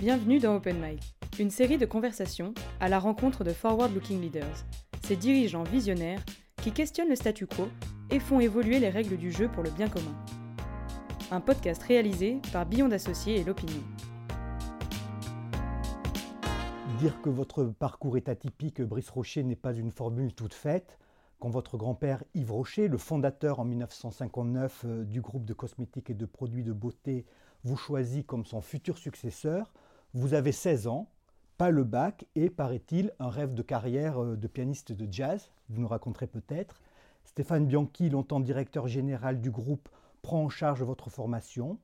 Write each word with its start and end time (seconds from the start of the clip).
Bienvenue 0.00 0.38
dans 0.38 0.54
Open 0.54 0.80
Mic, 0.80 1.16
une 1.40 1.50
série 1.50 1.76
de 1.76 1.84
conversations 1.84 2.54
à 2.78 2.88
la 2.88 3.00
rencontre 3.00 3.42
de 3.42 3.52
forward-looking 3.52 4.20
leaders, 4.20 4.64
ces 5.02 5.16
dirigeants 5.16 5.64
visionnaires 5.64 6.24
qui 6.62 6.70
questionnent 6.70 7.08
le 7.08 7.16
statu 7.16 7.48
quo 7.48 7.66
et 8.08 8.20
font 8.20 8.38
évoluer 8.38 8.78
les 8.78 8.90
règles 8.90 9.16
du 9.16 9.32
jeu 9.32 9.48
pour 9.48 9.64
le 9.64 9.70
bien 9.70 9.88
commun. 9.88 10.14
Un 11.32 11.40
podcast 11.40 11.82
réalisé 11.82 12.40
par 12.52 12.64
Beyond 12.64 12.92
Associés 12.92 13.40
et 13.40 13.44
l'Opinion. 13.44 13.82
Dire 17.00 17.20
que 17.20 17.28
votre 17.28 17.64
parcours 17.64 18.16
est 18.16 18.28
atypique, 18.28 18.80
Brice 18.80 19.10
Rocher, 19.10 19.42
n'est 19.42 19.56
pas 19.56 19.74
une 19.74 19.90
formule 19.90 20.32
toute 20.32 20.54
faite. 20.54 21.00
Quand 21.40 21.50
votre 21.50 21.76
grand-père 21.76 22.22
Yves 22.34 22.52
Rocher, 22.52 22.86
le 22.86 22.98
fondateur 22.98 23.58
en 23.58 23.64
1959 23.64 24.84
euh, 24.84 25.04
du 25.04 25.20
groupe 25.20 25.44
de 25.44 25.54
cosmétiques 25.54 26.10
et 26.10 26.14
de 26.14 26.26
produits 26.26 26.62
de 26.62 26.72
beauté, 26.72 27.26
vous 27.64 27.76
choisit 27.76 28.24
comme 28.24 28.46
son 28.46 28.60
futur 28.60 28.96
successeur, 28.96 29.72
vous 30.14 30.34
avez 30.34 30.52
16 30.52 30.86
ans, 30.86 31.08
pas 31.56 31.70
le 31.70 31.84
bac 31.84 32.26
et, 32.34 32.50
paraît-il, 32.50 33.12
un 33.18 33.30
rêve 33.30 33.54
de 33.54 33.62
carrière 33.62 34.22
euh, 34.22 34.36
de 34.36 34.46
pianiste 34.46 34.92
de 34.92 35.06
jazz, 35.10 35.50
vous 35.68 35.80
nous 35.80 35.88
raconterez 35.88 36.26
peut-être. 36.26 36.80
Stéphane 37.24 37.66
Bianchi, 37.66 38.08
longtemps 38.08 38.40
directeur 38.40 38.88
général 38.88 39.40
du 39.40 39.50
groupe, 39.50 39.88
prend 40.22 40.44
en 40.44 40.48
charge 40.48 40.82
votre 40.82 41.10
formation 41.10 41.78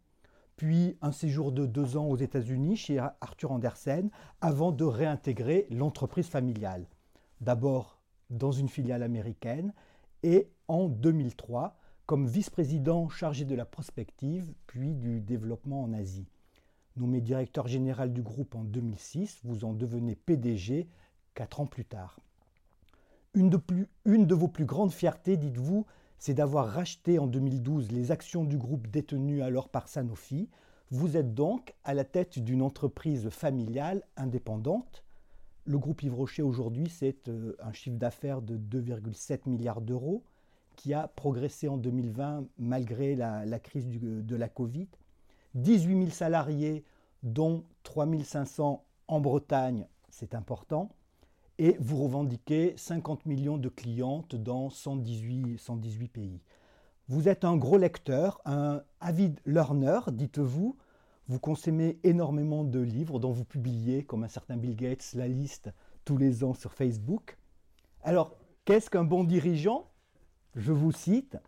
puis 0.57 0.97
un 1.03 1.13
séjour 1.13 1.53
de 1.53 1.67
deux 1.67 1.97
ans 1.97 2.07
aux 2.07 2.17
États-Unis 2.17 2.77
chez 2.77 2.99
Arthur 2.99 3.53
Andersen, 3.53 4.11
avant 4.41 4.73
de 4.73 4.85
réintégrer 4.85 5.67
l'entreprise 5.71 6.29
familiale. 6.29 6.87
D'abord 7.41 7.99
dans 8.31 8.53
une 8.53 8.69
filiale 8.69 9.03
américaine 9.03 9.73
et 10.23 10.51
en 10.69 10.89
2003 10.89 11.77
comme 12.07 12.27
vice-président 12.27 13.09
chargé 13.09 13.45
de 13.45 13.55
la 13.55 13.65
prospective 13.65 14.53
puis 14.67 14.95
du 14.95 15.21
développement 15.21 15.83
en 15.83 15.93
Asie. 15.93 16.29
Nommé 16.97 17.21
directeur 17.21 17.67
général 17.67 18.13
du 18.13 18.23
groupe 18.23 18.55
en 18.55 18.63
2006, 18.63 19.41
vous 19.43 19.65
en 19.65 19.73
devenez 19.73 20.15
PDG 20.15 20.87
quatre 21.35 21.61
ans 21.61 21.67
plus 21.67 21.85
tard. 21.85 22.21
Une 23.35 23.51
de, 23.51 24.35
vos 24.35 24.47
plus 24.47 24.65
grandes 24.65 24.93
fiertés, 24.93 25.37
dites-vous, 25.37 25.87
c'est 26.19 26.35
d'avoir 26.35 26.69
racheté 26.69 27.19
en 27.19 27.27
2012 27.27 27.91
les 27.91 28.13
actions 28.13 28.45
du 28.45 28.57
groupe 28.59 28.87
détenues 28.87 29.43
alors 29.43 29.69
par 29.71 29.89
Sanofi. 29.89 30.49
Vous 30.93 31.17
êtes 31.17 31.35
donc 31.35 31.75
à 31.83 31.95
la 31.95 32.05
tête 32.05 32.39
d'une 32.39 32.63
entreprise 32.63 33.29
familiale 33.29 34.05
indépendante. 34.17 35.03
Le 35.65 35.79
groupe 35.79 36.05
Yves 36.05 36.15
Rocher 36.15 36.43
aujourd'hui, 36.43 36.89
c'est 36.89 37.27
euh, 37.27 37.57
un 37.59 37.73
chiffre 37.73 37.97
d'affaires 37.97 38.41
de 38.41 38.57
2,7 38.57 39.49
milliards 39.49 39.81
d'euros 39.81 40.23
qui 40.77 40.95
a 40.95 41.09
progressé 41.09 41.67
en 41.67 41.77
2020 41.77 42.45
malgré 42.59 43.17
la, 43.17 43.59
crise 43.59 43.89
de 43.89 44.37
la 44.37 44.49
Covid. 44.49 44.89
18 45.55 45.99
000 45.99 46.11
salariés, 46.11 46.85
dont 47.25 47.65
3 47.83 48.07
500 48.23 48.85
en 49.09 49.21
Bretagne, 49.21 49.89
c'est 50.11 50.35
important 50.35 50.91
et 51.59 51.77
vous 51.79 52.03
revendiquez 52.03 52.75
50 52.77 53.27
millions 53.27 53.59
de 53.59 53.69
clientes 53.69 54.35
dans 54.35 54.71
118, 54.71 55.59
118 55.59 56.09
pays. 56.09 56.41
Vous 57.09 57.29
êtes 57.29 57.45
un 57.45 57.57
gros 57.57 57.79
lecteur, 57.79 58.41
un 58.45 58.83
avid 59.01 59.39
learner, 59.47 60.01
dites-vous. 60.13 60.77
Vous 61.29 61.39
consommez 61.39 61.99
énormément 62.03 62.65
de 62.65 62.81
livres 62.81 63.19
dont 63.19 63.31
vous 63.31 63.45
publiez, 63.45 64.05
comme 64.05 64.25
un 64.25 64.29
certain 64.29 64.57
Bill 64.57 64.77
Gates, 64.77 65.13
la 65.15 65.29
liste 65.29 65.71
tous 66.05 66.19
les 66.19 66.45
ans 66.45 66.55
sur 66.55 66.73
Facebook. 66.73 67.39
Alors, 68.03 68.37
qu'est-ce 68.65 68.91
qu'un 68.91 69.05
bon 69.05 69.25
dirigeant? 69.25 69.91
Je 70.55 70.73
vous 70.73 70.93
cite. 70.93 71.39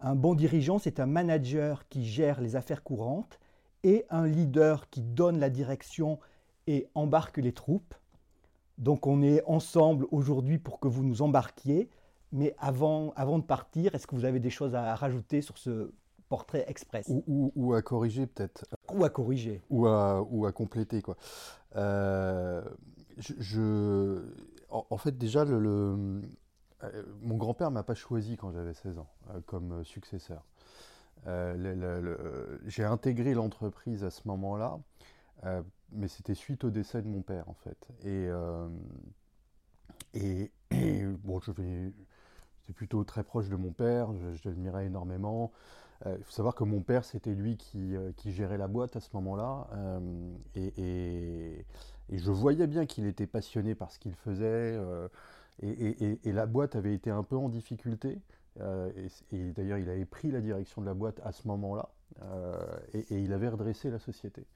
Un 0.00 0.14
bon 0.14 0.34
dirigeant, 0.34 0.78
c'est 0.78 1.00
un 1.00 1.06
manager 1.06 1.88
qui 1.88 2.04
gère 2.04 2.40
les 2.40 2.56
affaires 2.56 2.82
courantes 2.82 3.38
et 3.86 4.04
un 4.10 4.26
leader 4.26 4.90
qui 4.90 5.00
donne 5.00 5.38
la 5.38 5.48
direction 5.48 6.18
et 6.66 6.88
embarque 6.96 7.38
les 7.38 7.52
troupes. 7.52 7.94
Donc 8.78 9.06
on 9.06 9.22
est 9.22 9.42
ensemble 9.46 10.06
aujourd'hui 10.10 10.58
pour 10.58 10.80
que 10.80 10.88
vous 10.88 11.04
nous 11.04 11.22
embarquiez. 11.22 11.88
Mais 12.32 12.56
avant, 12.58 13.12
avant 13.14 13.38
de 13.38 13.44
partir, 13.44 13.94
est-ce 13.94 14.08
que 14.08 14.16
vous 14.16 14.24
avez 14.24 14.40
des 14.40 14.50
choses 14.50 14.74
à 14.74 14.96
rajouter 14.96 15.40
sur 15.40 15.56
ce 15.56 15.92
portrait 16.28 16.64
express? 16.66 17.08
Ou, 17.28 17.74
à 17.74 17.82
corriger 17.82 18.26
peut-être. 18.26 18.66
Ou 18.92 19.04
à 19.04 19.08
corriger. 19.08 19.62
Ou 19.70 19.86
à, 19.86 20.20
ou 20.20 20.46
à 20.46 20.52
compléter. 20.52 21.00
Quoi. 21.00 21.16
Euh, 21.76 22.64
je, 23.18 24.20
en, 24.68 24.96
fait, 24.96 25.16
déjà, 25.16 25.44
le, 25.44 26.20
euh, 26.82 27.02
mon 27.22 27.36
grand-père 27.36 27.70
m'a 27.70 27.84
pas 27.84 27.94
choisi 27.94 28.36
quand 28.36 28.50
j'avais 28.50 28.74
16 28.74 28.98
ans 28.98 29.08
euh, 29.30 29.40
comme 29.46 29.84
successeur. 29.84 30.42
J'ai 31.24 32.84
intégré 32.84 33.34
l'entreprise 33.34 34.04
à 34.04 34.10
ce 34.10 34.26
moment-là 34.26 34.78
mais 35.92 36.08
c'était 36.08 36.34
suite 36.34 36.64
au 36.64 36.70
décès 36.70 37.02
de 37.02 37.08
mon 37.08 37.22
père 37.22 37.48
en 37.48 37.54
fait. 37.54 37.88
Et, 38.04 38.28
euh, 38.28 38.68
bon, 41.24 41.40
je 41.40 41.52
vais, 41.52 41.92
j'étais 42.60 42.72
plutôt 42.74 43.04
très 43.04 43.22
proche 43.22 43.48
de 43.48 43.56
mon 43.56 43.72
père, 43.72 44.08
je, 44.14 44.48
l'admirais 44.48 44.86
énormément. 44.86 45.52
Euh, 46.04 46.16
il 46.18 46.24
faut 46.24 46.32
savoir 46.32 46.54
que 46.54 46.64
mon 46.64 46.80
père, 46.82 47.04
c'était 47.04 47.34
lui 47.34 47.56
qui, 47.56 47.96
euh, 47.96 48.12
gérait 48.26 48.58
la 48.58 48.68
boîte 48.68 48.96
à 48.96 49.00
ce 49.00 49.08
moment-là. 49.14 49.68
Et, 50.54 51.64
je 52.12 52.30
voyais 52.30 52.66
bien 52.68 52.86
qu'il 52.86 53.06
était 53.06 53.26
passionné 53.26 53.74
par 53.74 53.90
ce 53.90 53.98
qu'il 53.98 54.14
faisait. 54.14 54.78
et, 55.62 56.32
la 56.32 56.46
boîte 56.46 56.76
avait 56.76 56.94
été 56.94 57.10
un 57.10 57.22
peu 57.22 57.36
en 57.36 57.48
difficulté. 57.48 58.20
Et, 59.32 59.52
d'ailleurs, 59.52 59.78
il 59.78 59.88
avait 59.88 60.04
pris 60.04 60.30
la 60.30 60.40
direction 60.40 60.80
de 60.82 60.86
la 60.86 60.94
boîte 60.94 61.20
à 61.24 61.32
ce 61.32 61.46
moment-là. 61.48 61.88
et, 62.94 63.04
il 63.10 63.32
avait 63.32 63.48
redressé 63.48 63.90
la 63.90 63.98
société. 63.98 64.46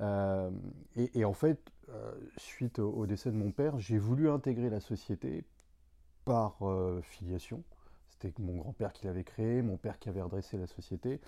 Euh, 0.00 0.50
et, 0.96 1.24
en 1.24 1.32
fait, 1.32 1.60
euh, 1.90 2.12
suite 2.36 2.78
au, 2.78 3.06
décès 3.06 3.30
de 3.30 3.36
mon 3.36 3.50
père, 3.50 3.78
j'ai 3.78 3.98
voulu 3.98 4.30
intégrer 4.30 4.70
la 4.70 4.80
société 4.80 5.44
par 6.24 6.56
euh, 6.62 7.00
filiation. 7.02 7.62
C'était 8.08 8.32
mon 8.42 8.56
grand-père 8.56 8.92
qui 8.92 9.06
l'avait 9.06 9.24
créé, 9.24 9.62
mon 9.62 9.76
père 9.76 9.98
qui 9.98 10.08
avait 10.08 10.22
redressé 10.22 10.56
la 10.56 10.66
société, 10.66 11.20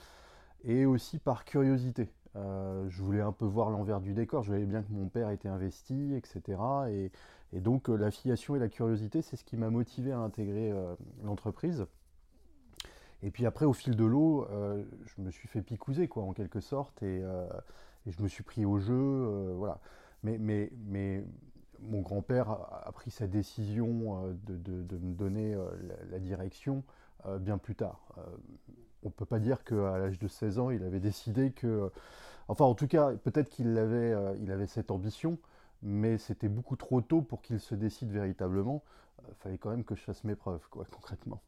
et 0.64 0.86
aussi 0.86 1.18
par 1.18 1.44
curiosité. 1.44 2.10
je 2.34 3.02
voulais 3.02 3.20
un 3.20 3.32
peu 3.32 3.44
voir 3.44 3.70
l'envers 3.70 4.00
du 4.00 4.14
décor, 4.14 4.42
je 4.42 4.50
voyais 4.50 4.66
bien 4.66 4.82
que 4.82 4.92
mon 4.92 5.08
père 5.08 5.30
était 5.30 5.48
investi, 5.48 6.14
etc. 6.14 6.58
Et, 6.90 7.10
et 7.52 7.60
donc 7.60 7.88
la 7.88 8.10
filiation 8.10 8.56
et 8.56 8.58
la 8.58 8.68
curiosité, 8.68 9.22
c'est 9.22 9.36
ce 9.36 9.44
qui 9.44 9.56
m'a 9.56 9.70
motivé 9.70 10.12
à 10.12 10.18
intégrer 10.18 10.74
l'entreprise. 11.22 11.86
Et 13.22 13.30
puis 13.30 13.46
après, 13.46 13.64
au 13.64 13.72
fil 13.72 13.96
de 13.96 14.04
l'eau, 14.04 14.46
je 14.50 15.22
me 15.22 15.30
suis 15.30 15.48
fait 15.48 15.62
picouser, 15.62 16.08
quoi, 16.08 16.24
en 16.24 16.32
quelque 16.32 16.60
sorte, 16.60 17.02
et, 17.02 17.22
et 18.06 18.12
je 18.12 18.22
me 18.22 18.28
suis 18.28 18.42
pris 18.42 18.64
au 18.64 18.78
jeu, 18.78 18.94
euh, 18.94 19.54
voilà. 19.56 19.80
Mais, 20.22 20.38
mais, 20.38 20.72
mais 20.86 21.24
mon 21.80 22.00
grand-père 22.00 22.50
a, 22.50 22.90
pris 22.92 23.10
sa 23.10 23.26
décision 23.26 24.24
euh, 24.24 24.32
de, 24.46 24.82
de, 24.82 24.96
me 24.96 25.14
donner 25.14 25.54
euh, 25.54 25.68
la, 26.10 26.18
direction 26.18 26.82
bien 27.40 27.58
plus 27.58 27.74
tard. 27.74 28.14
on 29.02 29.08
ne 29.08 29.12
peut 29.12 29.24
pas 29.24 29.40
dire 29.40 29.64
qu'à 29.64 29.98
l'âge 29.98 30.20
de 30.20 30.28
16 30.28 30.60
ans, 30.60 30.70
il 30.70 30.84
avait 30.84 31.00
décidé 31.00 31.50
que... 31.50 31.90
Enfin, 32.46 32.64
en 32.64 32.76
tout 32.76 32.86
cas, 32.86 33.14
peut-être 33.16 33.48
qu'il 33.48 33.76
avait, 33.78 34.14
il 34.40 34.52
avait 34.52 34.68
cette 34.68 34.92
ambition, 34.92 35.36
mais 35.82 36.18
c'était 36.18 36.48
beaucoup 36.48 36.76
trop 36.76 37.00
tôt 37.00 37.22
pour 37.22 37.42
qu'il 37.42 37.60
se 37.60 37.74
décide 37.74 38.10
véritablement. 38.10 38.82
Il 39.28 39.34
fallait 39.36 39.58
quand 39.58 39.70
même 39.70 39.84
que 39.84 39.94
je 39.94 40.02
fasse 40.02 40.24
mes 40.24 40.36
preuves, 40.36 40.66
quoi, 40.70 40.84
concrètement. 40.90 41.42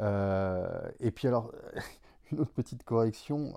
et 0.00 1.10
puis 1.10 1.28
alors, 1.28 1.52
une 2.32 2.40
autre 2.40 2.52
petite 2.52 2.84
correction. 2.84 3.54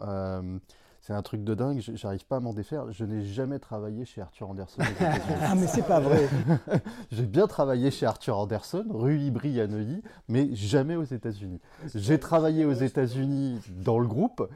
C'est 1.02 1.14
un 1.14 1.22
truc 1.24 1.44
de 1.44 1.56
dingue, 1.56 1.82
j'arrive 1.96 2.28
pas 2.28 2.36
à 2.36 2.40
m'en 2.40 2.54
défaire. 2.54 2.92
Je 2.92 3.06
n'ai 3.06 3.24
jamais 3.24 3.58
travaillé 3.58 4.06
chez 4.06 4.22
Arthur 4.22 4.52
Anderson. 4.52 4.84
ah, 5.42 5.56
mais 5.56 5.66
c'est 5.66 5.86
pas 5.86 6.00
vrai 6.00 6.30
J'ai 7.12 7.26
bien 7.26 7.48
travaillé 7.48 7.90
chez 7.90 8.06
Arthur 8.06 8.38
Anderson, 8.38 8.86
rue 8.88 9.20
Ibry 9.20 9.60
à 9.60 9.66
Neuilly, 9.66 10.04
mais 10.28 10.54
jamais 10.54 10.96
aux 10.96 11.04
États-Unis. 11.04 11.60
J'ai 11.96 12.20
travaillé 12.20 12.66
aux 12.66 12.74
États-Unis 12.74 13.60
dans 13.84 13.98
le 13.98 14.06
groupe. 14.06 14.48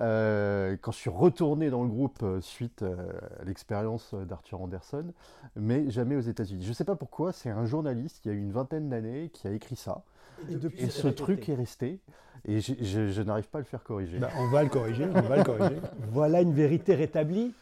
Euh, 0.00 0.76
quand 0.80 0.90
je 0.90 0.98
suis 0.98 1.10
retourné 1.10 1.70
dans 1.70 1.84
le 1.84 1.88
groupe 1.88 2.18
euh, 2.22 2.40
suite 2.40 2.82
euh, 2.82 3.12
à 3.40 3.44
l'expérience 3.44 4.12
d'Arthur 4.12 4.60
Anderson, 4.60 5.04
mais 5.56 5.88
jamais 5.90 6.16
aux 6.16 6.20
États-Unis. 6.20 6.64
Je 6.64 6.70
ne 6.70 6.74
sais 6.74 6.84
pas 6.84 6.96
pourquoi, 6.96 7.32
c'est 7.32 7.50
un 7.50 7.64
journaliste 7.64 8.20
qui 8.20 8.28
a 8.28 8.32
eu 8.32 8.38
une 8.40 8.52
vingtaine 8.52 8.88
d'années 8.88 9.30
qui 9.32 9.46
a 9.46 9.52
écrit 9.52 9.76
ça. 9.76 10.02
Et, 10.76 10.88
ce 10.88 11.08
truc 11.08 11.48
est 11.48 11.54
resté, 11.54 12.00
et 12.46 12.60
je, 12.60 13.22
n'arrive 13.22 13.48
pas 13.48 13.58
à 13.58 13.60
le 13.62 13.66
faire 13.66 13.82
corriger. 13.82 14.18
Bah, 14.18 14.30
on 14.38 14.48
va 14.48 14.62
le 14.62 14.68
corriger, 14.68 15.06
on 15.14 15.22
va 15.22 15.36
le 15.36 15.44
corriger. 15.44 15.80
voilà 16.10 16.42
une 16.42 16.52
vérité 16.52 16.94
rétablie. 16.94 17.52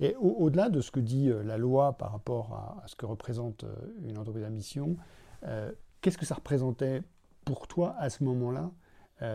Et 0.00 0.16
au-delà 0.16 0.68
de 0.68 0.80
ce 0.80 0.90
que 0.90 0.98
dit 0.98 1.30
euh, 1.30 1.44
la 1.44 1.56
loi 1.56 1.92
par 1.92 2.10
rapport 2.10 2.80
à, 2.82 2.88
ce 2.88 2.96
que 2.96 3.06
représente 3.06 3.62
euh, 3.62 3.72
une 4.04 4.18
entreprise 4.18 4.42
à 4.42 4.50
mission, 4.50 4.96
euh, 5.44 5.70
qu'est-ce 6.00 6.18
que 6.18 6.26
ça 6.26 6.34
représentait 6.34 7.02
pour 7.44 7.68
toi 7.68 7.94
à 7.98 8.10
ce 8.10 8.24
moment-là 8.24 8.70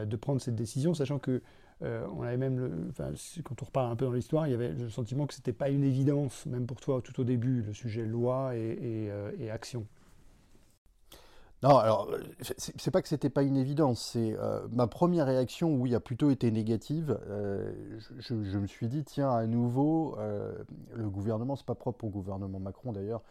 de 0.05 0.17
prendre 0.17 0.41
cette 0.41 0.55
décision, 0.55 0.93
sachant 0.93 1.17
que 1.17 1.41
on 1.81 2.21
avait 2.23 2.35
même, 2.35 2.59
le, 2.59 2.91
quand 3.43 3.61
on 3.61 3.65
repart 3.65 3.89
un 3.89 3.95
peu 3.95 4.03
dans 4.03 4.11
l'histoire, 4.11 4.45
il 4.45 4.51
y 4.51 4.53
avait 4.53 4.73
le 4.73 4.89
sentiment 4.89 5.25
que 5.25 5.33
c'était 5.33 5.53
pas 5.53 5.69
une 5.69 5.83
évidence, 5.85 6.45
même 6.45 6.65
pour 6.65 6.81
toi 6.81 7.01
tout 7.01 7.17
au 7.21 7.23
début, 7.23 7.61
le 7.61 7.71
sujet 7.71 8.03
loi 8.03 8.53
et, 8.57 9.09
et 9.39 9.49
action. 9.49 9.85
Non, 11.63 11.77
alors, 11.77 12.07
euh, 12.11 12.19
c'est 12.57 12.91
pas 12.91 13.01
que 13.01 13.07
c'était 13.07 13.31
pas 13.31 13.41
une 13.41 13.57
évidence, 13.57 14.11
c'est 14.13 14.35
euh, 14.37 14.67
ma 14.71 14.85
première 14.85 15.25
réaction, 15.25 15.73
oui, 15.73 15.95
a 15.95 15.99
plutôt 15.99 16.29
été 16.29 16.51
négative. 16.51 17.17
Euh, 17.27 17.73
je, 18.19 18.35
me 18.35 18.67
suis 18.67 18.87
dit, 18.87 19.03
tiens, 19.03 19.31
à 19.31 19.47
nouveau, 19.47 20.17
le 20.93 21.09
gouvernement, 21.09 21.55
c'est 21.55 21.65
pas 21.65 21.75
propre 21.75 22.05
au 22.05 22.09
gouvernement 22.09 22.59
Macron 22.59 22.91
d'ailleurs, 22.91 23.23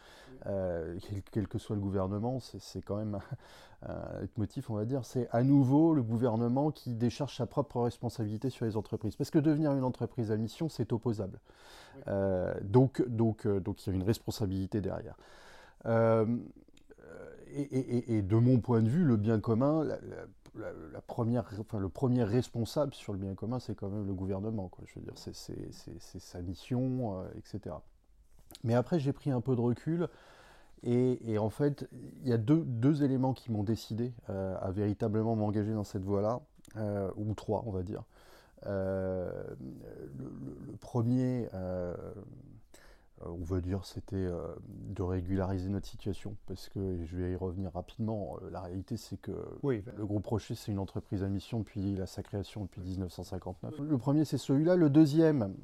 quel, 1.31 1.46
que 1.46 1.58
soit 1.58 1.76
le 1.76 1.82
gouvernement, 1.82 2.40
c'est 2.40 2.82
quand 2.82 2.96
même 2.96 3.20
un 3.82 4.26
motif, 4.37 4.70
on 4.70 4.75
va 4.75 4.84
dire, 4.84 5.05
c'est 5.05 5.29
à 5.31 5.44
nouveau 5.44 5.94
le 5.94 6.02
gouvernement 6.02 6.72
qui 6.72 6.94
décharge 6.94 7.37
sa 7.37 7.46
propre 7.46 7.81
responsabilité 7.82 8.50
sur 8.50 8.67
les 8.67 8.76
entreprises. 8.76 9.14
Parce 9.14 9.31
que 9.31 9.38
devenir 9.38 9.72
une 9.72 9.84
entreprise 9.84 10.32
à 10.32 10.37
mission, 10.37 10.69
c'est 10.69 10.93
opposable. 10.93 11.38
donc, 12.62 13.06
donc, 13.06 13.46
donc, 13.46 13.87
il 13.87 13.90
y 13.90 13.93
a 13.93 13.96
une 13.96 14.02
responsabilité 14.06 14.81
derrière 14.81 15.14
et, 17.56 18.23
de 18.23 18.37
mon 18.37 18.58
point 18.58 18.82
de 18.82 18.88
vue, 18.88 19.05
le 19.05 19.17
bien 19.17 19.41
commun, 19.41 19.85
la, 19.85 21.00
première, 21.06 21.44
enfin, 21.58 21.79
le 21.79 21.88
premier 21.88 22.25
responsable 22.25 22.94
sur 22.94 23.12
le 23.12 23.19
bien 23.19 23.35
commun, 23.35 23.58
c'est 23.58 23.75
quand 23.75 23.88
même 23.88 24.06
le 24.06 24.14
gouvernement. 24.14 24.70
Je 24.85 24.99
veux 24.99 25.05
dire, 25.05 25.14
c'est 25.17 26.20
sa 26.20 26.43
mission, 26.43 27.23
euh, 27.23 27.29
etc. 27.37 27.75
Mais 28.64 28.75
après, 28.75 28.99
j'ai 28.99 29.12
pris 29.12 29.31
un 29.31 29.41
peu 29.41 29.56
de 29.56 29.61
recul. 29.61 30.08
Et, 30.82 31.38
en 31.38 31.50
fait, 31.50 31.88
il 32.23 32.29
y 32.29 32.32
a 32.32 32.38
deux, 32.38 33.03
éléments 33.03 33.32
qui 33.32 33.50
m'ont 33.50 33.64
décidé 33.64 34.12
euh, 34.31 34.56
à 34.61 34.70
véritablement 34.70 35.35
m'engager 35.35 35.73
dans 35.73 35.85
cette 35.85 36.05
voie-là, 36.05 36.41
euh, 36.76 37.11
ou 37.17 37.35
trois, 37.35 37.64
on 37.67 37.73
va 37.73 37.82
dire. 37.82 38.05
le, 38.64 39.56
premier, 40.81 41.49
on 43.23 43.45
veut 43.45 43.61
dire 43.61 43.85
c'était 43.85 44.17
euh, 44.17 44.55
de 44.69 45.03
régulariser 45.03 45.69
notre 45.69 45.87
situation 45.87 46.37
parce 46.47 46.69
que 46.69 46.99
je 47.05 47.17
vais 47.17 47.33
y 47.33 47.37
revenir 47.37 47.73
rapidement. 47.73 48.39
Euh, 48.43 48.51
la 48.51 48.61
réalité 48.61 48.97
c'est 48.97 49.17
que 49.17 49.33
le 49.63 50.07
groupe 50.07 50.27
Rocher 50.27 50.55
c'est 50.55 50.73
une 50.73 50.79
entreprise 50.79 51.23
à 51.23 51.29
mission 51.29 51.61
depuis 51.61 51.99
sa 52.07 52.23
création 52.23 52.63
depuis 52.63 52.83
1959. 52.83 53.79
Le 53.81 53.99
premier 53.99 54.25
c'est 54.25 54.39
celui-là. 54.39 54.77
Le 54.77 54.91
deuxième 54.91 55.55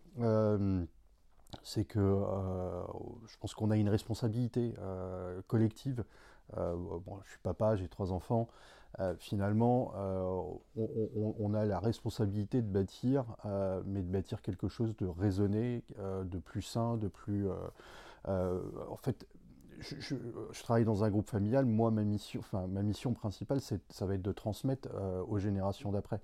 c'est 1.63 1.85
que 1.85 2.01
je 2.01 3.37
pense 3.39 3.55
qu'on 3.55 3.71
a 3.71 3.77
une 3.77 3.91
responsabilité 3.91 4.75
collective. 5.49 6.05
bon, 6.57 7.21
je 7.25 7.31
suis 7.31 7.41
papa, 7.43 7.77
j'ai 7.77 7.89
trois 7.89 8.13
enfants. 8.13 8.49
Euh, 9.01 9.15
finalement, 9.19 9.93
euh, 9.97 10.43
on, 11.17 11.55
a 11.55 11.65
la 11.65 11.79
responsabilité 11.79 12.61
de 12.61 12.67
bâtir, 12.67 13.25
euh, 13.47 13.83
mais 13.87 14.03
de 14.03 14.11
bâtir 14.11 14.43
quelque 14.43 14.69
chose 14.69 14.95
de 14.97 15.07
raisonné, 15.07 15.83
de 15.99 16.39
plus 16.39 16.63
sain, 16.63 16.97
de 16.97 17.09
plus... 17.09 17.49
en 18.27 18.97
fait, 18.99 19.27
je, 19.81 20.15
travaille 20.63 20.85
dans 20.85 21.05
un 21.05 21.11
groupe 21.11 21.29
familial. 21.29 21.65
Moi, 21.65 21.91
ma 21.91 22.05
mission, 22.05 22.41
enfin, 22.41 22.67
ma 22.67 22.83
mission 22.83 23.15
principale, 23.15 23.61
ça 23.61 24.07
va 24.07 24.15
être 24.15 24.23
de 24.23 24.33
transmettre 24.33 24.89
aux 25.27 25.39
générations 25.39 25.91
d'après. 25.91 26.21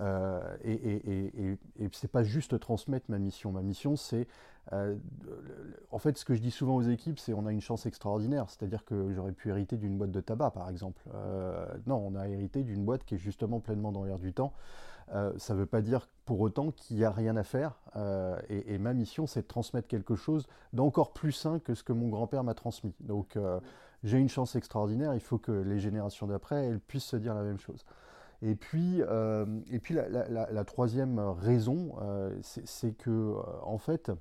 et, 0.00 0.72
et, 0.72 1.58
et, 1.78 1.88
c'est 1.92 2.10
pas 2.10 2.22
juste 2.22 2.60
transmettre 2.60 3.06
ma 3.08 3.18
mission. 3.18 3.52
Ma 3.52 3.62
mission, 3.62 3.96
c'est 3.96 4.28
euh, 4.72 4.96
en 5.90 5.98
fait, 5.98 6.16
ce 6.16 6.24
que 6.24 6.34
je 6.34 6.40
dis 6.40 6.50
souvent 6.50 6.76
aux 6.76 6.82
équipes, 6.82 7.18
c'est 7.18 7.34
on 7.34 7.46
a 7.46 7.52
une 7.52 7.60
chance 7.60 7.86
extraordinaire. 7.86 8.46
C'est-à-dire 8.48 8.84
que 8.84 9.12
j'aurais 9.12 9.32
pu 9.32 9.50
hériter 9.50 9.76
d'une 9.76 9.98
boîte 9.98 10.12
de 10.12 10.20
tabac, 10.20 10.50
par 10.50 10.68
exemple. 10.68 11.02
Euh, 11.14 11.66
non, 11.86 11.96
on 11.96 12.14
a 12.14 12.28
hérité 12.28 12.62
d'une 12.62 12.84
boîte 12.84 13.04
qui 13.04 13.16
est 13.16 13.18
justement 13.18 13.60
pleinement 13.60 13.92
dans 13.92 14.04
l'air 14.04 14.18
du 14.18 14.32
temps. 14.32 14.52
Euh, 15.14 15.32
ça 15.36 15.54
ne 15.54 15.58
veut 15.58 15.66
pas 15.66 15.82
dire 15.82 16.08
pour 16.24 16.40
autant 16.40 16.70
qu'il 16.70 16.96
n'y 16.96 17.04
a 17.04 17.10
rien 17.10 17.36
à 17.36 17.42
faire. 17.42 17.80
Et, 18.48 18.78
ma 18.78 18.94
mission, 18.94 19.26
c'est 19.26 19.42
de 19.42 19.46
transmettre 19.46 19.88
quelque 19.88 20.14
chose 20.14 20.46
d'encore 20.72 21.12
plus 21.12 21.32
sain 21.32 21.58
que 21.58 21.74
ce 21.74 21.82
que 21.82 21.92
mon 21.92 22.08
grand-père 22.08 22.44
m'a 22.44 22.54
transmis. 22.54 22.94
Donc, 23.00 23.36
j'ai 24.04 24.18
une 24.18 24.28
chance 24.28 24.54
extraordinaire. 24.56 25.12
Il 25.14 25.20
faut 25.20 25.38
que 25.38 25.52
les 25.52 25.80
générations 25.80 26.28
d'après, 26.28 26.66
elles 26.66 26.80
puissent 26.80 27.04
se 27.04 27.16
dire 27.16 27.34
la 27.34 27.42
même 27.42 27.58
chose. 27.58 27.84
Et 28.40 28.54
puis, 28.54 29.00
et 29.00 29.78
puis 29.80 29.94
la, 29.94 30.64
troisième 30.64 31.18
raison, 31.18 31.96
c'est 32.40 32.96
que, 32.96 33.34
en 33.64 33.78
fait, 33.78 34.12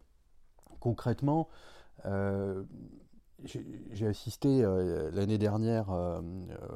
concrètement, 0.81 1.47
euh, 2.05 2.63
j'ai 3.43 4.05
assisté 4.05 4.63
euh, 4.63 5.09
l'année 5.13 5.39
dernière 5.39 5.89
euh, 5.89 6.21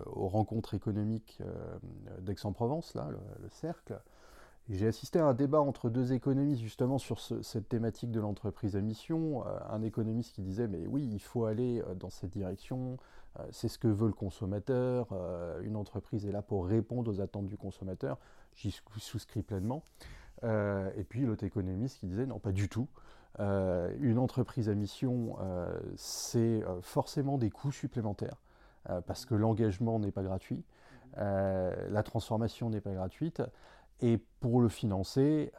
aux 0.07 0.27
rencontres 0.27 0.73
économiques 0.73 1.39
d'Aix-en-Provence, 2.21 2.95
le, 2.95 3.49
cercle. 3.49 3.99
J'ai 4.67 4.87
assisté 4.87 5.19
à 5.19 5.25
un 5.25 5.35
débat 5.35 5.59
entre 5.59 5.91
deux 5.91 6.13
économistes 6.13 6.61
justement 6.61 6.97
sur 6.97 7.19
cette 7.19 7.69
thématique 7.69 8.09
de 8.09 8.19
l'entreprise 8.19 8.75
à 8.75 8.81
mission. 8.81 9.43
un 9.45 9.83
économiste 9.83 10.33
qui 10.33 10.41
disait 10.41 10.67
mais 10.67 10.87
oui, 10.87 11.07
il 11.11 11.21
faut 11.21 11.45
aller 11.45 11.83
dans 11.99 12.09
cette 12.09 12.31
direction, 12.31 12.97
c'est 13.51 13.67
ce 13.67 13.77
que 13.77 13.87
veut 13.87 14.07
le 14.07 14.13
consommateur, 14.13 15.09
une 15.61 15.75
entreprise 15.75 16.25
est 16.25 16.31
là 16.31 16.41
pour 16.41 16.65
répondre 16.65 17.11
aux 17.11 17.21
attentes 17.21 17.45
du 17.45 17.57
consommateur. 17.57 18.17
J'y 18.55 18.75
souscris 18.97 19.43
pleinement. 19.43 19.83
et 20.41 21.03
puis 21.07 21.27
l'autre 21.27 21.43
économiste 21.43 21.99
qui 21.99 22.07
disait 22.07 22.25
non, 22.25 22.39
pas 22.39 22.51
du 22.51 22.67
tout. 22.67 22.87
Euh, 23.39 23.93
une 23.99 24.17
entreprise 24.17 24.69
à 24.69 24.75
mission, 24.75 25.37
euh, 25.41 25.77
c'est 25.97 26.63
euh, 26.63 26.81
forcément 26.81 27.37
des 27.37 27.49
coûts 27.49 27.71
supplémentaires, 27.71 28.41
parce 29.07 29.25
que 29.25 29.33
l'engagement 29.33 29.97
n'est 29.97 30.11
pas 30.11 30.21
gratuit, 30.21 30.63
la 31.17 32.03
transformation 32.03 32.69
n'est 32.69 32.81
pas 32.81 32.93
gratuite, 32.93 33.41
et 33.99 34.19
pour 34.41 34.61
le 34.61 34.69
financer, 34.69 35.51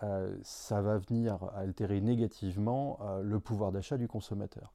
ça 0.42 0.80
va 0.80 0.96
venir 0.98 1.50
altérer 1.56 2.00
négativement 2.00 3.00
le 3.20 3.40
pouvoir 3.40 3.72
d'achat 3.72 3.96
du 3.96 4.06
consommateur. 4.06 4.72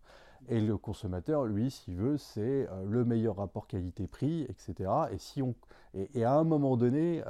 Et 0.50 0.60
le 0.60 0.76
consommateur, 0.76 1.46
lui, 1.46 1.72
s'il 1.72 1.96
veut, 1.96 2.18
c'est 2.18 2.68
le 2.86 3.06
meilleur 3.06 3.38
rapport 3.38 3.68
qualité-prix, 3.68 4.42
etc. 4.50 4.92
Et, 5.14 5.18
si 5.18 5.42
on, 5.42 5.56
et, 5.94 6.26
à 6.26 6.34
un 6.34 6.44
moment 6.44 6.76
donné, 6.76 7.24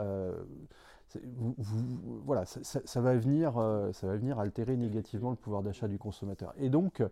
voilà, 2.26 2.46
ça, 2.46 3.02
va 3.02 3.16
venir, 3.16 3.58
euh, 3.58 3.92
ça 3.94 4.08
va 4.08 4.16
venir 4.16 4.40
altérer 4.40 4.78
négativement 4.78 5.30
le 5.30 5.36
pouvoir 5.36 5.64
d'achat 5.64 5.88
du 5.88 5.98
consommateur. 5.98 6.54
Et 6.58 6.70
donc, 6.70 7.04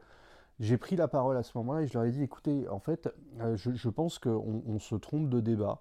j'ai 0.59 0.77
pris 0.77 0.95
la 0.95 1.07
parole 1.07 1.37
à 1.37 1.43
ce 1.43 1.57
moment-là 1.57 1.81
et 1.81 1.87
je 1.87 1.93
leur 1.93 2.03
ai 2.03 2.11
dit, 2.11 2.23
écoutez, 2.23 2.67
en 2.69 2.79
fait, 2.79 3.09
euh, 3.41 3.55
je, 3.55 3.89
pense 3.89 4.19
qu'on 4.19 4.63
on 4.65 4.79
se 4.79 4.95
trompe 4.95 5.29
de 5.29 5.39
débat. 5.39 5.79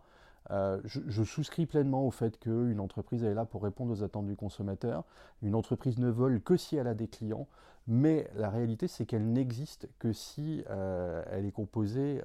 Euh, 0.50 0.80
je, 0.84 1.22
souscris 1.24 1.66
pleinement 1.66 2.06
au 2.06 2.10
fait 2.10 2.38
qu'une 2.38 2.80
entreprise 2.80 3.22
est 3.22 3.34
là 3.34 3.44
pour 3.44 3.62
répondre 3.62 3.92
aux 3.92 4.02
attentes 4.02 4.26
du 4.26 4.36
consommateur. 4.36 5.04
Une 5.42 5.54
entreprise 5.54 5.98
ne 5.98 6.08
vole 6.08 6.40
que 6.40 6.56
si 6.56 6.76
elle 6.76 6.86
a 6.86 6.94
des 6.94 7.08
clients, 7.08 7.46
mais 7.86 8.30
la 8.34 8.48
réalité 8.48 8.88
c'est 8.88 9.04
qu'elle 9.04 9.30
n'existe 9.30 9.88
que 9.98 10.12
si 10.14 10.64
elle 10.68 11.44
est 11.44 11.52
composée 11.52 12.22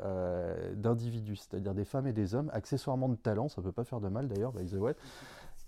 d'individus, 0.76 1.36
c'est-à-dire 1.36 1.74
des 1.74 1.84
femmes 1.84 2.08
et 2.08 2.14
des 2.14 2.34
hommes, 2.34 2.50
accessoirement 2.54 3.10
de 3.10 3.16
talent, 3.16 3.50
ça 3.50 3.60
ne 3.60 3.66
peut 3.66 3.74
pas 3.74 3.84
faire 3.84 4.00
de 4.00 4.08
mal 4.08 4.30
d'ailleurs, 4.30 4.54
by 4.54 4.66
the 4.66 4.76
way. 4.76 4.96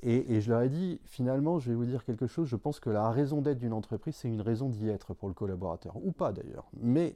Et, 0.02 0.40
je 0.42 0.52
leur 0.52 0.62
ai 0.62 0.70
dit, 0.70 1.00
finalement, 1.06 1.58
je 1.58 1.70
vais 1.70 1.76
vous 1.76 1.86
dire 1.86 2.04
quelque 2.06 2.28
chose, 2.28 2.48
je 2.48 2.56
pense 2.56 2.80
que 2.80 2.90
la 2.90 3.10
raison 3.10 3.42
d'être 3.42 3.58
d'une 3.58 3.74
entreprise, 3.74 4.16
c'est 4.16 4.28
une 4.28 4.42
raison 4.42 4.70
d'y 4.70 4.90
être 4.90 5.14
pour 5.14 5.28
le 5.28 5.34
collaborateur, 5.34 5.96
ou 6.04 6.12
pas 6.12 6.32
d'ailleurs, 6.32 6.68
mais, 6.80 7.16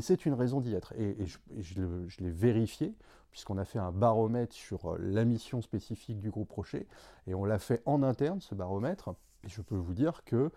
c'est 0.00 0.26
une 0.26 0.34
raison 0.34 0.60
d'y 0.60 0.74
être. 0.74 0.92
Et, 0.98 1.16
je, 1.26 2.22
l'ai 2.22 2.30
vérifié, 2.30 2.94
puisqu'on 3.30 3.56
a 3.56 3.64
fait 3.64 3.78
un 3.78 3.90
baromètre 3.90 4.54
sur 4.54 4.92
euh, 4.92 4.98
la 5.00 5.24
mission 5.24 5.62
spécifique 5.62 6.20
du 6.20 6.30
groupe 6.30 6.52
Rocher, 6.52 6.86
et 7.26 7.34
on 7.34 7.44
l'a 7.44 7.58
fait 7.58 7.82
en 7.86 8.02
interne, 8.02 8.40
ce 8.40 8.54
baromètre, 8.54 9.14
et 9.44 9.48
je 9.48 9.62
peux 9.62 9.76
vous 9.76 9.94
dire 9.94 10.24
que 10.24 10.50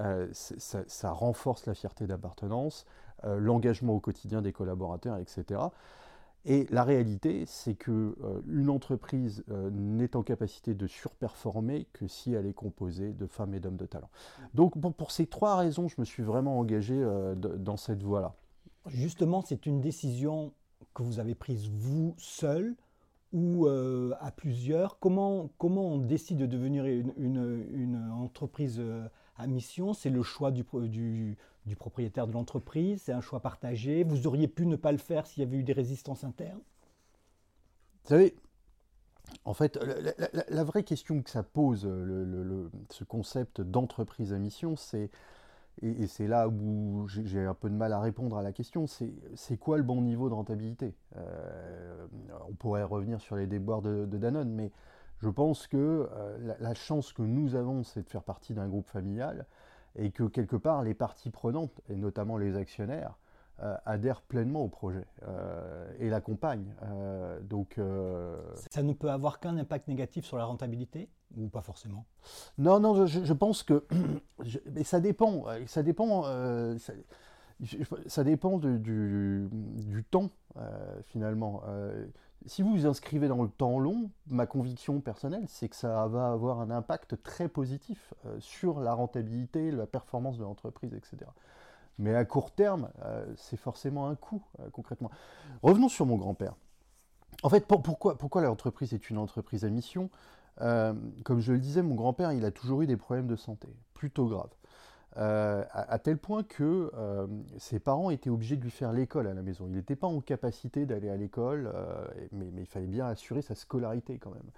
euh, 0.00 0.26
ça, 0.32 1.12
renforce 1.12 1.66
la 1.66 1.74
fierté 1.74 2.06
d'appartenance, 2.06 2.86
euh, 3.24 3.38
l'engagement 3.38 3.94
au 3.94 4.00
quotidien 4.00 4.42
des 4.42 4.52
collaborateurs, 4.52 5.18
etc. 5.18 5.60
Et 6.46 6.66
la 6.70 6.84
réalité, 6.84 7.44
c'est 7.46 7.74
que 7.74 7.90
euh, 8.22 8.40
une 8.48 8.68
entreprise 8.68 9.44
euh, 9.50 9.70
n'est 9.70 10.14
en 10.14 10.22
capacité 10.22 10.74
de 10.74 10.86
surperformer 10.86 11.86
que 11.94 12.06
si 12.06 12.34
elle 12.34 12.46
est 12.46 12.52
composée 12.52 13.12
de 13.12 13.26
femmes 13.26 13.54
et 13.54 13.60
d'hommes 13.60 13.76
de 13.76 13.86
talent. 13.86 14.10
Donc 14.52 14.78
pour 14.96 15.10
ces 15.10 15.26
trois 15.26 15.56
raisons, 15.56 15.88
je 15.88 15.94
me 15.98 16.04
suis 16.04 16.22
vraiment 16.22 16.58
engagé 16.58 16.94
euh, 16.96 17.34
dans 17.34 17.78
cette 17.78 18.02
voie-là. 18.02 18.34
Justement, 18.86 19.40
c'est 19.40 19.64
une 19.64 19.80
décision 19.80 20.52
que 20.92 21.02
vous 21.02 21.18
avez 21.18 21.34
prise 21.34 21.70
vous 21.70 22.14
seul 22.18 22.74
ou 23.32 23.66
à 23.66 24.30
plusieurs. 24.30 25.00
Comment, 25.00 25.50
comment 25.58 25.94
on 25.94 25.98
décide 25.98 26.36
de 26.36 26.46
devenir 26.46 26.84
une, 26.84 27.12
une, 27.16 27.66
une 27.72 28.10
entreprise 28.12 28.80
à 29.36 29.46
mission 29.46 29.94
C'est 29.94 30.10
le 30.10 30.22
choix 30.22 30.50
du, 30.50 30.64
du, 31.66 31.76
propriétaire 31.76 32.26
de 32.26 32.32
l'entreprise 32.32 33.02
C'est 33.02 33.12
un 33.12 33.20
choix 33.20 33.40
partagé. 33.40 34.04
Vous 34.04 34.26
auriez 34.26 34.48
pu 34.48 34.66
ne 34.66 34.76
pas 34.76 34.92
le 34.92 34.98
faire 34.98 35.26
s'il 35.26 35.42
y 35.42 35.46
avait 35.46 35.56
eu 35.56 35.64
des 35.64 35.72
résistances 35.72 36.24
internes? 36.24 36.60
Vous 38.02 38.10
savez, 38.10 38.36
en 39.44 39.54
fait, 39.54 39.78
la, 40.48 40.64
vraie 40.64 40.84
question 40.84 41.22
que 41.22 41.30
ça 41.30 41.42
pose, 41.42 41.88
ce 42.90 43.04
concept 43.04 43.60
d'entreprise 43.60 44.32
à 44.32 44.38
mission, 44.38 44.76
c'est, 44.76 45.10
et, 45.82 46.06
c'est 46.06 46.26
là 46.26 46.48
où 46.48 47.06
j'ai 47.08 47.44
un 47.44 47.54
peu 47.54 47.68
de 47.68 47.74
mal 47.74 47.92
à 47.92 48.00
répondre 48.00 48.36
à 48.36 48.42
la 48.42 48.52
question, 48.52 48.86
c'est 48.86 49.56
quoi 49.56 49.76
le 49.76 49.82
bon 49.82 50.02
niveau 50.02 50.28
de 50.28 50.34
rentabilité? 50.34 50.94
Euh, 51.16 52.06
On 52.48 52.54
pourrait 52.54 52.84
revenir 52.84 53.20
sur 53.20 53.36
les 53.36 53.46
déboires 53.46 53.82
de, 53.82 54.06
Danone, 54.06 54.50
mais 54.50 54.70
je 55.18 55.28
pense 55.28 55.66
que 55.66 56.08
euh, 56.12 56.54
la, 56.58 56.74
chance 56.74 57.12
que 57.12 57.22
nous 57.22 57.54
avons, 57.54 57.82
c'est 57.82 58.02
de 58.02 58.08
faire 58.08 58.22
partie 58.22 58.54
d'un 58.54 58.68
groupe 58.68 58.88
familial 58.88 59.46
et 59.96 60.10
que 60.10 60.24
quelque 60.24 60.56
part 60.56 60.82
les 60.82 60.94
parties 60.94 61.30
prenantes, 61.30 61.80
et 61.88 61.96
notamment 61.96 62.36
les 62.36 62.56
actionnaires, 62.56 63.18
adhère 63.86 64.20
pleinement 64.20 64.64
au 64.64 64.68
projet 64.68 65.06
et 66.00 66.10
l'accompagne. 66.10 66.74
donc, 67.42 67.78
ça 68.72 68.82
ne 68.82 68.92
peut 68.92 69.08
avoir 69.08 69.38
qu'un 69.38 69.56
impact 69.56 69.86
négatif 69.86 70.24
sur 70.24 70.36
la 70.36 70.44
rentabilité 70.44 71.08
ou 71.36 71.46
pas 71.46 71.62
forcément? 71.62 72.04
Non, 72.58 72.80
non, 72.80 73.06
je, 73.06 73.32
pense 73.32 73.62
que 73.62 73.84
mais 74.72 74.82
ça 74.82 74.98
dépend. 74.98 75.44
Ça 75.66 75.84
dépend. 75.84 76.24
Ça, 78.08 78.24
dépend 78.24 78.58
du, 78.58 78.80
du, 78.80 80.04
temps 80.10 80.30
finalement 81.02 81.62
si 82.46 82.62
vous 82.62 82.70
vous 82.70 82.86
inscrivez 82.86 83.28
dans 83.28 83.42
le 83.42 83.48
temps 83.48 83.78
long, 83.78 84.10
ma 84.26 84.46
conviction 84.46 85.00
personnelle, 85.00 85.44
c'est 85.48 85.68
que 85.68 85.76
ça 85.76 86.06
va 86.08 86.30
avoir 86.30 86.60
un 86.60 86.70
impact 86.70 87.22
très 87.22 87.48
positif 87.48 88.12
euh, 88.26 88.38
sur 88.40 88.80
la 88.80 88.92
rentabilité, 88.92 89.70
la 89.70 89.86
performance 89.86 90.38
de 90.38 90.42
l'entreprise, 90.42 90.92
etc. 90.94 91.30
Mais 91.98 92.14
à 92.14 92.24
court 92.24 92.50
terme, 92.50 92.90
euh, 93.04 93.24
c'est 93.36 93.56
forcément 93.56 94.08
un 94.08 94.14
coût, 94.14 94.42
euh, 94.60 94.68
concrètement. 94.70 95.10
Revenons 95.62 95.88
sur 95.88 96.06
mon 96.06 96.16
grand-père. 96.16 96.54
En 97.42 97.48
fait, 97.48 97.66
pourquoi, 97.66 98.16
pourquoi 98.16 98.42
l'entreprise 98.42 98.92
est 98.94 99.10
une 99.10 99.18
entreprise 99.18 99.64
à 99.64 99.70
mission? 99.70 100.10
Comme 101.24 101.40
je 101.40 101.52
le 101.52 101.58
disais, 101.58 101.82
mon 101.82 101.96
grand-père, 101.96 102.30
il 102.30 102.44
a 102.44 102.52
toujours 102.52 102.82
eu 102.82 102.86
des 102.86 102.96
problèmes 102.96 103.26
de 103.26 103.34
santé, 103.34 103.66
plutôt 103.92 104.28
graves. 104.28 104.54
Euh, 105.16 105.64
à, 105.70 105.98
tel 106.00 106.18
point 106.18 106.42
que 106.42 106.90
euh, 106.94 107.28
ses 107.58 107.78
parents 107.78 108.10
étaient 108.10 108.30
obligés 108.30 108.56
de 108.56 108.62
lui 108.62 108.70
faire 108.70 108.92
l'école 108.92 109.28
à 109.28 109.34
la 109.34 109.42
maison. 109.42 109.66
Il 109.68 109.74
n'était 109.74 109.94
pas 109.94 110.08
en 110.08 110.20
capacité 110.20 110.86
d'aller 110.86 111.08
à 111.08 111.16
l'école, 111.16 111.70
euh, 111.72 112.04
mais, 112.32 112.46
il 112.58 112.66
fallait 112.66 112.88
bien 112.88 113.06
assurer 113.06 113.40
sa 113.40 113.54
scolarité 113.54 114.18
quand 114.18 114.32
même. 114.32 114.50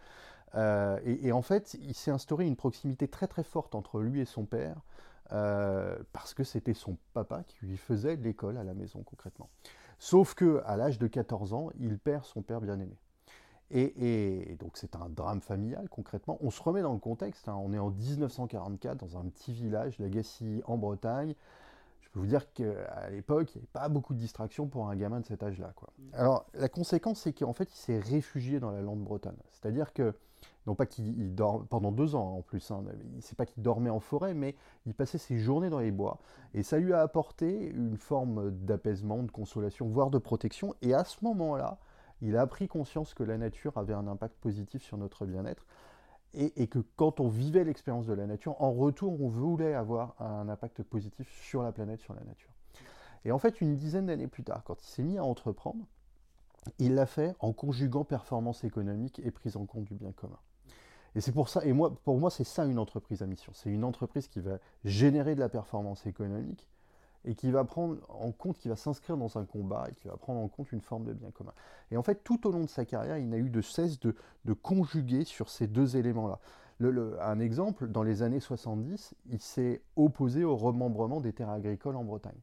Et, 1.05 1.33
en 1.33 1.43
fait, 1.43 1.77
il 1.83 1.93
s'est 1.93 2.11
instauré 2.11 2.47
une 2.47 2.57
proximité 2.57 3.09
très 3.09 3.27
très 3.27 3.43
forte 3.43 3.75
entre 3.75 4.01
lui 4.01 4.23
et 4.23 4.25
son 4.25 4.47
père, 4.47 4.77
parce 5.29 6.33
que 6.33 6.45
c'était 6.45 6.73
son 6.73 6.97
papa 7.13 7.43
qui 7.43 7.67
lui 7.67 7.77
faisait 7.77 8.17
l'école 8.17 8.57
à 8.57 8.65
la 8.65 8.73
maison 8.73 9.03
concrètement. 9.03 9.51
Sauf 9.99 10.33
que 10.33 10.63
à 10.65 10.79
l'âge 10.79 10.99
de 10.99 11.09
14 11.09 11.53
ans, 11.53 11.69
il 11.79 11.99
perd 11.99 12.25
son 12.25 12.41
père 12.41 12.63
bien-aimé. 12.63 12.97
Et, 13.71 14.57
donc 14.61 14.77
c'est 14.77 14.95
un 14.95 15.09
drame 15.09 15.41
familial 15.41 15.89
concrètement. 15.89 16.39
On 16.41 16.51
se 16.51 16.63
remet 16.63 16.83
dans 16.83 16.93
le 16.93 16.99
contexte, 16.99 17.49
hein. 17.49 17.59
on 17.61 17.73
est 17.73 17.79
en 17.79 17.91
1944 17.91 18.97
dans 18.97 19.19
un 19.19 19.25
petit 19.25 19.53
village, 19.53 19.99
Lagacy 19.99 20.63
en 20.67 20.77
Bretagne. 20.77 21.35
Je 22.01 22.09
peux 22.11 22.21
vous 22.21 22.27
dire 22.27 22.53
qu'à 22.53 23.11
l'époque, 23.11 23.55
il 23.55 23.59
n'y 23.59 23.63
avait 23.63 23.73
pas 23.73 23.89
beaucoup 23.89 24.15
de 24.15 24.21
distractions 24.21 24.69
pour 24.69 24.89
un 24.89 24.97
gamin 24.97 25.21
de 25.21 25.27
cet 25.27 25.43
âge-là. 25.43 25.75
Mmh. 25.99 26.03
Alors 26.15 26.47
la 26.55 26.69
conséquence, 26.69 27.21
c'est 27.21 27.33
qu'en 27.33 27.53
fait, 27.53 27.69
il 27.73 27.77
s'est 27.77 27.99
réfugié 27.99 28.61
dans 28.61 28.71
la 28.71 28.81
lande 28.81 29.03
bretonne. 29.03 29.37
C'est-à-dire 29.51 29.93
que, 29.93 30.15
non 30.67 30.77
pas 30.77 30.87
qu'il 30.87 31.35
dort 31.35 31.67
pendant 31.67 31.91
deux 31.91 32.15
ans 32.15 32.37
en 32.37 32.43
plus, 32.43 32.71
hein, 32.71 32.85
c'est 33.21 33.37
pas 33.37 33.47
qu'il 33.47 33.63
dormait 33.63 33.91
en 33.91 34.01
forêt, 34.01 34.33
mais 34.33 34.55
il 34.87 34.95
passait 34.95 35.19
ses 35.19 35.39
journées 35.39 35.71
dans 35.71 35.81
les 35.81 35.91
bois. 35.91 36.19
Et 36.55 36.63
ça 36.63 36.79
lui 36.79 36.93
a 36.93 37.01
apporté 37.01 37.67
une 37.67 37.97
forme 37.97 38.51
d'apaisement, 38.51 39.25
de 39.25 39.31
consolation, 39.31 39.89
voire 39.89 40.11
de 40.11 40.19
protection. 40.19 40.75
Et 40.83 40.95
à 40.95 41.05
ce 41.05 41.17
moment-là, 41.23 41.79
il 42.23 42.37
a 42.37 42.47
pris 42.47 42.69
conscience 42.69 43.15
que 43.15 43.23
la 43.23 43.39
nature 43.39 43.77
avait 43.79 43.95
un 43.95 44.07
impact 44.07 44.37
positif 44.39 44.83
sur 44.83 44.97
notre 44.97 45.27
bien-être 45.27 45.67
et, 46.35 46.67
que 46.67 46.81
quand 46.97 47.21
on 47.21 47.29
vivait 47.29 47.65
l'expérience 47.65 48.07
de 48.07 48.13
la 48.13 48.27
nature, 48.27 48.61
en 48.61 48.71
retour, 48.73 49.21
on 49.23 49.29
voulait 49.29 49.75
avoir 49.75 50.21
un 50.21 50.51
impact 50.51 50.83
positif 50.83 51.27
sur 51.43 51.63
la 51.63 51.73
planète, 51.73 52.01
sur 52.01 52.13
la 52.13 52.23
nature. 52.25 52.51
Et 53.25 53.33
en 53.33 53.39
fait, 53.39 53.63
une 53.63 53.77
dizaine 53.77 54.07
d'années 54.07 54.27
plus 54.27 54.45
tard, 54.45 54.63
quand 54.65 54.83
il 54.83 54.87
s'est 54.87 55.03
mis 55.03 55.17
à 55.17 55.25
entreprendre, 55.25 55.87
il 56.79 56.95
l'a 56.95 57.07
fait 57.07 57.35
en 57.41 57.53
conjuguant 57.53 58.05
performance 58.05 58.65
économique 58.65 59.21
et 59.25 59.31
prise 59.31 59.57
en 59.57 59.65
compte 59.65 59.85
du 59.85 59.95
bien 59.95 60.13
commun. 60.13 60.39
Et 61.15 61.23
c'est 61.23 61.33
pour 61.33 61.49
ça, 61.49 61.65
et 61.65 61.73
moi, 61.73 61.95
pour 62.05 62.19
moi, 62.19 62.31
c'est 62.31 62.45
ça 62.45 62.67
une 62.67 62.79
entreprise 62.79 63.23
à 63.23 63.27
mission. 63.27 63.53
C'est 63.55 63.71
une 63.71 63.85
entreprise 63.85 64.29
qui 64.29 64.41
va 64.41 64.59
générer 64.85 65.35
de 65.35 65.41
la 65.41 65.49
performance 65.49 66.07
économique, 66.07 66.69
et 67.27 67.35
qui 67.35 67.51
va 67.51 67.65
prendre 67.65 67.97
en 68.09 68.31
compte, 68.31 68.57
qui 68.57 68.69
va 68.69 68.77
s'inscrire 68.77 69.17
dans 69.17 69.37
un 69.37 69.45
combat 69.45 69.87
et 69.91 69.95
qui 69.95 70.09
va 70.09 70.17
prendre 70.17 70.41
en 70.41 70.49
compte 70.49 70.73
une 70.73 70.81
forme 70.81 71.05
de 71.05 71.13
bien 71.13 71.31
commun. 71.33 71.53
Et 71.91 71.97
en 71.97 72.03
fait, 72.03 72.23
tout 72.23 72.47
au 72.47 72.53
long 72.53 72.63
de 72.63 72.69
sa 72.69 72.85
carrière, 72.85 73.19
il 73.19 73.29
n'a 73.29 73.39
eu 73.39 73.51
de 73.51 73.61
cesse 73.61 73.99
de, 74.01 74.15
conjuguer 74.63 75.25
sur 75.25 75.51
ces 75.51 75.67
deux 75.67 75.97
éléments-là. 75.97 76.39
un 77.21 77.41
exemple, 77.41 77.89
dans 77.89 78.05
les 78.05 78.23
années 78.23 78.41
70, 78.41 79.15
il 79.31 79.41
s'est 79.41 79.83
opposé 79.97 80.45
au 80.45 80.57
remembrement 80.57 81.21
des 81.21 81.33
terres 81.33 81.51
agricoles 81.51 81.97
en 81.97 82.05
Bretagne. 82.05 82.41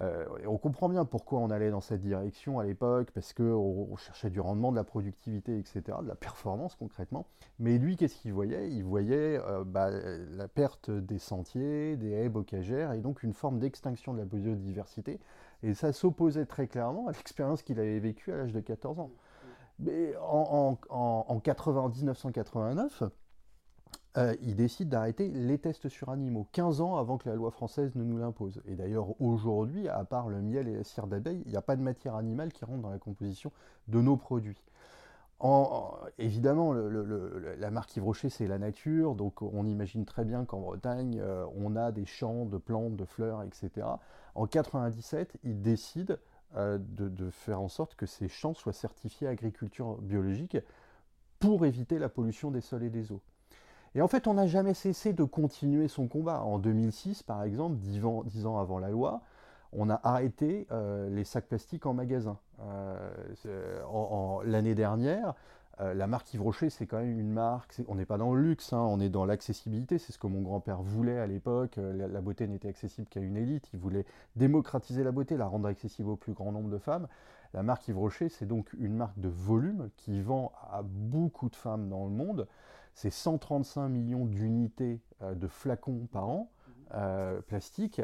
Euh, 0.00 0.24
on 0.46 0.58
comprend 0.58 0.88
bien 0.88 1.04
pourquoi 1.04 1.38
on 1.38 1.50
allait 1.50 1.70
dans 1.70 1.80
cette 1.80 2.00
direction 2.00 2.58
à 2.58 2.64
l'époque, 2.64 3.10
parce 3.12 3.32
qu'on 3.32 3.96
cherchait 3.96 4.30
du 4.30 4.40
rendement, 4.40 4.72
de 4.72 4.76
la 4.76 4.84
productivité, 4.84 5.58
etc., 5.58 5.98
de 6.02 6.08
la 6.08 6.16
performance 6.16 6.74
concrètement. 6.74 7.26
Mais 7.60 7.78
lui, 7.78 7.96
qu'est-ce 7.96 8.16
qu'il 8.16 8.32
voyait? 8.32 8.70
Il 8.70 8.84
voyait 8.84 9.38
euh, 9.38 9.62
bah, 9.64 9.90
la 9.90 10.48
perte 10.48 10.90
des 10.90 11.18
sentiers, 11.18 11.96
des 11.96 12.10
haies 12.10 12.28
bocagères, 12.28 12.92
et 12.92 12.98
donc 12.98 13.22
une 13.22 13.34
forme 13.34 13.60
d'extinction 13.60 14.14
de 14.14 14.18
la 14.18 14.24
biodiversité. 14.24 15.20
Et 15.62 15.74
ça 15.74 15.92
s'opposait 15.92 16.46
très 16.46 16.66
clairement 16.66 17.06
à 17.06 17.12
l'expérience 17.12 17.62
qu'il 17.62 17.78
avait 17.78 18.00
vécue 18.00 18.32
à 18.32 18.36
l'âge 18.36 18.52
de 18.52 18.60
14 18.60 18.98
ans. 18.98 19.10
Mais 19.78 20.14
en, 20.16 20.78
en, 20.90 21.26
en 21.28 21.88
1989, 21.88 23.04
euh, 24.16 24.36
il 24.42 24.54
décide 24.54 24.88
d'arrêter 24.88 25.28
les 25.28 25.58
tests 25.58 25.88
sur 25.88 26.08
animaux, 26.08 26.46
15 26.52 26.80
ans 26.80 26.96
avant 26.96 27.18
que 27.18 27.28
la 27.28 27.34
loi 27.34 27.50
française 27.50 27.94
ne 27.96 28.04
nous 28.04 28.16
l'impose. 28.16 28.62
Et 28.66 28.76
d'ailleurs, 28.76 29.20
aujourd'hui, 29.20 29.88
à 29.88 30.04
part 30.04 30.28
le 30.28 30.40
miel 30.40 30.68
et 30.68 30.76
la 30.76 30.84
cire 30.84 31.08
d'abeille, 31.08 31.42
il 31.46 31.50
n'y 31.50 31.56
a 31.56 31.62
pas 31.62 31.74
de 31.74 31.82
matière 31.82 32.14
animale 32.14 32.52
qui 32.52 32.64
rentre 32.64 32.82
dans 32.82 32.90
la 32.90 32.98
composition 32.98 33.50
de 33.88 34.00
nos 34.00 34.16
produits. 34.16 34.62
évidemment, 36.18 36.72
la 36.72 37.70
marque 37.72 37.96
Yves 37.96 38.04
Rocher, 38.04 38.30
c'est 38.30 38.46
la 38.46 38.58
nature, 38.58 39.16
donc 39.16 39.42
on 39.42 39.66
imagine 39.66 40.04
très 40.04 40.24
bien 40.24 40.44
qu'en 40.44 40.60
Bretagne, 40.60 41.18
euh, 41.20 41.44
on 41.56 41.74
a 41.74 41.90
des 41.90 42.06
champs 42.06 42.44
de 42.44 42.56
plantes, 42.56 42.96
de 42.96 43.04
fleurs, 43.04 43.42
etc. 43.42 43.86
En 44.36 44.46
97, 44.46 45.38
il 45.42 45.60
décide 45.60 46.20
euh, 46.56 46.78
de, 46.78 47.30
faire 47.30 47.60
en 47.60 47.68
sorte 47.68 47.96
que 47.96 48.06
ces 48.06 48.28
champs 48.28 48.54
soient 48.54 48.72
certifiés 48.72 49.26
agriculture 49.26 49.96
biologique 49.96 50.56
pour 51.40 51.66
éviter 51.66 51.98
la 51.98 52.08
pollution 52.08 52.52
des 52.52 52.60
sols 52.60 52.84
et 52.84 52.90
des 52.90 53.10
eaux. 53.10 53.20
Et 53.94 54.02
en 54.02 54.08
fait, 54.08 54.26
on 54.26 54.34
n'a 54.34 54.46
jamais 54.46 54.74
cessé 54.74 55.12
de 55.12 55.24
continuer 55.24 55.88
son 55.88 56.08
combat. 56.08 56.42
En 56.42 56.58
2006, 56.58 57.22
par 57.22 57.44
exemple, 57.44 57.76
dix 57.76 58.04
ans, 58.04 58.58
avant 58.58 58.78
la 58.78 58.90
loi, 58.90 59.20
on 59.72 59.88
a 59.88 60.00
arrêté 60.02 60.66
euh, 60.72 61.08
les 61.10 61.24
sacs 61.24 61.46
plastiques 61.46 61.86
en 61.86 61.94
magasin. 61.94 62.38
Euh, 62.60 64.42
l'année 64.44 64.74
dernière, 64.74 65.34
euh, 65.80 65.94
la 65.94 66.06
marque 66.06 66.32
Yves 66.34 66.42
Rocher, 66.42 66.70
c'est 66.70 66.86
quand 66.86 66.98
même 66.98 67.18
une 67.18 67.32
marque, 67.32 67.80
on 67.88 67.94
n'est 67.96 68.06
pas 68.06 68.18
dans 68.18 68.32
le 68.32 68.40
luxe, 68.40 68.72
hein, 68.72 68.78
on 68.78 69.00
est 69.00 69.08
dans 69.08 69.24
l'accessibilité, 69.24 69.98
c'est 69.98 70.12
ce 70.12 70.18
que 70.18 70.28
mon 70.28 70.40
grand-père 70.40 70.80
voulait 70.82 71.18
à 71.18 71.26
l'époque, 71.26 71.76
la, 71.76 72.20
beauté 72.20 72.46
n'était 72.46 72.68
accessible 72.68 73.08
qu'à 73.08 73.18
une 73.18 73.36
élite, 73.36 73.68
il 73.72 73.80
voulait 73.80 74.06
démocratiser 74.36 75.02
la 75.02 75.10
beauté, 75.10 75.36
la 75.36 75.46
rendre 75.46 75.66
accessible 75.66 76.10
au 76.10 76.16
plus 76.16 76.32
grand 76.32 76.52
nombre 76.52 76.70
de 76.70 76.78
femmes. 76.78 77.08
La 77.54 77.64
marque 77.64 77.88
Yves 77.88 77.98
Rocher, 77.98 78.28
c'est 78.28 78.46
donc 78.46 78.72
une 78.78 78.94
marque 78.94 79.18
de 79.18 79.28
volume 79.28 79.90
qui 79.96 80.20
vend 80.20 80.52
à 80.70 80.82
beaucoup 80.82 81.48
de 81.48 81.56
femmes 81.56 81.88
dans 81.88 82.04
le 82.04 82.10
monde 82.10 82.46
c'est 82.94 83.10
135 83.10 83.88
millions 83.88 84.24
d'unités 84.24 85.00
euh, 85.22 85.34
de 85.34 85.48
flacons 85.48 86.06
par 86.12 86.28
an 86.28 86.50
euh, 86.94 87.40
plastique, 87.42 88.00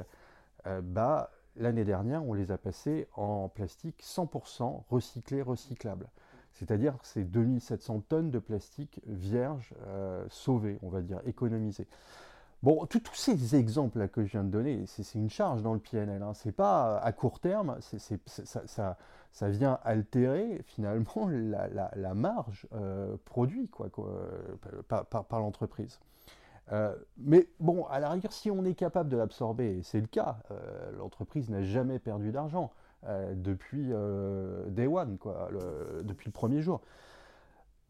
euh, 0.67 0.81
bah, 0.83 1.31
l'année 1.57 1.85
dernière, 1.85 2.25
on 2.25 2.35
les 2.35 2.51
a 2.51 2.59
passés 2.59 3.09
en 3.15 3.49
plastique 3.49 4.03
100% 4.03 4.85
recyclé, 4.89 5.43
recyclable. 5.43 6.09
C'est-à-dire 6.53 6.99
que 6.99 7.07
c'est 7.07 7.25
2700 7.25 8.01
tonnes 8.09 8.31
de 8.31 8.41
plastique 8.41 9.01
vierge 9.07 9.73
sauvées, 10.29 10.81
on 10.83 10.89
va 10.89 11.01
dire, 11.01 11.21
économisées. 11.25 11.87
Bon, 12.63 12.85
tous 12.85 13.15
ces 13.15 13.57
exemples 13.57 14.07
que 14.09 14.23
je 14.23 14.33
viens 14.33 14.45
de 14.45 14.51
donner, 14.51 14.85
c'est 14.87 15.15
une 15.15 15.31
charge 15.31 15.63
dans 15.63 15.73
le 15.73 15.81
PNL. 15.81 16.23
Hein. 16.23 16.35
C'est 16.35 16.53
pas 16.53 16.99
à 16.99 17.11
court 17.11 17.41
terme, 17.41 17.79
ça, 17.81 19.49
vient 19.49 19.79
altérer 19.83 20.61
finalement 20.67 21.31
la, 21.31 22.15
marge 22.15 22.67
euh, 22.75 23.17
produit 23.25 23.69
quoi, 23.69 23.89
euh, 23.99 24.83
par, 24.83 25.41
l'entreprise. 25.41 26.01
Euh, 26.73 26.95
mais 27.17 27.49
bon, 27.61 27.87
à 27.87 27.99
la 27.99 28.11
rigueur, 28.11 28.33
si 28.33 28.51
on 28.51 28.63
est 28.67 28.75
capable 28.75 29.09
de 29.09 29.17
l'absorber, 29.17 29.79
et 29.79 29.83
c'est 29.83 30.01
le 30.01 30.07
cas, 30.07 30.37
l'entreprise 30.99 31.49
n'a 31.49 31.63
jamais 31.63 31.99
perdu 31.99 32.31
d'argent 32.31 32.73
depuis 33.33 33.87
day 34.69 34.87
one, 34.87 35.17
depuis 36.03 36.29
le 36.29 36.33
premier 36.33 36.61
jour. 36.61 36.83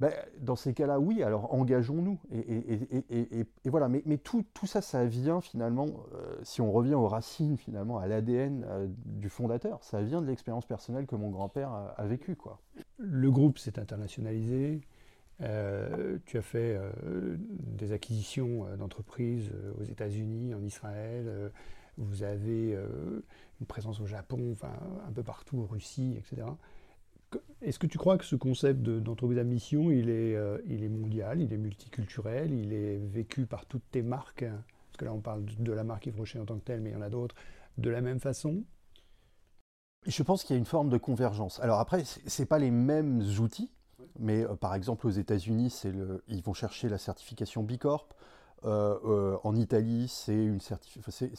Ben, 0.01 0.15
dans 0.39 0.57
ces 0.57 0.73
cas-là, 0.73 0.99
oui, 0.99 1.23
alors 1.23 1.53
engageons-nous. 1.53 2.19
Et, 2.33 3.45
voilà, 3.67 3.89
mais, 3.89 4.17
tout, 4.17 4.45
ça, 4.65 4.81
ça 4.81 5.05
vient 5.05 5.43
finalement, 5.43 5.89
euh, 6.15 6.39
si 6.43 6.63
on 6.63 6.73
revient 6.73 6.95
aux 6.95 7.07
racines 7.07 7.59
finalement, 7.59 7.99
à 7.99 8.07
l'ADN 8.07 8.65
euh, 8.67 8.87
du 9.05 9.29
fondateur, 9.29 9.85
ça 9.85 10.01
vient 10.01 10.23
de 10.23 10.27
l'expérience 10.27 10.65
personnelle 10.65 11.07
que 11.07 11.17
mon 11.17 11.29
grand-père 11.29 11.71
a, 11.71 12.07
vécue. 12.07 12.35
Quoi. 12.35 12.59
Le 12.97 13.31
groupe 13.31 13.59
s'est 13.59 13.79
internationalisé, 13.79 14.81
euh, 15.43 16.17
tu 16.25 16.39
as 16.39 16.43
fait 16.43 16.81
des 17.03 17.93
acquisitions 17.93 18.75
d'entreprises 18.79 19.53
aux 19.79 19.85
États-Unis, 19.85 20.55
en 20.55 20.63
Israël, 20.63 21.53
vous 21.99 22.23
avez 22.23 22.73
une 23.61 23.67
présence 23.67 24.01
au 24.01 24.07
Japon, 24.07 24.49
enfin 24.53 24.73
un 25.07 25.13
peu 25.13 25.23
partout, 25.23 25.61
en 25.61 25.67
Russie, 25.67 26.17
etc. 26.17 26.47
Est-ce 27.63 27.79
que 27.79 27.87
tu 27.87 27.99
crois 27.99 28.19
que 28.19 28.25
ce 28.25 28.37
concept 28.37 28.83
d'entreprise 28.83 29.39
à 29.39 29.45
mission, 29.45 29.91
il 29.91 30.09
est, 30.09 30.35
euh, 30.35 30.59
il 30.67 30.83
est 30.83 30.89
mondial, 30.89 31.41
il 31.41 31.53
est 31.53 31.59
multiculturel, 31.59 32.53
il 32.53 32.73
est 32.73 32.97
vécu 32.97 33.47
par 33.47 33.67
toutes 33.67 33.89
tes 33.91 34.03
marques? 34.03 34.45
Parce 34.45 34.97
que 34.99 35.05
là, 35.05 35.13
on 35.13 35.21
parle 35.21 35.45
de 35.45 35.73
la 35.73 35.85
marque 35.85 36.07
Yves 36.07 36.17
Rocher 36.17 36.41
en 36.41 36.47
tant 36.47 36.59
que 36.59 36.65
telle, 36.65 36.81
mais 36.81 36.91
il 36.91 36.95
y 36.95 36.97
en 36.97 37.03
a 37.03 37.11
d'autres. 37.11 37.35
De 37.79 37.91
la 37.91 38.01
même 38.01 38.21
façon? 38.21 38.65
Je 40.07 40.23
pense 40.23 40.45
qu'il 40.45 40.55
y 40.55 40.57
a 40.57 40.59
une 40.59 40.65
forme 40.65 40.89
de 40.89 40.97
convergence. 40.97 41.61
Alors 41.61 41.79
après, 41.79 42.05
ce 42.05 42.43
pas 42.45 42.59
les 42.59 42.71
mêmes 42.71 43.21
outils, 43.39 43.71
mais 44.19 44.45
euh, 44.45 44.55
par 44.55 44.75
exemple 44.75 45.07
aux 45.07 45.11
États-Unis, 45.11 45.83
ils 46.29 46.43
vont 46.43 46.55
chercher 46.55 46.89
la 46.89 46.99
certification 46.99 47.63
B 47.63 47.77
Corp. 47.77 48.15
Euh, 48.65 48.99
euh, 49.05 49.39
en 49.43 49.57
Italie, 49.57 50.09
c'est 50.09 50.35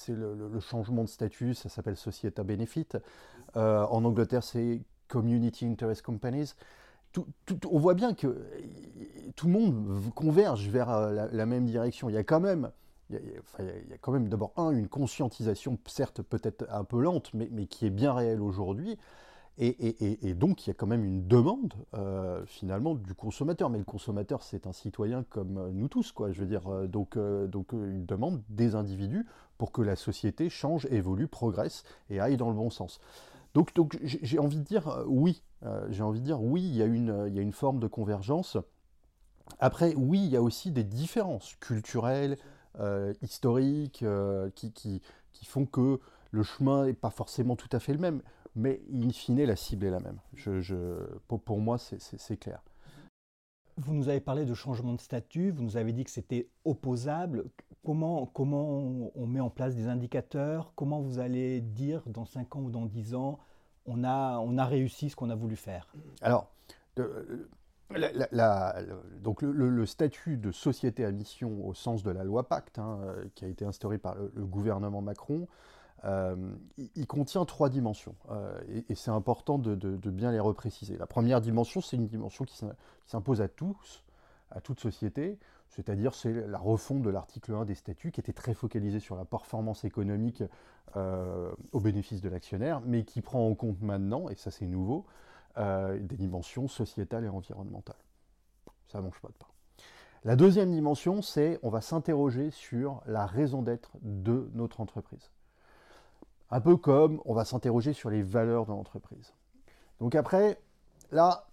le, 0.07 0.59
changement 0.59 1.03
de 1.03 1.09
statut, 1.09 1.53
ça 1.53 1.69
s'appelle 1.69 1.97
Societa 1.97 2.43
Benefit. 2.43 2.87
en 3.55 4.05
Angleterre, 4.05 4.43
c'est 4.43 4.81
Community 5.11 5.65
Interest 5.65 6.01
Companies. 6.01 6.55
on 7.69 7.79
voit 7.79 7.93
bien 7.93 8.13
que 8.13 8.47
tout 9.35 9.47
le 9.47 9.53
monde 9.53 10.13
converge 10.15 10.69
vers 10.69 10.89
la 11.11 11.45
même 11.45 11.65
direction. 11.65 12.09
Il 12.09 12.13
y 12.13 12.17
a 12.17 12.23
quand 12.23 12.39
même 12.39 12.71
d'abord, 14.29 14.53
un, 14.57 14.71
une 14.71 14.87
conscientisation, 14.87 15.77
certes 15.85 16.21
peut-être 16.21 16.65
un 16.69 16.83
peu 16.83 17.01
lente, 17.01 17.31
mais, 17.33 17.65
qui 17.65 17.85
est 17.85 17.91
bien 17.91 18.13
réelle 18.13 18.41
aujourd'hui. 18.41 18.97
Et, 19.57 20.33
donc, 20.33 20.65
il 20.65 20.69
y 20.69 20.71
a 20.71 20.73
quand 20.73 20.87
même 20.87 21.03
une 21.03 21.27
demande, 21.27 21.73
euh, 21.93 22.43
finalement, 22.45 22.95
du 22.95 23.13
consommateur. 23.13 23.69
Mais 23.69 23.77
le 23.77 23.83
consommateur, 23.83 24.41
c'est 24.41 24.65
un 24.65 24.73
citoyen 24.73 25.23
comme 25.29 25.57
euh, 25.57 25.71
nous 25.71 25.87
tous. 25.87 26.13
Je 26.31 26.39
veux 26.39 26.47
dire, 26.47 26.67
euh, 26.67 26.87
donc 26.87 27.15
une 27.15 28.05
demande 28.05 28.41
des 28.49 28.73
individus 28.73 29.27
pour 29.59 29.71
que 29.71 29.83
la 29.83 29.95
société 29.95 30.49
change, 30.49 30.87
évolue, 30.89 31.27
progresse 31.27 31.83
et 32.09 32.19
aille 32.19 32.37
dans 32.37 32.49
le 32.49 32.55
bon 32.55 32.71
sens. 32.71 32.99
Donc, 33.53 33.73
donc 33.73 33.99
j'ai 34.03 34.39
envie 34.39 34.57
de 34.57 34.63
dire 34.63 35.03
oui. 35.07 35.43
j'ai 35.89 36.03
envie 36.03 36.19
de 36.19 36.25
dire 36.25 36.41
oui, 36.41 36.61
il 36.63 36.75
y, 36.75 36.81
a 36.81 36.85
une, 36.85 37.51
forme 37.51 37.79
de 37.79 37.87
convergence. 37.87 38.57
Après, 39.59 39.93
oui, 39.95 40.23
il 40.23 40.29
y 40.31 40.37
a 40.37 40.41
aussi 40.41 40.71
des 40.71 40.83
différences 40.83 41.55
culturelles, 41.59 42.37
euh, 42.79 43.13
historiques 43.21 44.01
euh, 44.03 44.49
qui, 44.55 45.01
font 45.45 45.65
que 45.65 45.99
le 46.31 46.43
chemin 46.43 46.85
n'est 46.85 46.93
pas 46.93 47.09
forcément 47.09 47.57
tout 47.57 47.67
à 47.73 47.79
fait 47.79 47.91
le 47.91 47.99
même, 47.99 48.21
mais 48.55 48.81
in 48.93 49.09
fine, 49.09 49.43
la 49.43 49.57
cible 49.57 49.85
est 49.85 49.89
la 49.89 49.99
même. 49.99 50.19
Pour, 51.27 51.59
moi, 51.59 51.77
c'est 51.77 52.37
clair. 52.37 52.61
Vous 53.77 53.93
nous 53.93 54.09
avez 54.09 54.19
parlé 54.19 54.45
de 54.45 54.53
changement 54.53 54.93
de 54.93 55.01
statut, 55.01 55.51
vous 55.51 55.63
nous 55.63 55.77
avez 55.77 55.93
dit 55.93 56.03
que 56.03 56.11
c'était 56.11 56.47
opposable. 56.65 57.45
Comment, 57.83 58.27
comment 58.27 59.11
on 59.15 59.25
met 59.25 59.39
en 59.39 59.49
place 59.49 59.75
des 59.75 59.87
indicateurs? 59.87 60.73
Comment 60.75 61.01
vous 61.01 61.19
allez 61.19 61.61
dire 61.61 62.03
dans 62.05 62.25
5 62.25 62.55
ans 62.55 62.61
ou 62.61 62.69
dans 62.69 62.85
10 62.85 63.15
ans, 63.15 63.39
on 63.85 64.03
a, 64.03 64.37
on 64.39 64.57
a 64.57 64.65
réussi 64.65 65.09
ce 65.09 65.15
qu'on 65.15 65.29
a 65.29 65.35
voulu 65.35 65.55
faire? 65.55 65.91
Alors, 66.21 66.51
euh, 66.99 67.47
donc 69.21 69.41
le, 69.41 69.85
statut 69.85 70.37
de 70.37 70.51
société 70.51 71.05
à 71.05 71.11
mission 71.11 71.65
au 71.67 71.73
sens 71.73 72.03
de 72.03 72.11
la 72.11 72.23
loi 72.23 72.47
Pacte, 72.47 72.79
hein, 72.79 72.99
euh, 73.03 73.25
qui 73.35 73.45
a 73.45 73.47
été 73.47 73.65
instauré 73.65 73.97
par 73.97 74.15
le, 74.15 74.45
gouvernement 74.45 75.01
Macron, 75.01 75.47
euh, 76.05 76.35
il, 76.95 77.07
contient 77.07 77.45
trois 77.45 77.69
dimensions. 77.69 78.15
Euh, 78.29 78.59
et, 78.89 78.95
c'est 78.95 79.11
important 79.11 79.57
de, 79.59 79.75
bien 80.09 80.31
les 80.31 80.39
repréciser. 80.39 80.97
La 80.97 81.07
première 81.07 81.41
dimension, 81.41 81.81
c'est 81.81 81.95
une 81.95 82.07
dimension 82.07 82.45
qui 82.45 82.57
s'impose 83.05 83.41
à 83.41 83.47
tous, 83.47 84.03
à 84.49 84.61
toute 84.61 84.79
société, 84.79 85.37
c'est-à-dire 85.69 86.13
c'est 86.13 86.47
la 86.47 86.57
refonte 86.57 87.01
de 87.01 87.09
l'article 87.09 87.53
1 87.53 87.65
des 87.65 87.75
statuts 87.75 88.11
qui 88.11 88.19
était 88.19 88.33
très 88.33 88.53
focalisé 88.53 88.99
sur 88.99 89.15
la 89.15 89.25
performance 89.25 89.85
économique 89.85 90.43
au 90.95 91.79
bénéfice 91.79 92.19
de 92.19 92.27
l'actionnaire, 92.27 92.81
mais 92.81 93.05
qui 93.05 93.21
prend 93.21 93.47
en 93.47 93.55
compte 93.55 93.81
maintenant, 93.81 94.27
et 94.27 94.35
ça 94.35 94.51
c'est 94.51 94.67
nouveau, 94.67 95.05
euh, 95.57 95.99
des 95.99 96.15
dimensions 96.15 96.69
sociétales 96.69 97.25
et 97.25 97.29
environnementales. 97.29 97.97
Ça 98.87 98.99
ne 98.99 99.03
mange 99.03 99.19
pas 99.19 99.27
de 99.27 99.33
pain. 99.33 99.47
La 100.23 100.37
deuxième 100.37 100.71
dimension, 100.71 101.21
c'est 101.21 101.59
on 101.61 101.69
va 101.69 101.81
s'interroger 101.81 102.51
sur 102.51 103.01
la 103.05 103.25
raison 103.25 103.61
d'être 103.61 103.91
de 104.01 104.49
notre 104.53 104.79
entreprise. 104.79 105.29
Un 106.51 106.61
peu 106.61 106.75
comme 106.75 107.21
on 107.25 107.33
va 107.33 107.45
s'interroger 107.45 107.93
sur 107.93 108.09
les 108.09 108.21
valeurs 108.21 108.65
de 108.65 108.71
l'entreprise. 108.71 109.33
Donc 109.99 110.15
après, 110.15 110.59
là, 111.11 111.47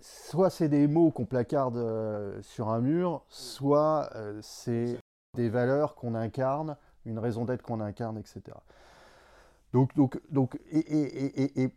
soit 0.00 0.50
c'est 0.50 0.68
des 0.68 0.86
mots 0.86 1.10
qu'on 1.10 1.24
placarde 1.26 1.76
euh, 1.76 2.40
sur 2.42 2.68
un 2.68 2.80
mur, 2.80 3.24
soit 3.28 4.10
euh, 4.14 4.38
c'est 4.42 4.98
des 5.34 5.48
valeurs 5.48 5.94
qu'on 5.94 6.14
incarne, 6.14 6.76
une 7.04 7.18
raison 7.18 7.44
d'être 7.44 7.62
qu'on 7.62 7.80
incarne, 7.80 8.18
etc. 8.18 8.42
Donc, 9.72 9.94
donc, 9.96 10.20
donc 10.30 10.58
et, 10.70 11.62
et, 11.62 11.72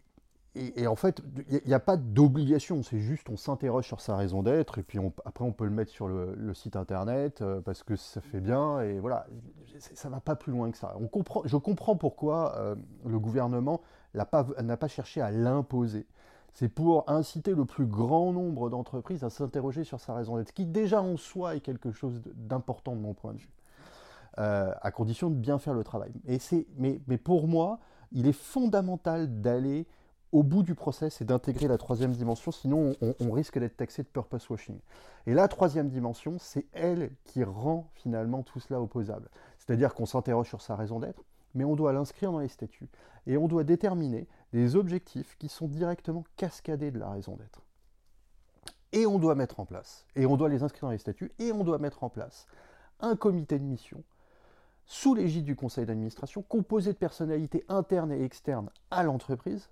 en 0.88 0.96
fait, 0.96 1.22
il 1.50 1.62
n'y 1.66 1.74
a, 1.74 1.80
pas 1.80 1.98
d'obligation, 1.98 2.82
c'est 2.82 3.00
juste 3.00 3.30
on 3.30 3.36
s'interroge 3.36 3.86
sur 3.86 4.00
sa 4.00 4.16
raison 4.16 4.42
d'être, 4.42 4.78
et 4.78 4.84
puis 4.84 5.00
après 5.26 5.44
on 5.44 5.52
peut 5.52 5.66
le 5.66 5.72
mettre 5.72 5.92
sur 5.92 6.08
le, 6.08 6.54
site 6.54 6.78
internet 6.78 7.42
euh, 7.42 7.60
parce 7.60 7.84
que 7.84 7.96
ça 7.96 8.22
fait 8.22 8.40
bien, 8.40 8.80
et 8.82 9.00
voilà, 9.00 9.28
ça 9.80 10.10
va 10.10 10.22
pas 10.22 10.36
plus 10.36 10.54
loin 10.54 10.72
que 10.72 10.78
ça. 10.78 10.96
On 11.00 11.10
je 11.46 11.58
comprends 11.58 11.98
pourquoi 11.98 12.56
euh, 12.56 12.76
le 13.06 13.20
gouvernement 13.20 13.82
n'a 14.14 14.26
pas, 14.26 14.88
cherché 14.88 15.20
à 15.20 15.30
l'imposer. 15.30 16.06
C'est 16.54 16.70
pour 16.70 17.10
inciter 17.10 17.54
le 17.54 17.66
plus 17.66 17.86
grand 17.86 18.32
nombre 18.32 18.70
d'entreprises 18.70 19.26
à 19.26 19.30
s'interroger 19.30 19.84
sur 19.84 20.00
sa 20.00 20.14
raison 20.14 20.38
d'être, 20.38 20.54
qui 20.54 20.66
déjà 20.66 21.02
en 21.02 21.18
soi 21.18 21.58
est 21.58 21.60
quelque 21.60 21.92
chose 21.92 22.22
d'important 22.34 22.96
de 22.96 23.02
mon 23.02 23.14
point 23.14 23.34
de 23.34 23.40
vue, 23.40 23.54
euh, 24.38 24.72
à 24.82 24.92
condition 24.92 25.30
de 25.30 25.36
bien 25.36 25.60
faire 25.60 25.74
le 25.74 25.84
travail. 25.84 26.14
Et 26.28 26.40
mais 26.78 27.18
pour 27.18 27.50
moi, 27.50 27.80
il 28.14 28.26
est 28.28 28.32
fondamental 28.32 29.42
d'aller 29.42 29.86
au 30.36 30.44
bout 30.44 30.64
du 30.64 30.76
process 30.76 31.22
et 31.22 31.26
d'intégrer 31.26 31.70
la 31.70 31.78
troisième 31.78 32.12
dimension, 32.12 32.52
sinon 32.52 32.94
on, 33.22 33.32
risque 33.32 33.58
d'être 33.58 33.78
taxé 33.78 34.04
de 34.04 34.10
purpose 34.10 34.50
washing. 34.50 34.78
Et 35.28 35.34
la 35.34 35.48
troisième 35.48 35.88
dimension, 35.88 36.36
c'est 36.40 36.66
elle 36.74 37.12
qui 37.24 37.46
rend 37.46 37.90
finalement 37.94 38.44
tout 38.44 38.60
cela 38.60 38.82
opposable. 38.82 39.30
C'est-à-dire 39.58 39.94
qu'on 39.94 40.06
s'interroge 40.06 40.50
sur 40.50 40.62
sa 40.62 40.76
raison 40.76 41.00
d'être, 41.00 41.24
mais 41.54 41.64
on 41.64 41.78
doit 41.78 41.94
l'inscrire 41.94 42.34
dans 42.34 42.40
les 42.40 42.50
statuts. 42.50 42.90
Et 43.28 43.38
on 43.38 43.48
doit 43.48 43.64
déterminer 43.64 44.28
des 44.52 44.76
objectifs 44.76 45.38
qui 45.40 45.48
sont 45.48 45.70
directement 45.70 46.26
cascadés 46.36 46.92
de 46.92 47.00
la 47.00 47.12
raison 47.12 47.38
d'être. 47.38 47.62
Et 48.92 49.06
on 49.06 49.20
doit 49.20 49.36
mettre 49.36 49.62
en 49.62 49.66
place, 49.66 50.06
et 50.18 50.26
on 50.26 50.36
doit 50.36 50.50
les 50.50 50.64
inscrire 50.64 50.90
dans 50.90 50.92
les 50.92 50.98
statuts, 50.98 51.32
et 51.40 51.54
on 51.54 51.64
doit 51.64 51.80
mettre 51.80 52.04
en 52.04 52.10
place 52.10 52.46
un 53.00 53.16
comité 53.16 53.58
de 53.58 53.64
mission 53.64 54.04
sous 54.86 55.16
l'égide 55.16 55.46
du 55.46 55.56
conseil 55.56 55.86
d'administration, 55.86 56.42
composé 56.42 56.92
de 56.92 56.98
personnalités 56.98 57.64
internes 57.70 58.12
et 58.12 58.22
externes 58.22 58.70
à 58.92 59.04
l'entreprise, 59.04 59.70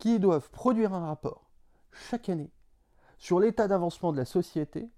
qui 0.00 0.18
doivent 0.18 0.50
produire 0.50 0.92
un 0.94 1.06
rapport 1.06 1.48
chaque 1.92 2.28
année 2.28 2.50
sur 3.18 3.38
l'état 3.38 3.68
d'avancement 3.68 4.12
de 4.12 4.16
la 4.16 4.24
société 4.24 4.88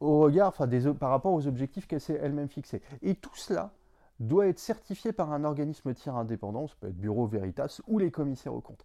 au 0.00 0.18
regard, 0.18 0.52
par 0.52 1.10
rapport 1.10 1.32
aux 1.32 1.46
objectifs 1.46 1.86
qu'elle 1.86 2.00
s'est 2.00 2.18
elle-même 2.20 2.48
fixés. 2.48 2.82
Et 3.00 3.14
tout 3.14 3.34
cela 3.36 3.72
doit 4.20 4.48
être 4.48 4.58
certifié 4.58 5.12
par 5.12 5.32
un 5.32 5.44
organisme 5.44 5.94
tiers 5.94 6.16
indépendant, 6.16 6.66
ça 6.66 6.74
peut 6.80 6.88
être 6.88 6.96
Bureau 6.96 7.26
Veritas 7.26 7.80
ou 7.86 7.98
les 7.98 8.10
commissaires 8.10 8.52
aux 8.52 8.60
comptes. 8.60 8.84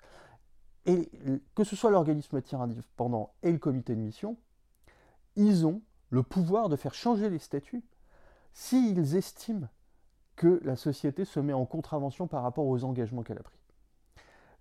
Et 0.85 1.11
que 1.55 1.63
ce 1.63 1.75
soit 1.75 1.91
l'organisme 1.91 2.41
tiers 2.41 2.61
indépendant 2.61 3.33
et 3.43 3.51
le 3.51 3.57
comité 3.57 3.95
de 3.95 4.01
mission, 4.01 4.37
ils 5.35 5.65
ont 5.65 5.81
le 6.09 6.23
pouvoir 6.23 6.69
de 6.69 6.75
faire 6.75 6.93
changer 6.93 7.29
les 7.29 7.39
statuts 7.39 7.83
s'ils 8.53 9.15
estiment 9.15 9.67
que 10.35 10.61
la 10.63 10.75
société 10.75 11.25
se 11.25 11.39
met 11.39 11.53
en 11.53 11.65
contravention 11.65 12.27
par 12.27 12.43
rapport 12.43 12.65
aux 12.65 12.83
engagements 12.83 13.23
qu'elle 13.23 13.39
a 13.39 13.43
pris. 13.43 13.58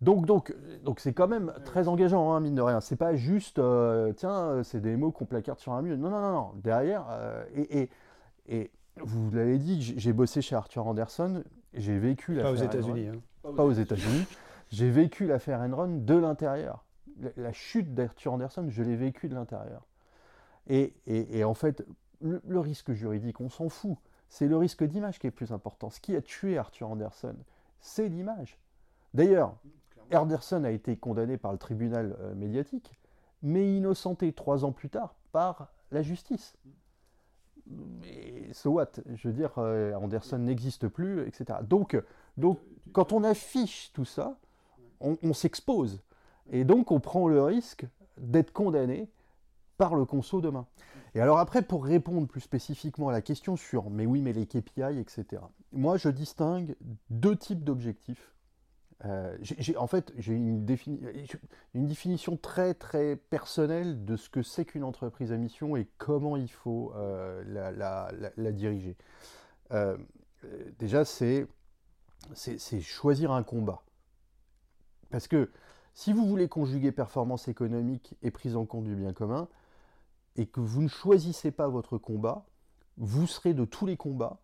Donc, 0.00 0.26
donc, 0.26 0.54
donc 0.84 1.00
c'est 1.00 1.12
quand 1.12 1.26
même 1.26 1.52
très 1.64 1.88
engageant, 1.88 2.32
hein, 2.32 2.40
mine 2.40 2.54
de 2.54 2.62
rien. 2.62 2.80
C'est 2.80 2.96
pas 2.96 3.16
juste, 3.16 3.58
euh, 3.58 4.12
tiens, 4.12 4.62
c'est 4.62 4.80
des 4.80 4.96
mots 4.96 5.10
qu'on 5.10 5.24
placarde 5.24 5.58
sur 5.58 5.72
un 5.72 5.82
mur. 5.82 5.96
Non, 5.98 6.10
non, 6.10 6.20
non, 6.20 6.32
non. 6.32 6.52
Derrière, 6.62 7.06
euh, 7.10 7.44
et, 7.54 7.80
et, 7.80 7.90
et, 8.48 8.70
vous 9.00 9.30
l'avez 9.32 9.58
dit, 9.58 9.94
j'ai 9.96 10.12
bossé 10.12 10.40
chez 10.40 10.54
Arthur 10.54 10.86
Anderson, 10.86 11.42
j'ai 11.74 11.98
vécu 11.98 12.34
l'affaire. 12.34 12.52
Pas 12.52 12.58
aux 12.60 12.64
États-Unis. 12.64 13.08
Hein. 13.08 13.52
Pas 13.56 13.64
aux 13.64 13.72
États-Unis. 13.72 14.26
j'ai 14.70 14.90
vécu 14.90 15.26
l'affaire 15.26 15.60
Enron 15.60 15.98
de 15.98 16.14
l'intérieur. 16.14 16.84
La, 17.36 17.52
chute 17.52 17.94
d'Arthur 17.94 18.34
Anderson, 18.34 18.66
je 18.68 18.82
l'ai 18.84 18.94
vécu 18.94 19.28
de 19.28 19.34
l'intérieur. 19.34 19.84
Et, 20.68 20.94
et, 21.06 21.42
en 21.42 21.54
fait, 21.54 21.84
le, 22.20 22.40
le 22.46 22.60
risque 22.60 22.92
juridique, 22.92 23.40
on 23.40 23.48
s'en 23.48 23.68
fout. 23.68 23.96
C'est 24.28 24.46
le 24.46 24.56
risque 24.56 24.84
d'image 24.84 25.18
qui 25.18 25.26
est 25.26 25.32
plus 25.32 25.50
important. 25.50 25.90
Ce 25.90 25.98
qui 25.98 26.14
a 26.14 26.20
tué 26.20 26.58
Arthur 26.58 26.90
Anderson, 26.90 27.34
c'est 27.80 28.08
l'image. 28.08 28.58
D'ailleurs, 29.14 29.56
Henderson 30.12 30.64
a 30.64 30.70
été 30.70 30.96
condamné 30.96 31.36
par 31.36 31.52
le 31.52 31.58
tribunal 31.58 32.16
euh, 32.20 32.34
médiatique, 32.34 32.92
mais 33.42 33.76
innocenté 33.76 34.32
trois 34.32 34.64
ans 34.64 34.72
plus 34.72 34.90
tard 34.90 35.14
par 35.32 35.72
la 35.90 36.02
justice. 36.02 36.56
Mais 37.66 38.52
so 38.52 38.70
what? 38.70 38.92
Je 39.14 39.28
veux 39.28 39.34
dire, 39.34 39.52
euh, 39.58 39.94
Anderson 39.94 40.38
n'existe 40.38 40.88
plus, 40.88 41.26
etc. 41.26 41.60
Donc, 41.62 42.00
donc, 42.36 42.58
quand 42.92 43.12
on 43.12 43.24
affiche 43.24 43.90
tout 43.92 44.04
ça, 44.04 44.38
on, 45.00 45.32
s'expose. 45.32 46.02
Et 46.50 46.64
donc, 46.64 46.90
on 46.90 47.00
prend 47.00 47.28
le 47.28 47.42
risque 47.42 47.86
d'être 48.16 48.52
condamné 48.52 49.08
par 49.76 49.94
le 49.94 50.04
conso 50.04 50.40
demain. 50.40 50.66
Et 51.14 51.20
alors 51.20 51.38
après, 51.38 51.62
pour 51.62 51.84
répondre 51.84 52.26
plus 52.26 52.40
spécifiquement 52.40 53.08
à 53.08 53.12
la 53.12 53.22
question 53.22 53.56
sur, 53.56 53.90
mais 53.90 54.06
oui, 54.06 54.22
mais 54.22 54.32
les 54.32 54.46
KPI, 54.46 54.98
etc. 54.98 55.42
Moi, 55.72 55.96
je 55.98 56.08
distingue 56.08 56.74
deux 57.10 57.36
types 57.36 57.62
d'objectifs 57.62 58.32
euh, 59.04 59.36
en 59.76 59.86
fait, 59.86 60.12
j'ai 60.16 60.34
une, 60.34 60.64
définition 61.74 62.36
très 62.36 62.74
très 62.74 63.14
personnelle 63.16 64.04
de 64.04 64.16
ce 64.16 64.28
que 64.28 64.42
c'est 64.42 64.64
qu'une 64.64 64.82
entreprise 64.82 65.32
à 65.32 65.36
mission 65.36 65.76
et 65.76 65.86
comment 65.98 66.36
il 66.36 66.50
faut 66.50 66.92
euh, 66.96 67.44
la, 67.76 68.52
diriger. 68.52 68.96
Euh, 69.70 69.96
déjà, 70.78 71.04
c'est 71.04 71.46
choisir 72.80 73.30
un 73.30 73.44
combat. 73.44 73.82
Parce 75.10 75.28
que 75.28 75.50
si 75.94 76.12
vous 76.12 76.26
voulez 76.26 76.48
conjuguer 76.48 76.90
performance 76.90 77.48
économique 77.48 78.16
et 78.22 78.30
prise 78.30 78.56
en 78.56 78.66
compte 78.66 78.84
du 78.84 78.96
bien 78.96 79.12
commun, 79.12 79.48
et 80.36 80.46
que 80.46 80.60
vous 80.60 80.82
ne 80.82 80.88
choisissez 80.88 81.50
pas 81.50 81.68
votre 81.68 81.98
combat, 81.98 82.46
vous 82.96 83.26
serez 83.26 83.54
de 83.54 83.64
tous 83.64 83.86
les 83.86 83.96
combats. 83.96 84.40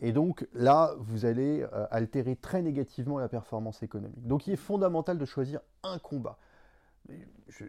Et 0.00 0.12
donc 0.12 0.46
là, 0.52 0.94
vous 0.98 1.24
allez 1.24 1.62
euh, 1.62 1.86
altérer 1.90 2.36
très 2.36 2.62
négativement 2.62 3.18
la 3.18 3.28
performance 3.28 3.82
économique. 3.82 4.26
Donc 4.26 4.46
il 4.46 4.52
est 4.52 4.56
fondamental 4.56 5.18
de 5.18 5.24
choisir 5.24 5.60
un 5.82 5.98
combat. 5.98 6.38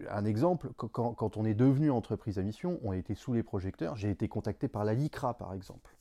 Un 0.10 0.26
exemple, 0.26 0.70
quand, 0.74 1.38
on 1.38 1.46
est 1.46 1.54
devenu 1.54 1.92
entreprise 1.92 2.40
à 2.40 2.42
mission, 2.42 2.80
on 2.84 2.92
a 2.92 2.98
été 2.98 3.14
sous 3.14 3.34
les 3.34 3.44
projecteurs. 3.44 3.96
J'ai 3.96 4.10
été 4.10 4.28
contacté 4.28 4.68
par 4.68 4.84
la 4.84 4.96
LICRA, 4.96 5.36
par 5.36 5.54
exemple, 5.54 5.96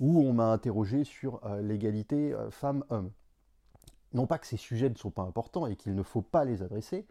où 0.00 0.20
on 0.20 0.32
m'a 0.32 0.52
interrogé 0.52 1.04
sur 1.04 1.40
euh, 1.46 1.62
l'égalité 1.62 2.34
euh, 2.34 2.50
femmes-hommes. 2.50 3.12
Non 4.12 4.26
pas 4.26 4.38
que 4.38 4.46
ces 4.46 4.56
sujets 4.56 4.90
ne 4.90 4.96
sont 4.96 5.12
pas 5.12 5.22
importants 5.22 5.66
et 5.66 5.76
qu'il 5.76 5.94
ne 5.94 6.02
faut 6.02 6.22
pas 6.22 6.44
les 6.44 6.62
adresser, 6.62 7.06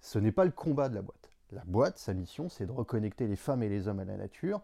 ce 0.00 0.18
n'est 0.18 0.32
pas 0.32 0.44
le 0.44 0.50
combat 0.50 0.90
de 0.90 0.94
la 0.94 1.02
boîte. 1.02 1.30
La 1.52 1.64
boîte, 1.64 1.96
sa 1.96 2.12
mission, 2.12 2.50
c'est 2.50 2.66
de 2.66 2.72
reconnecter 2.72 3.26
les 3.26 3.36
femmes 3.36 3.62
et 3.62 3.70
les 3.70 3.88
hommes 3.88 4.00
à 4.00 4.04
la 4.04 4.18
nature, 4.18 4.60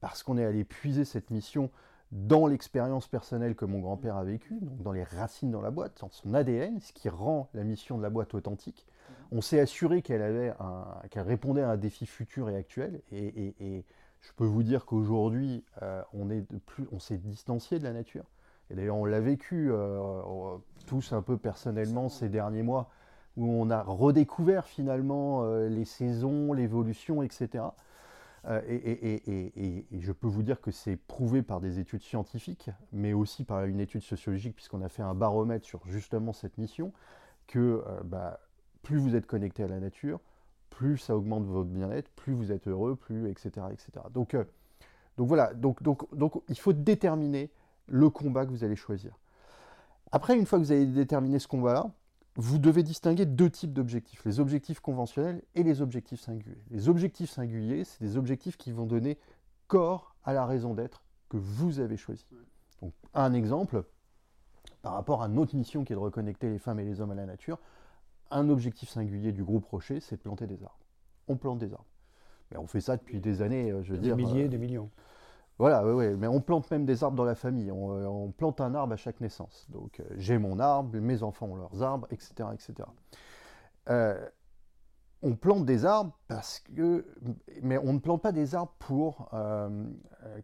parce 0.00 0.22
qu'on 0.22 0.36
est 0.36 0.44
allé 0.44 0.64
puiser 0.64 1.06
cette 1.06 1.30
mission 1.30 1.70
dans 2.12 2.46
l'expérience 2.46 3.08
personnelle 3.08 3.54
que 3.54 3.64
mon 3.64 3.80
grand-père 3.80 4.16
a 4.16 4.24
vécue, 4.24 4.58
donc 4.60 4.82
dans 4.82 4.92
les 4.92 5.02
racines 5.02 5.50
dans 5.50 5.62
la 5.62 5.70
boîte, 5.70 5.98
dans 6.00 6.10
son 6.10 6.34
ADN, 6.34 6.78
ce 6.80 6.92
qui 6.92 7.08
rend 7.08 7.48
la 7.54 7.64
mission 7.64 7.96
de 7.96 8.02
la 8.02 8.10
boîte 8.10 8.34
authentique. 8.34 8.86
On 9.30 9.40
s'est 9.40 9.58
assuré 9.58 10.02
qu'elle 10.02 10.54
répondait 11.16 11.62
à 11.62 11.70
un 11.70 11.76
défi 11.78 12.04
futur 12.04 12.50
et 12.50 12.56
actuel, 12.56 13.00
et, 13.12 13.84
je 14.20 14.30
peux 14.36 14.44
vous 14.44 14.62
dire 14.62 14.84
qu'aujourd'hui, 14.84 15.64
euh, 15.82 16.00
on 16.12 16.30
est 16.30 16.46
plus, 16.60 16.86
on 16.92 17.00
s'est 17.00 17.16
distancié 17.16 17.80
de 17.80 17.84
la 17.84 17.92
nature. 17.92 18.22
Et 18.70 18.76
d'ailleurs, 18.76 18.96
on 18.96 19.04
l'a 19.04 19.18
vécu 19.18 19.68
euh, 19.72 20.22
tous 20.86 21.12
un 21.12 21.22
peu 21.22 21.36
personnellement 21.36 22.08
ces 22.08 22.28
derniers 22.28 22.62
mois, 22.62 22.88
où 23.36 23.50
on 23.50 23.68
a 23.68 23.82
redécouvert 23.82 24.66
finalement 24.66 25.42
euh, 25.42 25.68
les 25.68 25.84
saisons, 25.84 26.52
l'évolution, 26.52 27.24
etc. 27.24 27.64
Euh, 28.46 28.60
et, 28.66 29.86
je 29.92 30.12
peux 30.12 30.26
vous 30.26 30.42
dire 30.42 30.60
que 30.60 30.70
c'est 30.70 30.96
prouvé 30.96 31.42
par 31.42 31.60
des 31.60 31.78
études 31.78 32.02
scientifiques, 32.02 32.70
mais 32.92 33.12
aussi 33.12 33.44
par 33.44 33.64
une 33.64 33.80
étude 33.80 34.02
sociologique, 34.02 34.56
puisqu'on 34.56 34.82
a 34.82 34.88
fait 34.88 35.02
un 35.02 35.14
baromètre 35.14 35.64
sur 35.64 35.80
justement 35.86 36.32
cette 36.32 36.58
mission, 36.58 36.92
que 37.46 37.84
euh, 37.86 38.00
bah, 38.04 38.40
plus 38.82 38.98
vous 38.98 39.14
êtes 39.14 39.26
connecté 39.26 39.62
à 39.62 39.68
la 39.68 39.78
nature, 39.78 40.20
plus 40.70 40.98
ça 40.98 41.16
augmente 41.16 41.44
votre 41.44 41.68
bien-être, 41.68 42.10
plus 42.10 42.32
vous 42.32 42.50
êtes 42.50 42.66
heureux, 42.66 42.96
plus 42.96 43.28
etc. 43.28 43.66
etc. 43.70 44.06
Donc, 44.12 44.36
donc 45.16 45.28
voilà, 45.28 45.54
donc, 45.54 45.82
donc, 45.82 46.12
donc 46.14 46.42
il 46.48 46.58
faut 46.58 46.72
déterminer 46.72 47.50
le 47.86 48.10
combat 48.10 48.46
que 48.46 48.50
vous 48.50 48.64
allez 48.64 48.76
choisir. 48.76 49.16
Après, 50.10 50.36
une 50.36 50.46
fois 50.46 50.58
que 50.58 50.64
vous 50.64 50.72
avez 50.72 50.86
déterminé 50.86 51.38
ce 51.38 51.46
combat-là, 51.48 51.90
vous 52.36 52.58
devez 52.58 52.82
distinguer 52.82 53.26
deux 53.26 53.50
types 53.50 53.72
d'objectifs, 53.72 54.24
les 54.24 54.40
objectifs 54.40 54.80
conventionnels 54.80 55.42
et 55.54 55.62
les 55.62 55.82
objectifs 55.82 56.20
singuliers. 56.20 56.62
Les 56.70 56.88
objectifs 56.88 57.30
singuliers, 57.30 57.84
c'est 57.84 58.00
des 58.00 58.16
objectifs 58.16 58.56
qui 58.56 58.72
vont 58.72 58.86
donner 58.86 59.18
corps 59.66 60.14
à 60.24 60.32
la 60.32 60.46
raison 60.46 60.74
d'être 60.74 61.02
que 61.28 61.36
vous 61.36 61.80
avez 61.80 61.96
choisie. 61.96 62.26
Donc, 62.80 62.92
un 63.14 63.32
exemple, 63.34 63.84
par 64.80 64.94
rapport 64.94 65.22
à 65.22 65.28
notre 65.28 65.56
mission 65.56 65.84
qui 65.84 65.92
est 65.92 65.96
de 65.96 66.00
reconnecter 66.00 66.50
les 66.50 66.58
femmes 66.58 66.80
et 66.80 66.84
les 66.84 67.00
hommes 67.00 67.10
à 67.10 67.14
la 67.14 67.26
nature, 67.26 67.58
un 68.30 68.48
objectif 68.48 68.88
singulier 68.88 69.32
du 69.32 69.44
groupe 69.44 69.66
Rocher, 69.66 70.00
c'est 70.00 70.16
de 70.16 70.20
planter 70.22 70.46
des 70.46 70.62
arbres. 70.62 70.86
On 71.28 71.36
plante 71.36 71.58
des 71.58 71.72
arbres. 71.72 71.86
Mais 72.50 72.56
on 72.56 72.66
fait 72.66 72.80
ça 72.80 72.96
depuis 72.96 73.20
des 73.20 73.42
années, 73.42 73.70
euh, 73.70 73.82
je 73.82 73.92
veux 73.92 73.98
des 73.98 74.08
dire. 74.08 74.16
Des 74.16 74.24
milliers, 74.24 74.44
euh, 74.44 74.48
des 74.48 74.58
millions. 74.58 74.90
Voilà, 75.58 75.84
oui, 75.86 75.92
oui, 75.92 76.16
mais 76.16 76.26
on 76.26 76.40
plante 76.40 76.70
même 76.70 76.86
des 76.86 77.04
arbres 77.04 77.16
dans 77.16 77.24
la 77.24 77.34
famille. 77.34 77.70
On, 77.70 78.26
euh, 78.26 78.32
plante 78.36 78.60
un 78.60 78.74
arbre 78.74 78.94
à 78.94 78.96
chaque 78.96 79.20
naissance. 79.20 79.66
Donc 79.70 80.00
euh, 80.00 80.04
j'ai 80.16 80.38
mon 80.38 80.58
arbre, 80.58 80.98
mes 80.98 81.22
enfants 81.22 81.46
ont 81.46 81.56
leurs 81.56 81.82
arbres, 81.82 82.06
etc. 82.10 82.48
etc. 82.52 82.88
Euh, 83.90 84.28
on 85.22 85.36
plante 85.36 85.64
des 85.64 85.84
arbres 85.84 86.18
parce 86.26 86.60
que. 86.60 87.06
Mais 87.62 87.78
on 87.78 87.92
ne 87.92 87.98
plante 87.98 88.22
pas 88.22 88.32
des 88.32 88.54
arbres 88.54 88.74
pour 88.78 89.30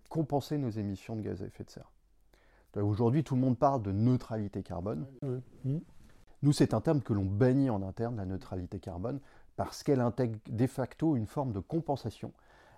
compenser 0.09 0.57
nos 0.57 0.71
émissions 0.71 1.17
de 1.17 1.23
gaz 1.23 1.43
à 1.43 1.47
effet 1.47 1.65
de 1.65 1.71
serre. 1.71 1.91
Aujourd'hui, 2.77 3.25
tout 3.25 3.35
le 3.35 3.41
monde 3.41 3.59
parle 3.59 3.83
de 3.83 3.91
neutralité 3.91 4.63
carbone. 4.63 5.05
Mmh. 5.65 5.79
Nous, 6.43 6.53
c'est 6.53 6.75
un 6.75 6.81
terme 6.81 7.03
que 7.03 7.13
l'on 7.13 7.25
bannit 7.25 7.71
en 7.71 7.83
interne, 7.83 8.17
la 8.17 8.25
neutralité 8.25 8.79
carbone, 8.79 9.19
parce 9.57 9.83
qu'elle 9.83 10.01
intègre 10.01 10.39
de 10.49 10.67
facto 10.69 11.17
une 11.17 11.27
forme 11.27 11.53
de 11.53 11.59
compensation. 11.59 12.33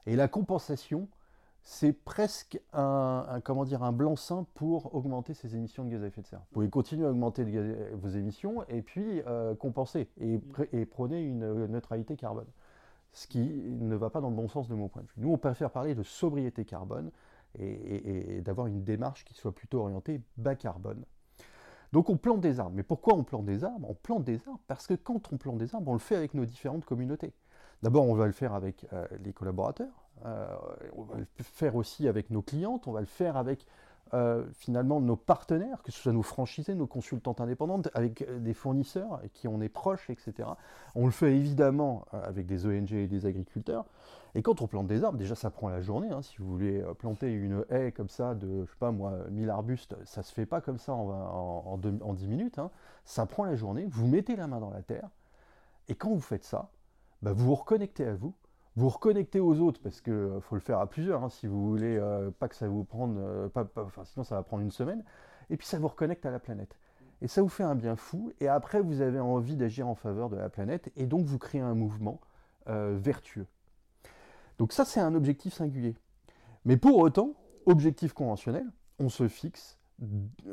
Et 0.07 0.17
la 0.17 0.29
compensation, 0.29 1.09
c'est 1.63 1.93
presque 1.93 2.61
un, 2.73 3.41
comment 3.45 3.65
dire, 3.65 3.83
un 3.83 3.93
blanc-seing 3.93 4.47
pour 4.55 4.95
augmenter 4.95 5.35
ses 5.35 5.57
émissions 5.57 5.85
de 5.85 5.91
gaz 5.91 6.03
à 6.03 6.07
effet 6.07 6.23
de 6.23 6.27
serre. 6.27 6.41
Vous 6.41 6.55
pouvez 6.55 6.71
continuer 6.71 7.07
à 7.07 7.11
augmenter 7.11 7.45
vos 7.95 8.09
émissions 8.09 8.65
et 8.69 8.83
puis 8.83 9.23
euh, 9.27 9.55
compenser 9.55 10.09
et, 10.21 10.41
et 10.73 10.87
prôner 10.87 11.23
une 11.23 11.67
neutralité 11.67 12.17
carbone. 12.17 12.49
Ce 13.13 13.27
qui 13.27 13.41
ne 13.41 13.97
va 13.97 14.09
pas 14.09 14.21
dans 14.21 14.31
le 14.31 14.37
bon 14.37 14.49
sens 14.49 14.69
de 14.69 14.75
mon 14.75 14.89
point 14.89 15.03
de 15.03 15.09
vue. 15.09 15.15
Nous, 15.19 15.33
on 15.33 15.39
préfère 15.39 15.71
parler 15.71 15.95
de 15.95 16.03
sobriété 16.03 16.65
carbone 16.65 17.11
et, 17.59 18.41
d'avoir 18.43 18.67
une 18.67 18.85
démarche 18.85 19.25
qui 19.25 19.35
soit 19.35 19.55
plutôt 19.55 19.81
orientée 19.81 20.21
bas 20.37 20.55
carbone. 20.55 21.05
Donc 21.93 22.09
on 22.09 22.17
plante 22.17 22.41
des 22.41 22.61
arbres. 22.61 22.77
Mais 22.77 22.83
pourquoi 22.83 23.15
on 23.15 23.25
plante 23.25 23.47
des 23.47 23.65
arbres? 23.65 23.91
On 23.91 23.95
plante 23.95 24.25
des 24.25 24.47
arbres 24.47 24.61
parce 24.69 24.87
que 24.87 24.95
quand 24.95 25.33
on 25.33 25.37
plante 25.37 25.59
des 25.59 25.75
arbres, 25.75 25.91
on 25.91 25.95
le 25.95 25.99
fait 25.99 26.17
avec 26.17 26.35
nos 26.35 26.45
différentes 26.45 26.85
communautés. 26.85 27.33
D'abord, 27.83 28.05
on 28.05 28.15
va 28.15 28.27
le 28.27 28.33
faire 28.33 28.55
avec 28.55 28.87
euh, 28.93 29.07
les 29.25 29.33
collaborateurs, 29.33 29.89
euh, 29.89 30.00
on 30.25 31.03
va 31.03 31.17
le 31.17 31.27
faire 31.39 31.77
aussi 31.77 32.09
avec 32.09 32.31
nos 32.31 32.43
clientes, 32.43 32.87
on 32.87 32.93
va 32.93 33.01
le 33.01 33.07
faire 33.07 33.37
avec 33.37 33.67
euh, 34.13 34.45
finalement 34.55 35.01
nos 35.01 35.15
partenaires, 35.15 35.83
que 35.85 35.93
ce 35.93 36.01
soit 36.01 36.13
nos 36.13 36.25
franchisés, 36.25 36.75
nos 36.75 36.89
consultantes 36.89 37.41
indépendantes, 37.41 37.89
avec 37.95 38.23
euh, 38.23 38.41
des 38.41 38.55
fournisseurs 38.55 39.15
avec 39.15 39.33
qui 39.33 39.47
on 39.47 39.61
est 39.61 39.69
proche, 39.69 40.11
etc. 40.11 40.49
On 40.97 41.05
le 41.05 41.13
fait 41.13 41.37
évidemment 41.37 42.05
avec 42.11 42.47
des 42.47 42.67
ONG 42.67 42.93
et 42.93 43.07
des 43.07 43.27
agriculteurs. 43.27 43.85
Et 44.35 44.43
quand 44.43 44.63
on 44.63 44.67
plante 44.67 44.89
des 44.89 45.05
arbres, 45.05 45.17
déjà 45.17 45.37
ça 45.37 45.51
prend 45.51 45.69
la 45.69 45.81
journée. 45.81 46.11
Hein. 46.11 46.23
Si 46.23 46.39
vous 46.39 46.51
voulez 46.51 46.83
planter 46.99 47.31
une 47.31 47.65
haie 47.71 47.93
comme 47.93 48.09
ça 48.09 48.35
de, 48.35 48.65
je 48.65 48.71
sais 48.71 48.79
pas 48.81 48.91
moi, 48.91 49.17
1000 49.31 49.49
arbustes, 49.49 49.95
ça 50.05 50.25
se 50.25 50.33
fait 50.33 50.47
pas 50.47 50.61
comme 50.61 50.79
ça 50.79 50.93
en, 50.93 51.79
en, 51.79 52.15
10 52.15 52.27
minutes. 52.27 52.59
Hein. 52.59 52.73
Ça 53.05 53.27
prend 53.27 53.45
la 53.45 53.55
journée, 53.55 53.87
vous 53.89 54.09
mettez 54.09 54.35
la 54.35 54.49
main 54.49 54.59
dans 54.59 54.71
la 54.71 54.83
terre. 54.83 55.09
Et 55.87 55.95
quand 55.95 56.11
vous 56.11 56.21
faites 56.21 56.45
ça, 56.45 56.71
bah, 57.23 57.33
vous 57.33 57.47
vous 57.47 57.55
reconnectez 57.55 58.07
à 58.07 58.15
vous, 58.15 58.35
vous 58.77 58.89
reconnectez 58.89 59.41
aux 59.41 59.59
autres, 59.61 59.81
parce 59.83 60.01
qu'il 60.01 60.13
euh, 60.13 60.41
faut 60.41 60.55
le 60.55 60.61
faire 60.61 60.79
à 60.79 60.89
plusieurs, 60.89 61.25
hein, 61.25 61.29
si 61.29 61.47
vous 61.47 61.69
voulez 61.69 61.97
euh, 61.97 62.31
pas 62.31 62.49
que 62.49 62.55
ça 62.55 62.69
vous 62.69 62.85
prenne, 62.85 63.19
euh, 63.19 63.49
enfin, 63.55 64.05
sinon 64.05 64.25
ça 64.25 64.37
va 64.37 64.43
prendre 64.43 64.63
une 64.63 64.71
semaine, 64.71 65.05
et 65.51 65.57
puis 65.57 65.67
ça 65.67 65.79
vous 65.79 65.89
reconnecte 65.89 66.25
à 66.25 66.31
la 66.31 66.39
planète. 66.39 66.79
Et 67.23 67.29
ça 67.29 67.43
vous 67.43 67.49
fait 67.49 67.65
un 67.65 67.75
bien 67.75 67.97
fou, 67.97 68.33
et 68.41 68.49
après 68.49 68.81
vous 68.81 69.01
avez 69.01 69.21
envie 69.21 69.57
d'agir 69.57 69.89
en 69.89 69.95
faveur 69.95 70.31
de 70.31 70.37
la 70.37 70.49
planète, 70.49 70.91
et 70.97 71.07
donc 71.07 71.27
vous 71.27 71.39
créez 71.39 71.61
un 71.61 71.75
mouvement 71.75 72.21
vertueux. 72.67 73.47
Donc 74.59 74.73
ça 74.73 74.85
c'est 74.85 75.01
un 75.01 75.15
objectif 75.15 75.53
singulier. 75.53 75.97
Mais 76.65 76.77
pour 76.77 76.99
autant, 76.99 77.35
objectif 77.67 78.13
conventionnel, 78.13 78.65
on 78.99 79.09
se 79.09 79.27
fixe 79.29 79.79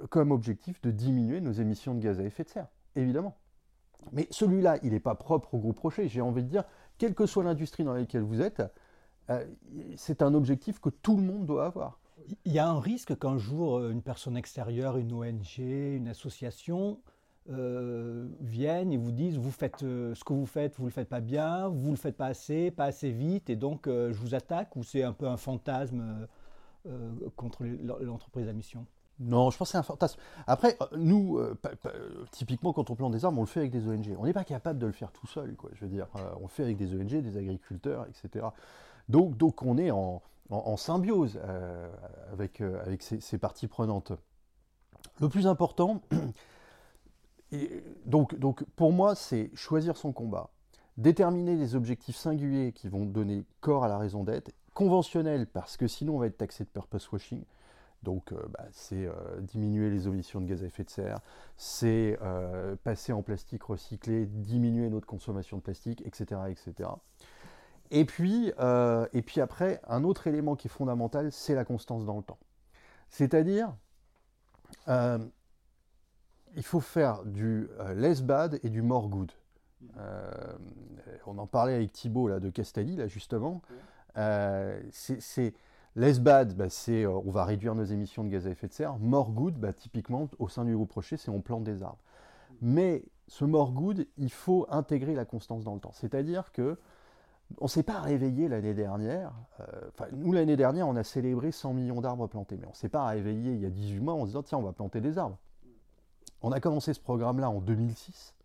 comme 0.09 0.31
objectif 0.31 0.81
de 0.81 0.91
diminuer 0.91 1.39
nos 1.41 1.51
émissions 1.51 1.93
de 1.93 1.99
gaz 1.99 2.19
à 2.19 2.23
effet 2.23 2.43
de 2.43 2.49
serre, 2.49 2.67
évidemment. 2.95 3.37
Mais 4.11 4.27
celui-là, 4.31 4.77
il 4.83 4.91
n'est 4.91 4.99
pas 4.99 5.15
propre 5.15 5.53
au 5.53 5.57
groupe 5.57 5.79
Rocher. 5.79 6.07
J'ai 6.07 6.21
envie 6.21 6.43
de 6.43 6.49
dire, 6.49 6.63
quelle 6.97 7.15
que 7.15 7.25
soit 7.25 7.43
l'industrie 7.43 7.83
dans 7.83 7.93
laquelle 7.93 8.23
vous 8.23 8.41
êtes, 8.41 8.63
euh, 9.29 9.45
c'est 9.95 10.21
un 10.21 10.33
objectif 10.33 10.79
que 10.79 10.89
tout 10.89 11.17
le 11.17 11.23
monde 11.23 11.45
doit 11.45 11.65
avoir. 11.65 11.99
Il 12.45 12.51
y 12.51 12.59
a 12.59 12.67
un 12.67 12.79
risque 12.79 13.17
qu'un 13.17 13.37
jour, 13.37 13.77
euh, 13.77 13.91
une 13.91 14.01
personne 14.01 14.37
extérieure, 14.37 14.97
une 14.97 15.13
ONG, 15.13 15.59
une 15.59 16.07
association, 16.07 16.99
euh, 17.49 18.27
viennent 18.41 18.91
et 18.91 18.97
vous 18.97 19.11
disent 19.11 19.37
vous 19.37 19.51
faites 19.51 19.79
ce 19.79 20.23
que 20.23 20.33
vous 20.33 20.45
faites, 20.45 20.75
vous 20.75 20.83
ne 20.83 20.89
le 20.89 20.93
faites 20.93 21.09
pas 21.09 21.21
bien, 21.21 21.69
vous 21.69 21.91
le 21.91 21.97
faites 21.97 22.17
pas 22.17 22.27
assez, 22.27 22.71
pas 22.71 22.85
assez 22.85 23.11
vite, 23.11 23.49
et 23.49 23.55
donc 23.55 23.87
je 23.87 24.17
vous 24.17 24.35
attaque, 24.35 24.75
ou 24.75 24.83
c'est 24.83 25.03
un 25.03 25.13
peu 25.13 25.27
un 25.27 25.37
fantasme 25.37 26.27
contre 27.37 27.63
l'entreprise 27.63 28.49
à 28.49 28.53
mission? 28.53 28.85
Non, 29.19 29.49
je 29.49 29.57
pense 29.57 29.69
que 29.69 29.71
c'est 29.71 29.77
un 29.77 29.83
fantasme. 29.83 30.19
Après, 30.45 30.77
euh, 30.81 30.85
nous, 30.95 31.37
euh, 31.39 31.57
typiquement, 32.31 32.71
quand 32.71 32.89
on 32.91 32.95
plante 32.95 33.13
des 33.13 33.25
arbres, 33.25 33.39
on 33.39 33.41
le 33.41 33.47
fait 33.47 33.61
avec 33.61 33.71
des 33.71 33.87
ONG. 33.87 34.15
On 34.19 34.25
n'est 34.25 34.33
pas 34.33 34.43
capable 34.43 34.77
de 34.77 34.85
le 34.85 34.91
faire 34.91 35.11
tout 35.11 35.25
seul, 35.25 35.55
quoi. 35.55 35.71
Je 35.73 35.81
veux 35.81 35.91
dire, 35.91 36.07
euh, 36.17 36.19
on 36.39 36.43
le 36.43 36.49
fait 36.49 36.63
avec 36.63 36.77
des 36.77 36.93
ONG, 36.93 37.21
des 37.21 37.37
agriculteurs, 37.37 38.05
etc. 38.07 38.45
Donc, 39.09 39.35
donc 39.35 39.63
on 39.63 39.77
est 39.77 39.89
en, 39.89 40.21
symbiose 40.77 41.39
avec, 42.31 42.61
avec 42.61 43.01
ces, 43.01 43.37
parties 43.37 43.67
prenantes. 43.67 44.13
Le 45.19 45.29
plus 45.29 45.47
important, 45.47 46.01
donc, 48.05 48.37
donc 48.37 48.63
pour 48.75 48.93
moi, 48.93 49.15
c'est 49.15 49.49
choisir 49.55 49.97
son 49.97 50.11
combat, 50.13 50.49
déterminer 50.97 51.55
les 51.55 51.75
objectifs 51.75 52.15
singuliers 52.15 52.71
qui 52.71 52.87
vont 52.87 53.05
donner 53.05 53.43
corps 53.61 53.83
à 53.83 53.87
la 53.87 53.97
raison 53.97 54.23
d'être, 54.23 54.51
conventionnels, 54.73 55.47
parce 55.47 55.75
que 55.75 55.87
sinon 55.87 56.15
on 56.15 56.19
va 56.19 56.27
être 56.27 56.37
taxé 56.37 56.63
de 56.63 56.69
purpose 56.69 57.11
washing. 57.11 57.43
Donc, 58.07 58.31
euh, 58.31 58.37
bah, 58.57 58.63
c'est 58.71 59.05
euh, 59.05 59.11
diminuer 59.41 59.89
les 59.89 60.07
émissions 60.07 60.39
de 60.39 60.45
gaz 60.45 60.63
à 60.63 60.67
effet 60.67 60.85
de 60.85 60.89
serre, 60.89 61.19
c'est 61.57 62.17
euh, 62.21 62.77
passer 62.85 63.11
en 63.11 63.21
plastique 63.21 63.63
recyclé, 63.63 64.25
diminuer 64.25 64.89
notre 64.89 65.05
consommation 65.05 65.57
de 65.57 65.61
plastique, 65.61 66.01
etc. 66.05 66.39
etc. 66.47 66.89
Et, 67.91 68.05
puis, 68.05 68.47
et 68.47 69.21
puis 69.23 69.41
après, 69.41 69.81
un 69.89 70.05
autre 70.05 70.27
élément 70.27 70.55
qui 70.55 70.69
est 70.69 70.71
fondamental, 70.71 71.33
c'est 71.33 71.53
la 71.53 71.65
constance 71.65 72.05
dans 72.05 72.15
le 72.15 72.23
temps. 72.23 72.39
C'est-à-dire, 73.09 73.75
il 74.87 76.63
faut 76.63 76.79
faire 76.79 77.25
du 77.25 77.67
less 77.93 78.21
bad 78.21 78.57
et 78.63 78.69
du 78.69 78.81
more 78.81 79.09
good. 79.09 79.33
on 81.25 81.37
en 81.37 81.47
parlait 81.47 81.75
avec 81.75 81.91
Thibault 81.91 82.29
là, 82.29 82.39
de 82.39 82.49
Castelli, 82.49 82.95
là, 82.95 83.07
justement. 83.07 83.61
c'est 84.91 85.53
Less 85.97 86.19
bad, 86.19 86.55
bah, 86.55 86.69
c'est 86.69 87.07
on 87.07 87.31
va 87.31 87.43
réduire 87.43 87.73
nos 87.73 87.83
émissions 87.83 88.23
de 88.23 88.29
gaz 88.29 88.45
à 88.45 88.51
effet 88.51 88.67
de 88.67 88.73
serre. 88.73 88.99
More 88.99 89.31
good, 89.31 89.55
bah, 89.55 89.73
typiquement, 89.73 90.29
au 90.37 90.47
sein 90.47 90.63
du 90.63 90.75
groupe 90.75 90.91
Rocher, 90.91 91.17
c'est 91.17 91.31
on 91.31 91.41
plante 91.41 91.63
des 91.63 91.81
arbres. 91.81 91.97
Mais 92.61 93.03
ce 93.27 93.45
more 93.45 93.71
good, 93.71 94.05
il 94.17 94.31
faut 94.31 94.67
intégrer 94.69 95.15
la 95.15 95.25
constance 95.25 95.63
dans 95.63 95.73
le 95.73 95.79
temps. 95.79 95.93
C'est-à-dire 95.93 96.51
que 96.51 96.77
on 97.59 97.65
ne 97.65 97.69
s'est 97.69 97.81
pas 97.81 97.99
réveillé 97.99 98.47
l'année 98.47 98.75
dernière. 98.75 99.31
Euh, 99.59 99.65
nous, 100.11 100.33
l'année 100.33 100.55
dernière, 100.55 100.87
on 100.87 100.95
a 100.95 101.03
célébré 101.03 101.51
100 101.51 101.73
millions 101.73 101.99
d'arbres 101.99 102.27
plantés. 102.27 102.57
Mais 102.57 102.67
on 102.67 102.71
ne 102.71 102.75
s'est 102.75 102.89
pas 102.89 103.07
réveillé 103.07 103.53
il 103.53 103.59
y 103.61 103.65
a 103.65 103.71
18 103.71 103.99
mois 103.99 104.13
en 104.13 104.21
se 104.21 104.27
disant 104.27 104.43
tiens, 104.43 104.59
on 104.59 104.63
va 104.63 104.73
planter 104.73 105.01
des 105.01 105.17
arbres. 105.17 105.39
On 106.43 106.51
a 106.51 106.59
commencé 106.59 106.93
ce 106.93 106.99
programme-là 106.99 107.49
en 107.49 107.59
2006. 107.59 108.35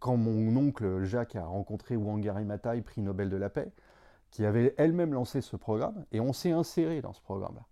Quand 0.00 0.16
mon 0.16 0.56
oncle 0.56 1.04
Jacques 1.04 1.36
a 1.36 1.44
rencontré 1.44 1.94
Wangari 1.94 2.44
Maathai, 2.44 2.80
prix 2.80 3.02
Nobel 3.02 3.30
de 3.30 3.36
la 3.36 3.50
paix, 3.50 3.70
qui 4.30 4.44
avait 4.44 4.74
elle-même 4.76 5.14
lancé 5.14 5.40
ce 5.40 5.56
programme, 5.56 6.04
et 6.12 6.20
on 6.20 6.32
s'est 6.32 6.52
inséré 6.52 7.00
dans 7.00 7.12
ce 7.12 7.20
programme-là. 7.20 7.62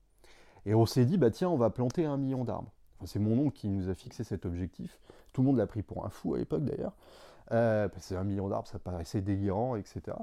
Et 0.64 0.75
on 0.75 0.87
s'est 0.87 1.05
dit, 1.05 1.16
bah 1.16 1.31
tiens, 1.31 1.49
on 1.49 1.57
va 1.57 1.71
planter 1.71 2.05
un 2.05 2.16
million 2.16 2.45
d'arbres. 2.45 2.73
c'est 3.05 3.19
mon 3.19 3.38
oncle 3.38 3.57
qui 3.57 3.69
nous 3.69 3.88
a 3.88 3.95
fixé 3.95 4.25
cet 4.25 4.47
objectif. 4.47 4.99
Tout 5.33 5.42
le 5.42 5.47
monde 5.47 5.59
l'a 5.59 5.66
pris 5.66 5.83
pour 5.83 6.05
un 6.05 6.09
fou 6.09 6.35
à 6.35 6.38
l'époque 6.38 6.64
d'ailleurs. 6.64 6.95
Euh, 7.53 7.88
c'est 7.99 8.16
un 8.16 8.25
million 8.25 8.49
d'arbres, 8.49 8.66
ça 8.66 8.79
paraissait 8.79 9.21
délirant, 9.21 9.77
etc. 9.77 10.16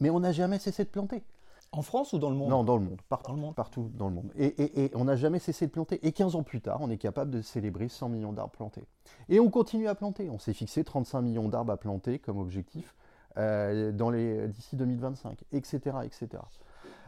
Mais 0.00 0.10
on 0.10 0.20
n'a 0.20 0.32
jamais 0.32 0.58
cessé 0.58 0.84
de 0.84 0.88
planter. 0.88 1.22
En 1.70 1.82
France 1.82 2.12
ou 2.12 2.18
dans 2.18 2.30
le 2.30 2.36
monde? 2.36 2.50
Non, 2.50 2.62
dans 2.62 2.76
le 2.76 2.84
monde, 2.84 3.00
partout 3.08 3.32
dans 3.32 3.36
le 3.36 3.42
monde. 3.42 3.54
Partout 3.54 3.90
dans 3.94 4.08
le 4.08 4.14
monde. 4.14 4.32
Et, 4.36 4.90
on 4.94 5.04
n'a 5.04 5.16
jamais 5.16 5.40
cessé 5.40 5.66
de 5.66 5.72
planter. 5.72 6.04
Et 6.06 6.12
15 6.12 6.36
ans 6.36 6.42
plus 6.42 6.60
tard, 6.60 6.78
on 6.80 6.90
est 6.90 6.98
capable 6.98 7.30
de 7.30 7.42
célébrer 7.42 7.88
100 7.88 8.08
millions 8.08 8.32
d'arbres 8.32 8.52
plantés. 8.52 8.84
Et 9.28 9.40
on 9.40 9.50
continue 9.50 9.88
à 9.88 9.94
planter. 9.94 10.30
On 10.30 10.38
s'est 10.38 10.52
fixé 10.52 10.84
35 10.84 11.22
millions 11.22 11.48
d'arbres 11.48 11.72
à 11.72 11.76
planter 11.76 12.18
comme 12.18 12.38
objectif 12.38 12.94
euh, 13.36 14.46
d'ici 14.48 14.76
2025, 14.76 15.44
etc., 15.52 15.98
etc. 16.04 16.42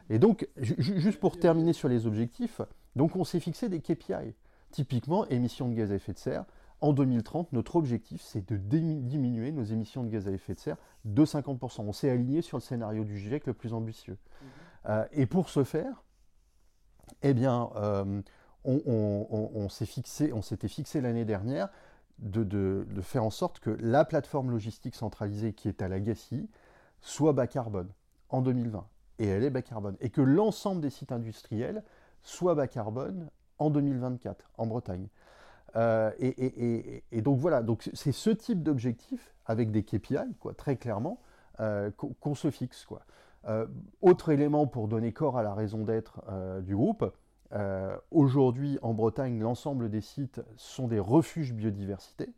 Et 0.08 0.18
donc, 0.18 0.48
juste 0.56 1.18
pour 1.18 1.38
terminer 1.38 1.72
sur 1.72 1.88
les 1.88 2.06
objectifs, 2.06 2.60
donc 2.94 3.16
on 3.16 3.24
s'est 3.24 3.40
fixé 3.40 3.68
des 3.68 3.80
KPI. 3.80 4.34
Typiquement, 4.70 5.26
émissions 5.28 5.68
de 5.68 5.74
gaz 5.74 5.92
à 5.92 5.94
effet 5.94 6.12
de 6.12 6.18
serre, 6.18 6.44
en 6.80 6.92
2030, 6.92 7.52
notre 7.52 7.76
objectif, 7.76 8.20
c'est 8.22 8.46
de 8.46 8.56
diminuer 8.56 9.50
nos 9.50 9.64
émissions 9.64 10.04
de 10.04 10.10
gaz 10.10 10.28
à 10.28 10.30
effet 10.30 10.54
de 10.54 10.60
serre 10.60 10.76
de 11.04 11.24
50%. 11.24 11.82
On 11.82 11.92
s'est 11.92 12.10
aligné 12.10 12.42
sur 12.42 12.58
le 12.58 12.62
scénario 12.62 13.04
du 13.04 13.18
GIEC 13.18 13.46
le 13.46 13.54
plus 13.54 13.72
ambitieux. 13.72 14.18
Mhm. 14.18 14.48
Euh, 14.88 15.04
et 15.12 15.26
pour 15.26 15.48
ce 15.48 15.64
faire, 15.64 16.04
eh 17.22 17.32
bien, 17.32 17.70
euh, 17.76 18.20
on, 18.64 19.68
s'est 19.68 19.86
fixé, 19.86 20.32
on 20.32 20.42
s'était 20.42 20.68
fixé 20.68 21.00
l'année 21.00 21.24
dernière 21.24 21.68
de, 22.18 22.86
faire 23.02 23.24
en 23.24 23.30
sorte 23.30 23.60
que 23.60 23.70
la 23.80 24.04
plateforme 24.04 24.50
logistique 24.50 24.94
centralisée 24.94 25.52
qui 25.52 25.68
est 25.68 25.82
à 25.82 25.88
la 25.88 25.98
soit 27.00 27.32
bas 27.32 27.46
carbone 27.46 27.90
en 28.30 28.42
2020. 28.42 28.86
Et 29.18 29.26
elle 29.26 29.44
est 29.44 29.50
bas 29.50 29.62
carbone. 29.62 29.96
Et 30.00 30.10
que 30.10 30.20
l'ensemble 30.20 30.80
des 30.80 30.90
sites 30.90 31.12
industriels 31.12 31.82
soient 32.22 32.54
bas 32.54 32.66
carbone 32.66 33.28
en 33.58 33.70
2024 33.70 34.50
en 34.58 34.66
Bretagne. 34.66 35.08
Euh, 35.76 36.10
et, 36.18 37.22
donc 37.22 37.38
voilà, 37.38 37.62
c'est 37.94 38.12
ce 38.12 38.30
type 38.30 38.62
d'objectif 38.62 39.34
avec 39.44 39.70
des 39.70 39.82
KPI, 39.82 40.16
très 40.56 40.76
clairement, 40.76 41.20
euh, 41.60 41.90
qu'on 42.20 42.34
se 42.34 42.50
fixe. 42.50 42.86
Euh, 43.46 43.66
autre 44.00 44.30
élément 44.30 44.66
pour 44.66 44.88
donner 44.88 45.12
corps 45.12 45.38
à 45.38 45.42
la 45.42 45.54
raison 45.54 45.84
d'être 45.84 46.22
du 46.62 46.74
groupe, 46.74 47.04
aujourd'hui 48.10 48.78
en 48.82 48.94
Bretagne, 48.94 49.40
l'ensemble 49.40 49.88
des 49.88 50.00
sites 50.00 50.40
sont 50.56 50.88
des 50.88 50.98
refuges 50.98 51.52
biodiversité. 51.52 52.28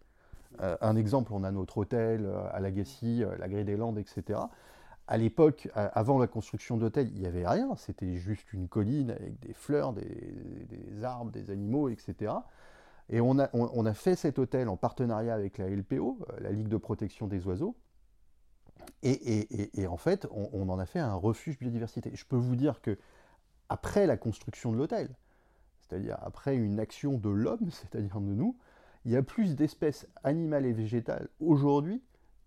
un 0.60 0.96
exemple, 0.96 1.32
on 1.32 1.44
a 1.44 1.50
notre 1.50 1.78
hôtel 1.78 2.30
à 2.52 2.60
Lagacy, 2.60 3.24
la 3.38 3.48
Grée 3.48 3.64
des 3.64 3.76
Landes, 3.76 3.98
etc. 3.98 4.40
À 5.06 5.16
l'époque, 5.16 5.68
avant 5.74 6.18
la 6.18 6.26
construction 6.26 6.76
d'hôtels, 6.76 7.08
il 7.14 7.20
n'y 7.20 7.26
avait 7.26 7.46
rien, 7.46 7.74
c'était 7.76 8.16
juste 8.16 8.52
une 8.52 8.68
colline 8.68 9.10
avec 9.10 9.40
des 9.40 9.54
fleurs, 9.54 9.92
des 9.92 11.04
arbres, 11.04 11.30
des 11.30 11.50
animaux, 11.50 11.88
etc. 11.88 12.32
Et 13.10 13.20
on 13.20 13.38
a, 13.38 13.94
fait 13.94 14.16
cet 14.16 14.38
hôtel 14.38 14.68
en 14.68 14.76
partenariat 14.76 15.34
avec 15.34 15.58
la 15.58 15.68
LPO, 15.68 16.18
euh, 16.28 16.40
la 16.40 16.50
Ligue 16.50 16.68
de 16.68 16.76
protection 16.76 17.26
des 17.26 17.46
oiseaux. 17.46 17.74
Et, 19.02 19.86
en 19.86 19.96
fait, 19.96 20.26
on, 20.30 20.68
en 20.68 20.78
a 20.78 20.86
fait 20.86 20.98
un 20.98 21.14
refuge 21.14 21.58
biodiversité. 21.58 22.10
Je 22.14 22.24
peux 22.24 22.36
vous 22.36 22.56
dire 22.56 22.80
que 22.80 22.98
après 23.68 24.06
la 24.06 24.16
construction 24.16 24.72
de 24.72 24.76
l'hôtel, 24.76 25.10
c'est-à-dire 25.80 26.18
après 26.22 26.56
une 26.56 26.80
action 26.80 27.18
de 27.18 27.28
l'homme, 27.28 27.70
c'est-à-dire 27.70 28.20
de 28.20 28.34
nous, 28.34 28.56
il 29.04 29.12
y 29.12 29.16
a 29.16 29.22
plus 29.22 29.54
d'espèces 29.54 30.06
animales 30.24 30.66
et 30.66 30.72
végétales 30.72 31.28
aujourd'hui 31.40 32.02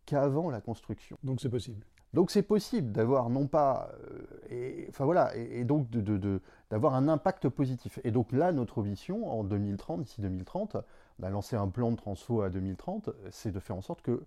qu'avant 0.05 0.49
la 0.49 0.61
construction. 0.61 1.17
Donc 1.23 1.41
c'est 1.41 1.49
possible. 1.49 1.85
Donc 2.13 2.29
c'est 2.29 2.43
possible 2.43 2.91
d'avoir 2.91 3.29
non 3.29 3.47
pas, 3.47 3.89
euh, 4.03 4.25
et, 4.49 4.85
enfin 4.89 5.05
voilà, 5.05 5.35
et, 5.35 5.63
donc 5.63 5.89
d'avoir 6.69 6.93
un 6.95 7.07
impact 7.07 7.47
positif. 7.47 7.99
Et 8.03 8.11
donc 8.11 8.33
là, 8.33 8.51
notre 8.51 8.79
ambition 8.79 9.31
en 9.31 9.45
2030, 9.45 10.01
d'ici 10.01 10.19
2030, 10.19 10.77
on 11.19 11.23
a 11.23 11.29
lancé 11.29 11.55
un 11.55 11.69
plan 11.69 11.91
de 11.91 11.95
transfo 11.95 12.41
à 12.41 12.49
2030, 12.49 13.11
c'est 13.29 13.51
de 13.51 13.59
faire 13.59 13.77
en 13.77 13.81
sorte 13.81 14.01
que 14.01 14.23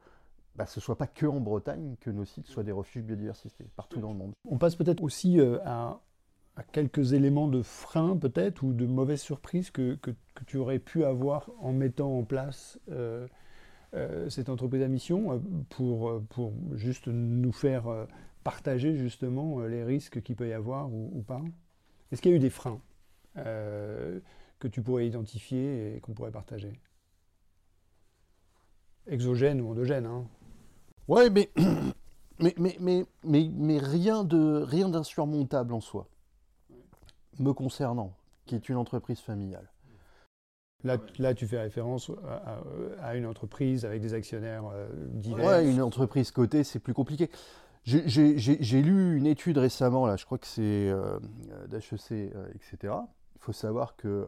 bah, 0.57 0.67
ce 0.67 0.79
ne 0.79 0.83
soit 0.83 0.97
pas 0.97 1.07
que 1.07 1.27
en 1.27 1.41
Bretagne 1.41 1.97
que 2.01 2.11
nos 2.11 2.25
sites 2.25 2.47
soient 2.47 2.63
des 2.63 2.73
refuges 2.73 3.03
biodiversité, 3.03 3.67
partout 3.77 4.01
dans 4.01 4.13
le 4.13 4.19
monde. 4.19 4.33
On 4.49 4.57
passe 4.57 4.77
peut-être 4.77 5.03
aussi 5.03 5.39
euh, 5.41 5.59
à, 5.67 6.01
quelques 6.63 7.13
éléments 7.13 7.49
de 7.49 7.63
frein 7.63 8.17
peut-être 8.17 8.63
ou 8.63 8.73
de 8.73 8.87
mauvaises 8.87 9.21
surprises 9.21 9.71
que, 9.71 9.97
que, 9.97 10.13
tu 10.47 10.57
aurais 10.57 10.79
pu 10.79 11.05
avoir 11.05 11.51
en 11.61 11.73
mettant 11.73 12.19
en 12.19 12.25
place 12.25 12.79
euh, 12.91 13.27
euh, 13.95 14.29
cette 14.29 14.49
entreprise 14.49 14.83
à 14.83 14.89
mission 14.89 15.33
euh, 15.33 15.39
pour, 15.71 16.23
pour 16.31 16.53
juste 16.75 17.09
nous 17.09 17.53
faire 17.53 17.85
partager 18.45 18.97
justement 18.97 19.61
les 19.61 19.83
risques 19.83 20.23
qu'il 20.23 20.37
peut 20.37 20.49
y 20.49 20.53
avoir 20.53 20.93
ou, 20.93 21.25
pas? 21.27 21.43
Est-ce 22.13 22.21
qu'il 22.21 22.31
y 22.31 22.35
a 22.35 22.37
eu 22.37 22.41
des 22.41 22.51
freins 22.51 22.81
que 23.35 24.69
tu 24.71 24.83
pourrais 24.83 25.07
identifier 25.07 25.97
et 25.97 26.01
qu'on 26.01 26.13
pourrait 26.13 26.31
partager? 26.31 26.79
Exogènes 29.07 29.61
ou 29.61 29.71
endogènes 29.71 30.07
hein? 30.07 30.27
Ouais, 31.09 31.29
mais, 31.31 31.51
mais, 32.39 32.55
mais, 32.59 32.77
mais, 32.81 33.05
mais, 33.25 33.51
mais 33.55 33.79
rien 33.79 34.25
d'insurmontable 34.25 35.75
en 35.75 35.81
soi, 35.81 36.09
me 37.39 37.53
concernant, 37.53 38.13
qui 38.47 38.55
est 38.55 38.69
une 38.69 38.77
entreprise 38.77 39.21
familiale. 39.21 39.69
Là, 40.85 41.35
tu 41.35 41.47
fais 41.47 41.59
référence 41.59 42.11
à, 43.01 43.17
une 43.17 43.25
entreprise 43.25 43.87
avec 43.87 44.03
des 44.03 44.13
actionnaires 44.13 44.65
euh, 44.73 44.87
divers. 45.13 45.47
Ouais, 45.47 45.71
une 45.71 45.81
entreprise 45.81 46.31
cotée, 46.31 46.63
c'est 46.63 46.79
plus 46.79 46.93
compliqué. 46.93 47.31
J'ai 47.85 48.83
lu 48.83 49.17
une 49.17 49.27
étude 49.27 49.59
récemment, 49.59 50.07
là, 50.07 50.17
je 50.17 50.27
crois 50.27 50.39
que 50.39 50.47
c'est 50.47 50.91
euh, 50.91 51.19
d'HEC, 51.69 52.13
euh, 52.13 52.49
etc. 52.55 52.95
Il 53.37 53.41
faut 53.41 53.53
savoir 53.53 53.97
que 53.97 54.27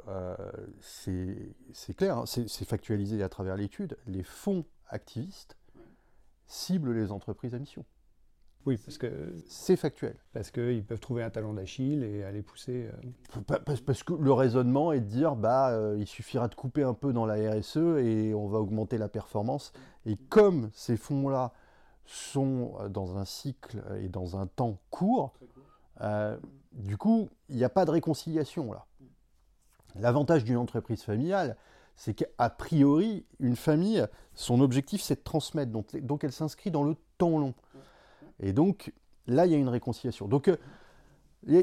c'est 0.81 1.95
clair, 1.97 2.19
hein, 2.19 2.25
c'est 2.27 2.65
factualisé 2.69 3.23
à 3.23 3.29
travers 3.29 3.57
l'étude. 3.57 3.97
Les 4.07 4.23
fonds 4.23 4.65
activistes 4.89 5.57
ciblent 6.47 6.93
les 6.93 7.13
entreprises 7.13 7.55
à 7.55 7.59
mission. 7.59 7.85
Oui, 8.67 8.77
parce 8.79 8.99
que 8.99 9.33
c'est 9.47 9.77
factuel. 9.77 10.17
Parce 10.33 10.51
qu'ils 10.51 10.85
peuvent 10.85 10.99
trouver 10.99 11.23
un 11.23 11.31
talent 11.31 11.55
d'Achille 11.55 12.03
et 12.03 12.25
aller 12.25 12.43
pousser. 12.43 12.91
Euh, 13.39 13.59
parce, 13.87 14.03
que 14.03 14.13
le 14.13 14.33
raisonnement 14.33 14.93
est 14.93 15.01
de 15.01 15.07
dire, 15.07 15.37
bah, 15.37 15.71
euh, 15.71 15.97
il 16.01 16.07
suffira 16.07 16.49
de 16.49 16.57
couper 16.57 16.83
un 16.83 16.93
peu 16.93 17.13
dans 17.13 17.27
la 17.27 17.53
RSE 17.53 17.77
et 17.77 18.35
on 18.35 18.49
va 18.49 18.59
augmenter 18.59 18.99
la 18.99 19.09
performance. 19.09 19.73
Et 20.05 20.17
comme 20.17 20.69
ces 20.75 20.97
fonds-là 20.97 21.53
sont 22.07 22.75
euh, 22.81 22.89
dans 22.89 23.17
un 23.17 23.25
cycle 23.25 23.81
et 24.01 24.09
dans 24.09 24.37
un 24.37 24.49
temps 24.49 24.81
court, 24.91 25.33
du 26.73 26.99
coup, 26.99 27.31
il 27.49 27.57
n'y 27.57 27.65
a 27.65 27.71
pas 27.71 27.87
de 27.87 27.91
réconciliation 27.91 28.71
là. 28.71 28.85
L'avantage 29.95 30.45
d'une 30.45 30.59
entreprise 30.59 31.03
familiale, 31.03 31.57
c'est 31.95 32.13
qu'a 32.13 32.51
priori, 32.51 33.25
une 33.41 33.57
famille, 33.57 34.05
son 34.35 34.61
objectif, 34.61 35.01
c'est 35.01 35.15
de 35.15 35.23
transmettre. 35.23 35.73
Donc, 35.73 35.97
donc 35.97 36.23
elle 36.23 36.33
s'inscrit 36.33 36.71
dans 36.71 36.83
le 36.83 36.97
temps 37.17 37.39
long. 37.39 37.55
Et 38.41 38.53
donc, 38.53 38.93
là, 39.27 39.47
il 39.47 39.53
y 39.53 39.55
a 39.55 39.59
une 39.59 39.69
réconciliation. 39.69 40.29
Donc, 40.29 40.51
il 41.47 41.61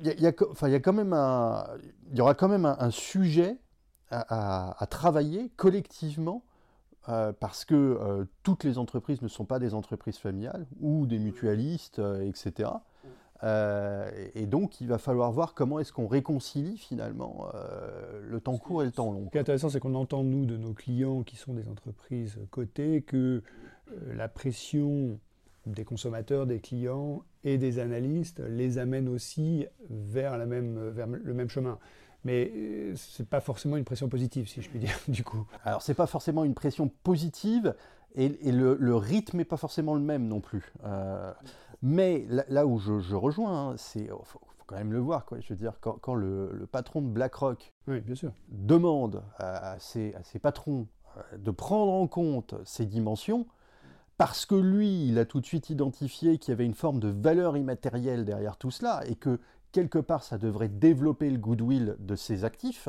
y, 0.00 0.82
quand 0.82 0.92
même 0.92 1.12
un, 1.12 1.66
il 2.10 2.18
y 2.18 2.20
aura 2.20 2.34
quand 2.34 2.48
même 2.48 2.66
un, 2.66 2.90
sujet 2.90 3.58
à, 4.10 4.86
travailler 4.90 5.50
collectivement 5.56 6.44
euh, 7.08 7.32
parce 7.32 7.64
que 7.64 7.74
euh, 7.74 8.24
toutes 8.42 8.64
les 8.64 8.78
entreprises 8.78 9.22
ne 9.22 9.28
sont 9.28 9.44
pas 9.44 9.58
des 9.58 9.74
entreprises 9.74 10.18
familiales 10.18 10.66
ou 10.80 11.06
des 11.06 11.18
mutualistes, 11.18 11.98
euh, 11.98 12.28
etc. 12.28 12.70
et 14.34 14.46
donc, 14.46 14.80
il 14.80 14.86
va 14.86 14.98
falloir 14.98 15.32
voir 15.32 15.54
comment 15.54 15.80
est-ce 15.80 15.92
qu'on 15.92 16.06
réconcilie 16.06 16.78
finalement 16.78 17.48
le 18.22 18.40
temps 18.40 18.56
court 18.56 18.82
et 18.82 18.86
le 18.86 18.92
temps 18.92 19.10
long. 19.10 19.24
Ce 19.24 19.30
qui 19.30 19.36
est 19.36 19.40
intéressant, 19.40 19.68
c'est 19.68 19.80
qu'on 19.80 19.96
entend, 19.96 20.22
nous, 20.22 20.46
de 20.46 20.56
nos 20.56 20.74
clients 20.74 21.24
qui 21.24 21.34
sont 21.34 21.52
des 21.52 21.66
entreprises 21.66 22.38
cotées, 22.52 23.02
que 23.02 23.42
la 24.06 24.28
pression 24.28 25.18
des 25.66 25.84
consommateurs, 25.84 26.46
des 26.46 26.60
clients 26.60 27.22
et 27.44 27.58
des 27.58 27.78
analystes 27.78 28.40
les 28.40 28.78
amènent 28.78 29.08
aussi 29.08 29.66
vers, 29.90 30.38
la 30.38 30.46
même, 30.46 30.88
vers 30.90 31.06
le 31.06 31.34
même 31.34 31.48
chemin. 31.48 31.78
Mais 32.24 32.52
euh, 32.54 32.92
c'est 32.96 33.28
pas 33.28 33.40
forcément 33.40 33.76
une 33.76 33.84
pression 33.84 34.08
positive, 34.08 34.48
si 34.48 34.62
je 34.62 34.68
puis 34.68 34.78
dire, 34.78 34.96
du 35.08 35.24
coup. 35.24 35.46
Alors, 35.64 35.82
c'est 35.82 35.94
pas 35.94 36.06
forcément 36.06 36.44
une 36.44 36.54
pression 36.54 36.88
positive, 37.02 37.74
et, 38.14 38.28
le, 38.52 38.96
rythme 38.96 39.38
n'est 39.38 39.44
pas 39.44 39.56
forcément 39.56 39.94
le 39.94 40.00
même 40.00 40.28
non 40.28 40.40
plus. 40.40 40.72
Euh, 40.84 41.32
mais 41.80 42.26
là, 42.28 42.66
où 42.66 42.78
je, 42.78 43.14
rejoins, 43.14 43.70
hein, 43.70 43.74
c'est 43.76 44.10
oh, 44.10 44.20
faut, 44.24 44.40
quand 44.66 44.76
même 44.76 44.92
le 44.92 44.98
voir. 44.98 45.24
Quoi. 45.24 45.40
Je 45.40 45.48
veux 45.48 45.56
dire, 45.56 45.78
quand, 45.80 46.14
le, 46.14 46.68
patron 46.70 47.00
de 47.00 47.08
BlackRock 47.08 47.72
bien 47.86 48.14
sûr. 48.14 48.32
demande 48.48 49.22
à, 49.38 49.76
ses, 49.78 50.14
à, 50.14 50.22
ses, 50.22 50.38
patrons 50.38 50.86
euh, 51.16 51.38
de 51.38 51.50
prendre 51.50 51.92
en 51.92 52.06
compte 52.06 52.54
ces 52.64 52.86
dimensions, 52.86 53.46
parce 54.24 54.46
que 54.46 54.54
lui, 54.54 55.08
il 55.08 55.18
a 55.18 55.24
tout 55.24 55.40
de 55.40 55.46
suite 55.46 55.68
identifié 55.68 56.38
qu'il 56.38 56.52
y 56.52 56.54
avait 56.54 56.64
une 56.64 56.76
forme 56.76 57.00
de 57.00 57.08
valeur 57.08 57.56
immatérielle 57.56 58.24
derrière 58.24 58.56
tout 58.56 58.70
cela, 58.70 59.02
et 59.08 59.16
que 59.16 59.40
quelque 59.72 59.98
part, 59.98 60.22
ça 60.22 60.38
devrait 60.38 60.68
développer 60.68 61.28
le 61.28 61.38
goodwill 61.38 61.96
de 61.98 62.14
ses 62.14 62.44
actifs. 62.44 62.88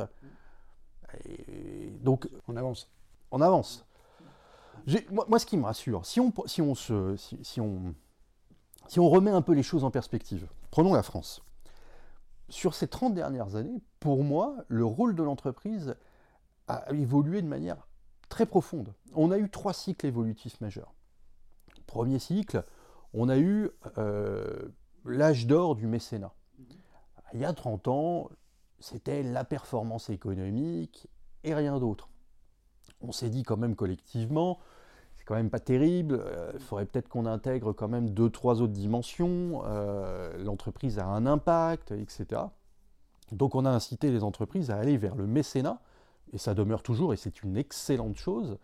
donc, 2.01 2.29
on 2.47 2.55
avance. 2.55 2.87
On 3.31 3.41
avance. 3.41 3.83
Moi, 5.09 5.39
ce 5.39 5.47
qui 5.47 5.57
me 5.57 5.63
rassure, 5.63 6.05
si 6.05 6.19
on, 6.19 6.31
si, 6.45 6.61
on 6.61 6.75
se, 6.75 7.15
si, 7.17 7.59
on, 7.59 7.95
si 8.87 8.99
on 8.99 9.09
remet 9.09 9.31
un 9.31 9.41
peu 9.41 9.53
les 9.53 9.63
choses 9.63 9.83
en 9.83 9.89
perspective, 9.89 10.47
prenons 10.69 10.93
la 10.93 11.01
France. 11.01 11.41
Sur 12.49 12.75
ces 12.75 12.87
30 12.87 13.15
dernières 13.15 13.55
années, 13.55 13.81
pour 13.99 14.23
moi, 14.23 14.57
le 14.67 14.85
rôle 14.85 15.15
de 15.15 15.23
l'entreprise 15.23 15.95
a 16.67 16.85
évolué 16.93 17.41
de 17.41 17.47
manière 17.47 17.87
très 18.29 18.45
profonde. 18.45 18.93
On 19.15 19.31
a 19.31 19.39
eu 19.39 19.49
trois 19.49 19.73
cycles 19.73 20.05
évolutifs 20.05 20.61
majeurs. 20.61 20.93
Premier 21.93 22.17
cycle, 22.17 22.63
on 23.13 23.29
a 23.29 23.37
eu 23.37 23.69
euh, 23.99 24.69
l'âge 25.05 25.45
d'or 25.45 25.75
du 25.75 25.85
mécénat. 25.85 26.33
Il 27.35 27.39
y 27.39 27.45
a 27.45 27.53
30 27.53 27.87
ans, 27.87 28.29
c'était 28.79 29.21
la 29.21 29.43
performance 29.43 30.09
économique 30.09 31.07
et 31.43 31.53
rien 31.53 31.77
d'autre. 31.79 32.09
On 33.01 33.11
s'est 33.11 33.29
dit 33.29 33.43
quand 33.43 33.57
même 33.57 33.75
collectivement, 33.75 34.57
c'est 35.15 35.23
quand 35.23 35.35
même 35.35 35.51
pas 35.51 35.59
terrible, 35.59 36.19
euh, 36.19 36.51
il 36.55 36.61
faudrait 36.61 36.87
peut-être 36.87 37.09
qu'on 37.09 37.27
intègre 37.27 37.73
quand 37.73 37.87
même 37.87 38.09
deux, 38.09 38.31
trois 38.31 38.63
autres 38.63 38.73
dimensions, 38.73 39.61
euh, 39.67 40.35
l'entreprise 40.43 40.97
a 40.97 41.05
un 41.05 41.27
impact, 41.27 41.91
etc. 41.91 42.41
Donc 43.31 43.53
on 43.53 43.65
a 43.65 43.69
incité 43.69 44.09
les 44.09 44.23
entreprises 44.23 44.71
à 44.71 44.77
aller 44.77 44.97
vers 44.97 45.13
le 45.13 45.27
mécénat, 45.27 45.79
et 46.31 46.39
ça 46.39 46.55
demeure 46.55 46.81
toujours, 46.81 47.13
et 47.13 47.17
c'est 47.17 47.43
une 47.43 47.55
excellente 47.55 48.15
chose, 48.15 48.57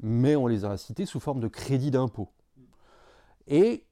mais 0.00 0.36
on 0.36 0.46
les 0.46 0.64
a 0.64 0.70
incités 0.70 1.04
sous 1.04 1.20
forme 1.20 1.40
de 1.40 1.48
crédit 1.48 1.90
d'impôt. 1.90 2.30
Et 3.48 3.84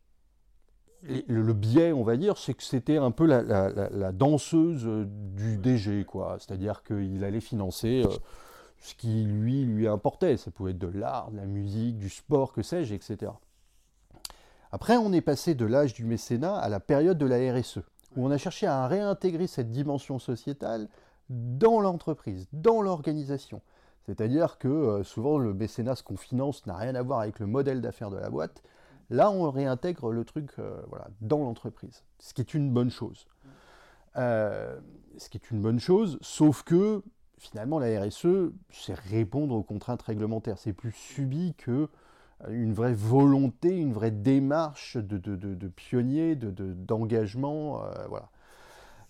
le, 1.02 1.52
biais, 1.52 1.92
on 1.92 2.02
va 2.02 2.16
dire, 2.16 2.38
c'est 2.38 2.54
que 2.54 2.62
c'était 2.62 2.96
un 2.96 3.10
peu 3.10 3.26
la, 3.26 4.12
danseuse 4.12 4.86
du 5.06 5.58
DG, 5.58 6.04
quoi. 6.04 6.36
C'est-à-dire 6.38 6.82
qu'il 6.82 7.24
allait 7.24 7.40
financer 7.40 8.02
euh, 8.04 8.10
ce 8.78 8.94
qui 8.94 9.24
lui 9.24 9.64
lui 9.64 9.86
importait. 9.86 10.36
Ça 10.36 10.50
pouvait 10.50 10.72
être 10.72 10.78
de 10.78 10.98
l'art, 10.98 11.30
de 11.30 11.36
la 11.36 11.46
musique, 11.46 11.98
du 11.98 12.08
sport, 12.08 12.52
que 12.52 12.62
sais-je, 12.62 12.94
etc. 12.94 13.32
Après, 14.72 14.96
on 14.96 15.12
est 15.12 15.20
passé 15.20 15.54
de 15.54 15.66
l'âge 15.66 15.94
du 15.94 16.04
mécénat 16.04 16.56
à 16.56 16.68
la 16.68 16.80
période 16.80 17.18
de 17.18 17.26
la 17.26 17.52
RSE, 17.52 17.78
où 18.16 18.26
on 18.26 18.30
a 18.30 18.38
cherché 18.38 18.66
à 18.66 18.86
réintégrer 18.88 19.46
cette 19.46 19.70
dimension 19.70 20.18
sociétale 20.18 20.88
dans 21.28 21.80
l'entreprise, 21.80 22.48
dans 22.52 22.82
l'organisation. 22.82 23.60
C'est-à-dire 24.06 24.58
que 24.58 24.68
euh, 24.68 25.04
souvent 25.04 25.38
le 25.38 25.54
mécénat, 25.54 25.96
ce 25.96 26.02
qu'on 26.02 26.16
finance, 26.16 26.66
n'a 26.66 26.76
rien 26.76 26.94
à 26.94 27.02
voir 27.02 27.20
avec 27.20 27.38
le 27.38 27.46
modèle 27.46 27.80
d'affaires 27.80 28.10
de 28.10 28.16
la 28.16 28.30
boîte, 28.30 28.62
Là, 29.10 29.30
on 29.30 29.50
réintègre 29.50 30.10
le 30.10 30.24
truc 30.24 30.50
euh, 30.58 30.80
voilà, 30.88 31.08
dans 31.20 31.38
l'entreprise, 31.38 32.04
ce 32.18 32.34
qui 32.34 32.40
est 32.40 32.54
une 32.54 32.70
bonne 32.70 32.90
chose. 32.90 33.26
Euh, 34.16 34.78
ce 35.18 35.28
qui 35.28 35.38
est 35.38 35.50
une 35.50 35.60
bonne 35.60 35.80
chose, 35.80 36.18
sauf 36.20 36.62
que 36.62 37.02
finalement, 37.38 37.78
la 37.78 38.00
RSE, 38.00 38.52
c'est 38.70 38.94
répondre 38.94 39.54
aux 39.54 39.62
contraintes 39.62 40.02
réglementaires. 40.02 40.58
C'est 40.58 40.72
plus 40.72 40.92
subi 40.92 41.54
que 41.58 41.88
euh, 42.44 42.48
une 42.48 42.72
vraie 42.72 42.94
volonté, 42.94 43.76
une 43.76 43.92
vraie 43.92 44.10
démarche 44.10 44.96
de, 44.96 45.18
de, 45.18 45.68
pionnier, 45.68 46.36
d'engagement. 46.36 47.82
voilà. 48.08 48.30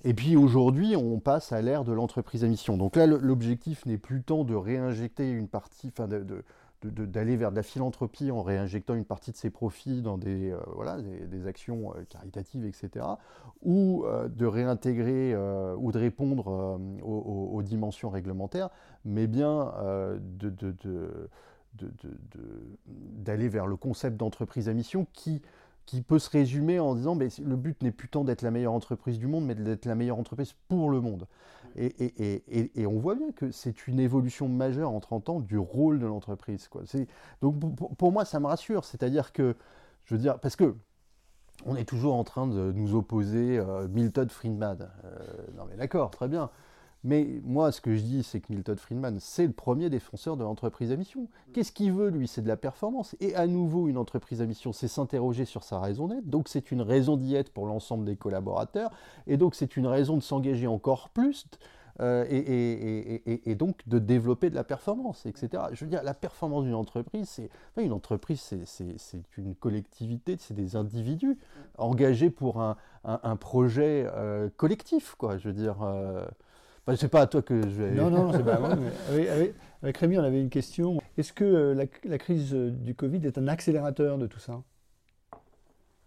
Et 0.07 0.13
puis 0.13 0.37
aujourd'hui, 0.37 0.97
on 0.97 1.19
passe 1.19 1.53
à 1.53 1.63
l'ère 1.63 1.85
de 1.85 1.93
l'entreprise 1.93 2.45
à 2.45 2.49
mission. 2.49 2.77
Donc 2.77 2.97
là, 2.97 3.07
l'objectif 3.07 3.87
n'est 3.87 3.97
plus 3.97 4.23
tant 4.23 4.45
de 4.45 4.55
réinjecter 4.55 5.31
une 5.31 5.49
partie, 5.49 5.89
enfin 5.89 6.07
de, 6.07 6.45
d'aller 6.89 7.37
vers 7.37 7.51
de 7.51 7.57
la 7.57 7.63
philanthropie 7.63 8.31
en 8.31 8.43
réinjectant 8.43 8.95
une 8.95 9.05
partie 9.05 9.33
de 9.33 9.37
ses 9.37 9.51
profits 9.51 10.03
dans 10.03 10.19
des, 10.19 10.51
euh, 10.53 11.47
actions 11.47 11.93
euh, 11.93 12.05
caritatives, 12.09 12.65
etc., 12.65 13.07
ou 13.63 14.05
euh, 14.05 14.29
de 14.29 14.47
réintégrer 14.47 15.35
ou 15.77 15.93
de 15.93 15.99
répondre 15.99 16.79
aux, 17.03 17.63
dimensions 17.63 18.11
réglementaires, 18.11 18.71
mais 19.05 19.27
bien 19.27 19.73
d'aller 23.19 23.49
vers 23.49 23.67
le 23.67 23.77
concept 23.77 24.17
d'entreprise 24.17 24.69
à 24.69 24.75
mission 24.75 25.07
qui 25.13 25.43
qui 25.87 26.03
peut 26.03 26.19
se 26.19 26.31
résumer 26.31 26.79
en 26.79 26.95
disant 26.95 27.15
mais 27.15 27.29
le 27.43 27.57
but 27.57 27.83
n'est 27.83 27.93
plus 27.93 28.09
tant 28.09 28.25
d'être 28.25 28.43
la 28.43 28.51
meilleure 28.51 28.73
entreprise 28.73 29.19
du 29.19 29.27
monde, 29.27 29.45
mais 29.45 29.55
d'être 29.55 29.85
la 29.87 29.95
meilleure 29.95 30.19
entreprise 30.19 30.55
pour 30.69 30.91
le 30.91 31.01
monde. 31.01 31.27
Et, 31.77 32.87
on 32.87 32.99
voit 32.99 33.17
bien 33.17 33.33
que 33.33 33.51
c'est 33.51 33.89
une 33.89 33.99
évolution 33.99 34.49
majeure 34.49 34.91
en 34.91 35.01
30 35.01 35.29
ans 35.29 35.41
du 35.41 35.59
rôle 35.59 35.99
de 35.99 36.07
l'entreprise. 36.07 36.69
Donc 37.43 37.77
pour, 37.99 38.13
moi, 38.13 38.25
ça 38.25 38.39
me 38.39 38.47
rassure. 38.47 38.85
C'est-à-dire 38.85 39.33
que, 39.33 39.57
je 40.05 40.15
veux 40.15 40.21
dire, 40.21 40.39
parce 40.39 40.57
que 40.57 40.77
on 41.67 41.77
est 41.77 41.85
toujours 41.85 42.15
en 42.15 42.25
train 42.25 42.47
de 42.47 42.73
nous 42.73 42.95
opposer 42.95 43.59
euh, 43.59 43.89
Milton 43.89 44.29
Friedman. 44.29 44.91
Euh, 45.05 45.19
non 45.57 45.65
mais 45.69 45.77
d'accord, 45.77 46.11
très 46.11 46.29
bien. 46.29 46.51
Mais 47.05 47.29
moi, 47.45 47.71
ce 47.71 47.83
que 47.83 47.95
je 47.95 48.01
dis, 48.01 48.23
c'est 48.23 48.41
que 48.41 48.51
Milton 48.51 48.77
Friedman, 48.79 49.19
c'est 49.21 49.47
le 49.47 49.53
premier 49.53 49.91
défenseur 49.91 50.39
de 50.39 50.43
l'entreprise 50.43 50.91
à 50.91 50.97
mission. 50.97 51.29
Qu'est-ce 51.53 51.71
qu'il 51.71 51.93
veut, 51.93 52.09
lui? 52.09 52.27
C'est 52.27 52.41
de 52.41 52.49
la 52.49 52.57
performance. 52.57 53.15
Et 53.21 53.35
à 53.35 53.47
nouveau, 53.47 53.89
une 53.89 53.99
entreprise 53.99 54.41
à 54.41 54.47
mission, 54.47 54.73
c'est 54.73 54.89
s'interroger 54.89 55.45
sur 55.45 55.65
sa 55.65 55.79
raison 55.79 56.09
d'être. 56.09 56.25
Donc, 56.25 56.49
c'est 56.49 56.73
une 56.73 56.81
raison 56.81 57.19
d'y 57.19 57.35
être 57.35 57.53
pour 57.53 57.67
l'ensemble 57.67 58.07
des 58.07 58.17
collaborateurs. 58.17 58.91
Et 59.27 59.37
donc, 59.37 59.55
c'est 59.55 59.77
une 59.77 59.87
raison 59.87 60.17
de 60.17 60.23
s'engager 60.23 60.67
encore 60.67 61.11
plus. 61.11 61.47
Euh, 62.01 62.25
et, 62.29 63.55
donc 63.55 63.87
de 63.87 64.01
développer 64.01 64.51
de 64.51 64.57
la 64.57 64.65
performance, 64.65 65.27
etc. 65.27 65.63
Je 65.73 65.85
veux 65.85 65.91
dire, 65.91 66.03
la 66.03 66.13
performance 66.13 66.65
d'une 66.65 66.75
entreprise, 66.75 67.29
c'est 67.29 67.51
une 67.77 67.93
entreprise, 67.93 68.53
c'est 68.65 69.23
une 69.39 69.55
collectivité, 69.55 70.37
c'est 70.41 70.55
des 70.55 70.75
individus 70.75 71.39
engagés 71.79 72.31
pour 72.31 72.61
un, 72.61 72.77
projet 73.37 74.09
euh, 74.13 74.49
collectif, 74.57 75.15
quoi. 75.17 75.37
Je 75.39 75.49
veux 75.49 75.55
dire. 75.55 75.83
Euh, 75.83 76.27
Enfin, 76.87 76.97
c'est 76.97 77.09
pas 77.09 77.23
à 77.23 77.27
toi 77.27 77.41
que 77.41 77.63
je 77.63 77.83
vais. 77.83 77.91
Non, 77.93 78.11
non, 78.11 78.33
c'est 78.33 78.45
pas 78.45 78.57
à 78.57 78.59
moi. 78.59 78.77
avec, 79.83 79.97
Rémi, 79.97 80.19
on 80.19 80.23
avait 80.23 80.41
une 80.41 80.51
question. 80.51 81.01
Est-ce 81.17 81.33
que 81.33 81.45
euh, 81.45 81.87
la, 82.05 82.19
crise 82.19 82.53
euh, 82.53 82.71
du 82.71 82.95
Covid 82.95 83.27
est 83.27 83.39
un 83.39 83.49
accélérateur 83.49 84.19
de 84.19 84.27
tout 84.27 84.39
ça? 84.39 84.63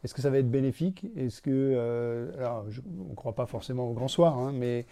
Est-ce 0.03 0.13
que 0.13 0.21
ça 0.21 0.29
va 0.29 0.37
être 0.37 0.51
bénéfique? 0.51 1.07
Est-ce 1.15 1.41
que. 1.41 1.49
Euh, 1.51 2.31
alors, 2.37 2.65
on 2.99 3.09
ne 3.09 3.15
croit 3.15 3.33
pas 3.33 3.47
forcément 3.47 3.89
au 3.89 3.93
grand 3.93 4.07
soir, 4.07 4.37
hein, 4.37 4.51
mais 4.53 4.85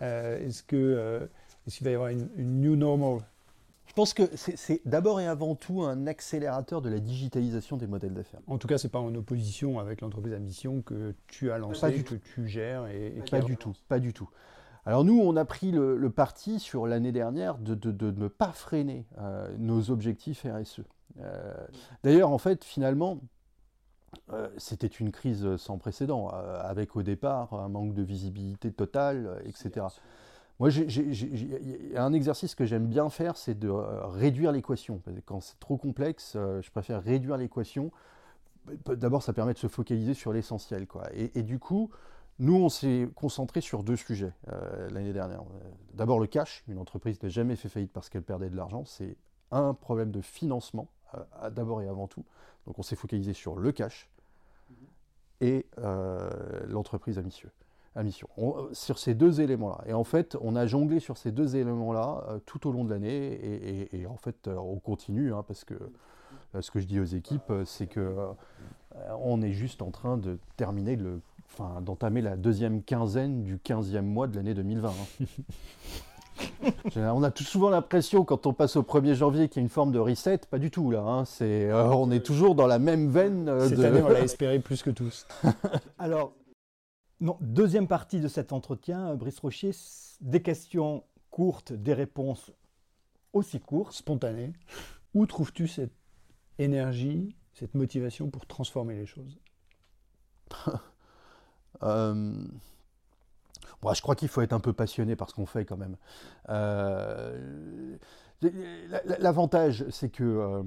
est-ce 0.00 0.62
que 0.62 1.28
est 1.66 1.70
qu'il 1.70 1.84
va 1.84 1.90
y 1.90 1.94
avoir 1.94 2.10
une, 2.10 2.28
new 2.36 2.76
normal? 2.76 3.20
Je 3.86 3.94
pense 3.94 4.14
que 4.14 4.22
c'est 4.36 4.80
d'abord 4.86 5.20
et 5.20 5.26
avant 5.26 5.54
tout 5.54 5.82
un 5.82 6.06
accélérateur 6.06 6.80
de 6.82 6.88
la 6.88 6.98
digitalisation 6.98 7.76
des 7.76 7.88
modèles 7.88 8.14
d'affaires. 8.14 8.40
En 8.46 8.58
tout 8.58 8.68
cas, 8.68 8.78
ce 8.78 8.86
n'est 8.86 8.90
pas 8.90 9.00
en 9.00 9.14
opposition 9.16 9.80
avec 9.80 10.00
l'entreprise 10.00 10.32
à 10.32 10.38
mission 10.38 10.82
que 10.82 11.14
tu 11.26 11.50
as 11.50 11.58
lancé, 11.58 12.02
que 12.04 12.14
tu 12.14 12.48
gères. 12.48 12.86
Et, 12.86 13.08
et 13.08 13.22
pas 13.28 13.40
du 13.40 13.56
tout, 13.56 13.74
pas 13.88 13.98
du 13.98 14.12
tout. 14.12 14.30
Alors 14.84 15.04
nous, 15.04 15.20
on 15.20 15.36
a 15.36 15.44
pris 15.44 15.70
le, 15.70 16.10
parti 16.10 16.58
sur 16.58 16.86
l'année 16.86 17.12
dernière 17.12 17.58
de, 17.58 18.10
ne 18.10 18.28
pas 18.28 18.52
freiner 18.52 19.06
euh, 19.18 19.48
nos 19.58 19.90
objectifs 19.90 20.44
RSE. 20.44 20.80
Euh, 21.20 21.54
d'ailleurs, 22.02 22.30
en 22.30 22.38
fait, 22.38 22.64
finalement, 22.64 23.18
euh, 24.32 24.48
c'était 24.56 24.88
une 24.88 25.12
crise 25.12 25.56
sans 25.56 25.78
précédent, 25.78 26.28
avec 26.28 26.96
au 26.96 27.02
départ 27.02 27.54
un 27.54 27.68
manque 27.68 27.94
de 27.94 28.02
visibilité 28.02 28.72
totale, 28.72 29.40
etc. 29.44 29.86
Moi, 30.58 30.70
il 30.70 31.92
y 31.92 31.96
a 31.96 32.04
un 32.04 32.12
exercice 32.12 32.56
que 32.56 32.64
j'aime 32.64 32.86
bien 32.86 33.08
faire, 33.08 33.36
c'est 33.36 33.58
de 33.58 33.68
réduire 33.70 34.50
l'équation. 34.50 35.00
Quand 35.26 35.40
c'est 35.40 35.58
trop 35.60 35.76
complexe, 35.76 36.32
je 36.34 36.70
préfère 36.72 37.02
réduire 37.02 37.36
l'équation. 37.36 37.92
D'abord, 38.86 39.22
ça 39.22 39.32
permet 39.32 39.54
de 39.54 39.58
se 39.58 39.68
focaliser 39.68 40.14
sur 40.14 40.32
l'essentiel. 40.32 40.86
Et, 41.14 41.38
et, 41.38 41.42
du 41.42 41.58
coup, 41.58 41.90
nous, 42.38 42.56
on 42.56 42.68
s'est 42.68 43.08
concentré 43.14 43.60
sur 43.60 43.82
deux 43.82 43.96
sujets 43.96 44.32
euh, 44.48 44.90
l'année 44.90 45.12
dernière. 45.12 45.42
D'abord 45.94 46.18
le 46.18 46.26
cash. 46.26 46.64
Une 46.68 46.78
entreprise 46.78 47.22
n'a 47.22 47.28
jamais 47.28 47.56
fait 47.56 47.68
faillite 47.68 47.92
parce 47.92 48.08
qu'elle 48.08 48.22
perdait 48.22 48.50
de 48.50 48.56
l'argent. 48.56 48.84
C'est 48.84 49.16
un 49.50 49.74
problème 49.74 50.10
de 50.10 50.20
financement, 50.20 50.88
euh, 51.14 51.50
d'abord 51.50 51.82
et 51.82 51.88
avant 51.88 52.08
tout. 52.08 52.24
Donc 52.66 52.78
on 52.78 52.82
s'est 52.82 52.96
focalisé 52.96 53.32
sur 53.32 53.56
le 53.56 53.70
cash 53.72 54.08
et 55.40 55.66
euh, 55.78 56.30
l'entreprise 56.66 57.18
à 57.18 57.22
mission. 57.22 57.50
À 57.94 58.02
mission. 58.02 58.28
sur 58.72 58.98
ces 58.98 59.14
deux 59.14 59.42
éléments-là. 59.42 59.82
Et 59.86 59.92
en 59.92 60.04
fait, 60.04 60.36
on 60.40 60.56
a 60.56 60.66
jonglé 60.66 60.98
sur 60.98 61.18
ces 61.18 61.30
deux 61.30 61.56
éléments-là 61.56 62.40
tout 62.46 62.66
au 62.66 62.72
long 62.72 62.84
de 62.84 62.90
l'année. 62.90 63.88
Et, 63.92 64.06
en 64.06 64.16
fait, 64.16 64.48
on 64.48 64.78
continue, 64.78 65.34
hein, 65.34 65.44
parce 65.46 65.64
que 65.64 65.74
ce 66.58 66.70
que 66.70 66.80
je 66.80 66.86
dis 66.86 66.98
aux 66.98 67.04
équipes, 67.04 67.52
c'est 67.66 67.86
que 67.86 68.30
on 69.18 69.42
est 69.42 69.52
juste 69.52 69.82
en 69.82 69.90
train 69.90 70.16
de 70.16 70.38
terminer 70.56 70.96
le 70.96 71.20
enfin, 71.52 71.80
d'entamer 71.80 72.20
la 72.22 72.36
deuxième 72.36 72.82
quinzaine 72.82 73.42
du 73.42 73.56
15e 73.58 74.02
mois 74.02 74.26
de 74.26 74.36
l'année 74.36 74.54
2020. 74.54 74.90
hein. 74.90 75.26
on 76.96 77.22
a 77.22 77.30
tout 77.30 77.44
souvent 77.44 77.70
l'impression, 77.70 78.24
quand 78.24 78.46
on 78.46 78.52
passe 78.52 78.76
au 78.76 78.82
1er 78.82 79.14
janvier, 79.14 79.48
qu'il 79.48 79.56
y 79.56 79.60
a 79.60 79.64
une 79.64 79.68
forme 79.68 79.92
de 79.92 79.98
reset. 79.98 80.38
Pas 80.50 80.58
du 80.58 80.70
tout, 80.70 80.90
là. 80.90 81.00
hein. 81.02 81.24
C'est, 81.24 81.70
euh, 81.70 81.88
on 81.90 82.10
est 82.10 82.24
toujours 82.24 82.54
dans 82.54 82.66
la 82.66 82.78
même 82.78 83.08
veine. 83.10 83.48
euh, 83.48 83.68
Cette 83.68 83.78
de- 83.78 83.84
année, 83.84 84.02
on 84.02 84.08
l'a 84.08 84.20
espéré 84.24 84.58
plus 84.58 84.82
que 84.82 84.90
tous. 84.90 85.26
Alors, 85.98 86.32
non, 87.20 87.36
deuxième 87.40 87.86
partie 87.86 88.20
de 88.20 88.28
cet 88.28 88.52
entretien, 88.52 89.10
euh, 89.10 89.14
Brice 89.16 89.38
Rocher, 89.38 89.70
des 90.20 90.42
questions 90.42 91.04
courtes, 91.30 91.72
des 91.72 91.94
réponses 91.94 92.50
aussi 93.32 93.60
courtes. 93.60 93.92
Spontané. 93.94 94.52
Où 95.14 95.26
trouves-tu 95.26 95.68
cette 95.68 95.92
énergie, 96.58 97.36
cette 97.52 97.74
motivation 97.74 98.30
pour 98.30 98.46
transformer 98.46 98.94
les 98.96 99.06
choses? 99.06 99.38
Euh, 101.82 102.32
bon, 103.82 103.92
je 103.94 104.02
crois 104.02 104.14
qu'il 104.14 104.28
faut 104.28 104.40
être 104.42 104.52
un 104.52 104.60
peu 104.60 104.72
passionné 104.72 105.16
par 105.16 105.30
ce 105.30 105.34
qu'on 105.34 105.46
fait 105.46 105.64
quand 105.64 105.76
même. 105.76 105.96
Euh, 106.48 107.96
la- 108.42 109.02
la- 109.04 109.18
L'avantage, 109.18 109.84
c'est 109.90 110.10
que 110.10 110.24
euh, 110.24 110.62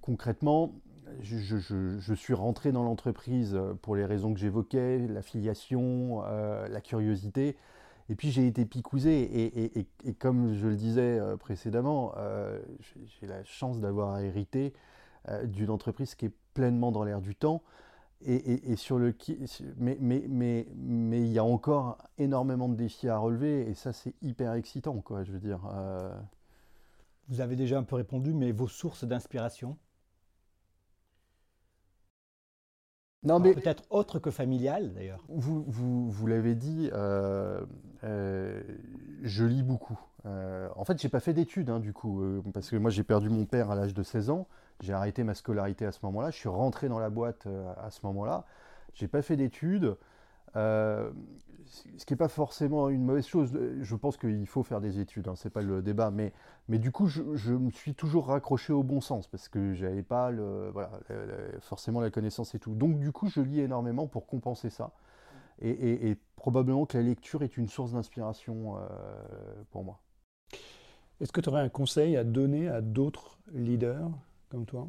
concrètement, 0.00 0.72
je, 1.20 2.14
suis 2.14 2.34
rentré 2.34 2.72
dans 2.72 2.82
l'entreprise 2.84 3.58
pour 3.82 3.96
les 3.96 4.04
raisons 4.04 4.32
que 4.32 4.40
j'évoquais, 4.40 4.98
l'affiliation, 5.08 6.22
euh, 6.26 6.68
la 6.68 6.80
curiosité. 6.80 7.56
Et 8.08 8.14
puis 8.14 8.30
j'ai 8.30 8.46
été 8.46 8.64
picousé. 8.64 9.20
Et, 9.22 9.78
et- 10.04 10.14
comme 10.14 10.54
je 10.54 10.66
le 10.68 10.76
disais 10.76 11.18
euh, 11.18 11.36
précédemment, 11.36 12.12
euh, 12.16 12.60
j'ai 13.20 13.26
la 13.26 13.44
chance 13.44 13.80
d'avoir 13.80 14.18
hérité 14.20 14.72
euh, 15.28 15.44
d'une 15.46 15.70
entreprise 15.70 16.14
qui 16.14 16.26
est 16.26 16.32
pleinement 16.54 16.92
dans 16.92 17.04
l'air 17.04 17.20
du 17.20 17.34
temps. 17.34 17.62
Et, 18.24 18.34
et- 18.36 18.72
et 18.72 18.76
sur 18.76 18.98
le 18.98 19.14
mais 19.78 19.96
mais 20.00 20.24
mais 20.28 20.66
mais 20.76 21.20
il 21.22 21.32
y 21.32 21.38
a 21.38 21.44
encore 21.44 21.98
énormément 22.18 22.68
de 22.68 22.74
défis 22.76 23.08
à 23.08 23.18
relever 23.18 23.68
et 23.68 23.74
ça 23.74 23.92
c'est 23.92 24.14
hyper 24.22 24.52
excitant 24.54 25.00
quoi 25.00 25.24
je 25.24 25.32
veux 25.32 25.40
dire 25.40 25.60
Euh, 25.74 26.12
Vous 27.26 27.40
avez 27.40 27.56
déjà 27.56 27.78
un 27.80 27.82
peu 27.82 27.96
répondu, 27.96 28.32
mais 28.32 28.52
vos 28.52 28.68
sources 28.68 29.02
d'inspiration? 29.02 29.76
Non 33.24 33.38
Alors, 33.38 33.44
mais 33.44 33.54
Peut-être 33.54 33.84
autres 33.90 34.20
que 34.20 34.30
familiales, 34.30 34.94
d'ailleurs. 34.94 35.28
vous 35.28 35.64
vous, 35.66 36.10
vous 36.10 36.26
l'avez 36.26 36.54
dit 36.54 36.90
euh, 36.92 37.64
euh, 38.04 38.62
je 39.22 39.44
lis 39.44 39.62
beaucoup. 39.62 39.98
En 40.76 40.84
fait 40.84 41.00
j'ai 41.00 41.08
pas 41.08 41.18
fait 41.20 41.32
d'études 41.34 41.68
hein, 41.70 41.80
du 41.80 41.92
coup 41.92 42.22
parce 42.54 42.70
que 42.70 42.76
moi 42.76 42.90
j'ai 42.90 43.02
perdu 43.02 43.28
mon 43.28 43.44
père 43.44 43.70
à 43.70 43.74
l'âge 43.74 43.92
de 43.94 44.02
16 44.04 44.30
ans 44.30 44.46
j'ai 44.82 44.92
arrêté 44.92 45.24
ma 45.24 45.34
scolarité 45.34 45.86
à 45.86 45.92
ce 45.92 46.00
moment-là 46.04 46.30
je 46.30 46.36
suis 46.36 46.48
rentré 46.50 46.88
dans 46.88 46.98
la 46.98 47.08
boîte 47.08 47.46
euh, 47.46 47.72
à 47.82 47.90
ce 47.90 48.04
moment-là 48.04 48.44
j'ai 48.94 49.08
pas 49.08 49.22
fait 49.22 49.36
d'études 49.36 49.96
Euh, 50.56 51.10
ce 51.64 52.04
qui 52.04 52.12
n'est 52.12 52.18
pas 52.18 52.28
forcément 52.28 52.88
une 52.88 53.04
mauvaise 53.04 53.26
chose. 53.26 53.58
Je 53.80 53.96
pense 53.96 54.16
qu'il 54.16 54.46
faut 54.46 54.62
faire 54.62 54.80
des 54.80 54.98
études, 55.00 55.28
hein, 55.28 55.34
c'est 55.36 55.50
pas 55.50 55.62
le 55.62 55.80
débat. 55.80 56.10
Mais, 56.10 56.32
mais 56.68 56.78
du 56.78 56.90
coup, 56.90 57.06
je, 57.06 57.52
me 57.52 57.70
suis 57.70 57.94
toujours 57.94 58.26
raccroché 58.26 58.72
au 58.72 58.82
bon 58.82 59.00
sens 59.00 59.26
parce 59.26 59.48
que 59.48 59.72
j'avais 59.72 60.02
pas 60.02 60.30
le, 60.30 60.72
forcément 61.60 62.00
la 62.00 62.10
connaissance 62.10 62.54
et 62.54 62.58
tout. 62.58 62.74
Donc 62.74 62.98
du 62.98 63.12
coup, 63.12 63.28
je 63.28 63.40
lis 63.40 63.60
énormément 63.60 64.06
pour 64.06 64.26
compenser 64.26 64.70
ça. 64.70 64.92
Et 65.60 66.16
probablement 66.34 66.86
que 66.86 66.98
la 66.98 67.04
lecture 67.04 67.42
est 67.44 67.56
une 67.56 67.68
source 67.68 67.92
d'inspiration 67.92 68.76
euh, 68.76 68.80
pour 69.70 69.84
moi. 69.84 70.00
Est-ce 71.20 71.30
que 71.30 71.40
tu 71.40 71.48
aurais 71.48 71.62
un 71.62 71.68
conseil 71.68 72.16
à 72.16 72.24
donner 72.24 72.68
à 72.68 72.80
d'autres 72.80 73.38
leaders? 73.52 74.10
Comme 74.52 74.66
toi 74.66 74.86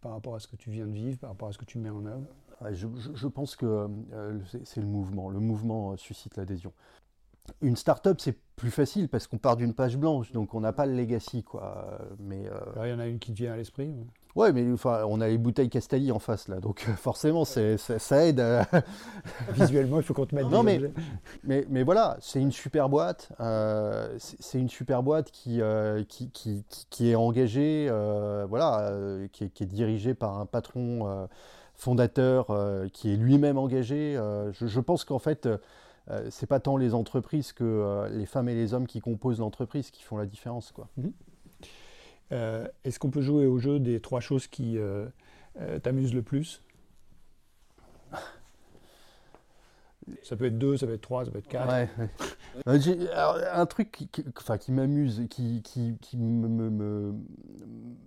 par 0.00 0.12
rapport 0.12 0.34
à 0.34 0.40
ce 0.40 0.48
que 0.48 0.56
tu 0.56 0.70
viens 0.70 0.86
de 0.86 0.92
vivre, 0.92 1.18
par 1.18 1.30
rapport 1.30 1.48
à 1.48 1.52
ce 1.52 1.58
que 1.58 1.66
tu 1.66 1.78
mets 1.78 1.90
en 1.90 2.06
œuvre? 2.06 2.26
Je, 2.72 2.86
je- 2.96 3.14
je 3.14 3.28
pense 3.28 3.54
que 3.54 3.66
euh, 3.66 4.38
c'est- 4.64 4.80
le 4.80 4.86
mouvement. 4.86 5.28
Le 5.28 5.38
mouvement 5.40 5.92
euh, 5.92 5.96
suscite 5.98 6.36
l'adhésion. 6.38 6.72
Une 7.60 7.76
start-up, 7.76 8.18
c'est 8.20 8.38
plus 8.56 8.70
facile 8.70 9.08
parce 9.10 9.26
qu'on 9.26 9.38
part 9.38 9.56
d'une 9.56 9.74
page 9.74 9.98
blanche, 9.98 10.32
donc 10.32 10.54
on 10.54 10.60
n'a 10.60 10.72
pas 10.72 10.86
le 10.86 10.94
legacy. 10.96 11.42
Quoi. 11.42 11.98
Euh, 12.00 12.14
Mais, 12.18 12.46
euh, 12.46 12.58
Alors, 12.72 12.86
il 12.86 12.90
y 12.90 12.92
en 12.94 12.98
a 12.98 13.06
une 13.06 13.18
qui 13.18 13.32
te 13.32 13.36
vient 13.36 13.52
à 13.52 13.56
l'esprit 13.56 13.88
ouais. 13.88 14.06
Ouais, 14.36 14.52
mais 14.52 14.70
enfin, 14.72 15.02
on 15.08 15.20
a 15.20 15.28
les 15.28 15.38
bouteilles 15.38 15.68
Castelli 15.68 16.12
en 16.12 16.18
face, 16.18 16.48
là, 16.48 16.60
donc 16.60 16.84
euh, 16.88 16.92
forcément, 16.94 17.44
c'est- 17.44 17.76
ça, 17.76 17.98
ça 17.98 18.24
aide. 18.26 18.40
à- 18.40 18.66
Visuellement, 19.52 19.98
il 19.98 20.02
faut 20.02 20.14
qu'on 20.14 20.26
te 20.26 20.34
mette 20.34 20.46
Non, 20.48 20.62
des 20.64 20.78
mais-. 20.78 20.90
Mais, 21.44 21.66
mais 21.68 21.82
voilà, 21.82 22.16
c'est 22.20 22.40
une 22.40 22.52
super 22.52 22.88
boîte. 22.88 23.30
euh, 23.40 24.16
c'est 24.18 24.58
une 24.58 24.68
super 24.68 25.02
boîte 25.02 25.30
qui, 25.30 25.60
euh, 25.60 26.02
qui, 26.08 26.30
qui, 26.30 26.64
qui- 26.90 27.10
est 27.10 27.14
engagée, 27.14 27.88
euh, 27.90 28.46
voilà, 28.48 28.80
euh, 28.90 29.26
qui, 29.32 29.44
est, 29.44 29.48
qui 29.50 29.62
est 29.64 29.66
dirigée 29.66 30.14
par 30.14 30.38
un 30.38 30.46
patron 30.46 31.06
euh, 31.08 31.26
fondateur 31.74 32.46
euh, 32.50 32.88
qui 32.92 33.12
est 33.12 33.16
lui-même 33.16 33.58
engagé. 33.58 34.16
euh, 34.16 34.52
je, 34.52 34.66
je 34.66 34.80
pense 34.80 35.04
qu'en 35.04 35.18
fait, 35.18 35.46
euh, 35.46 36.26
c'est 36.30 36.46
pas 36.46 36.60
tant 36.60 36.76
les 36.76 36.92
entreprises 36.94 37.52
que 37.52 37.64
euh, 37.64 38.08
les 38.10 38.26
femmes 38.26 38.48
et 38.48 38.54
les 38.54 38.74
hommes 38.74 38.86
qui 38.86 39.00
composent 39.00 39.38
l'entreprise 39.40 39.90
qui 39.90 40.02
font 40.02 40.16
la 40.16 40.26
différence, 40.26 40.72
quoi. 40.72 40.88
Euh, 42.32 42.66
Est-ce 42.84 42.98
qu'on 42.98 43.10
peut 43.10 43.22
jouer 43.22 43.46
au 43.46 43.58
jeu 43.58 43.80
des 43.80 44.00
trois 44.00 44.20
choses 44.20 44.46
qui 44.46 44.78
euh, 44.78 45.06
euh, 45.60 45.78
t'amusent 45.78 46.14
le 46.14 46.22
plus? 46.22 46.62
Ça 50.24 50.34
peut 50.36 50.46
être 50.46 50.58
deux, 50.58 50.76
ça 50.76 50.86
peut 50.86 50.94
être 50.94 51.00
trois, 51.02 51.24
ça 51.24 51.30
peut 51.30 51.38
être 51.38 51.46
quatre. 51.48 51.68
Ouais, 51.68 51.88
ouais. 52.66 52.80
J'ai- 52.80 53.08
alors, 53.10 53.36
un 53.52 53.66
truc 53.66 53.92
qui, 53.92 54.08
qui- 54.08 54.24
enfin, 54.36 54.58
qui 54.58 54.72
m'amuse, 54.72 55.22
qui, 55.30 55.62
qui, 55.62 55.98
qui 56.00 56.16
me, 56.16 56.48
me- 56.48 56.70
me- 56.70 57.14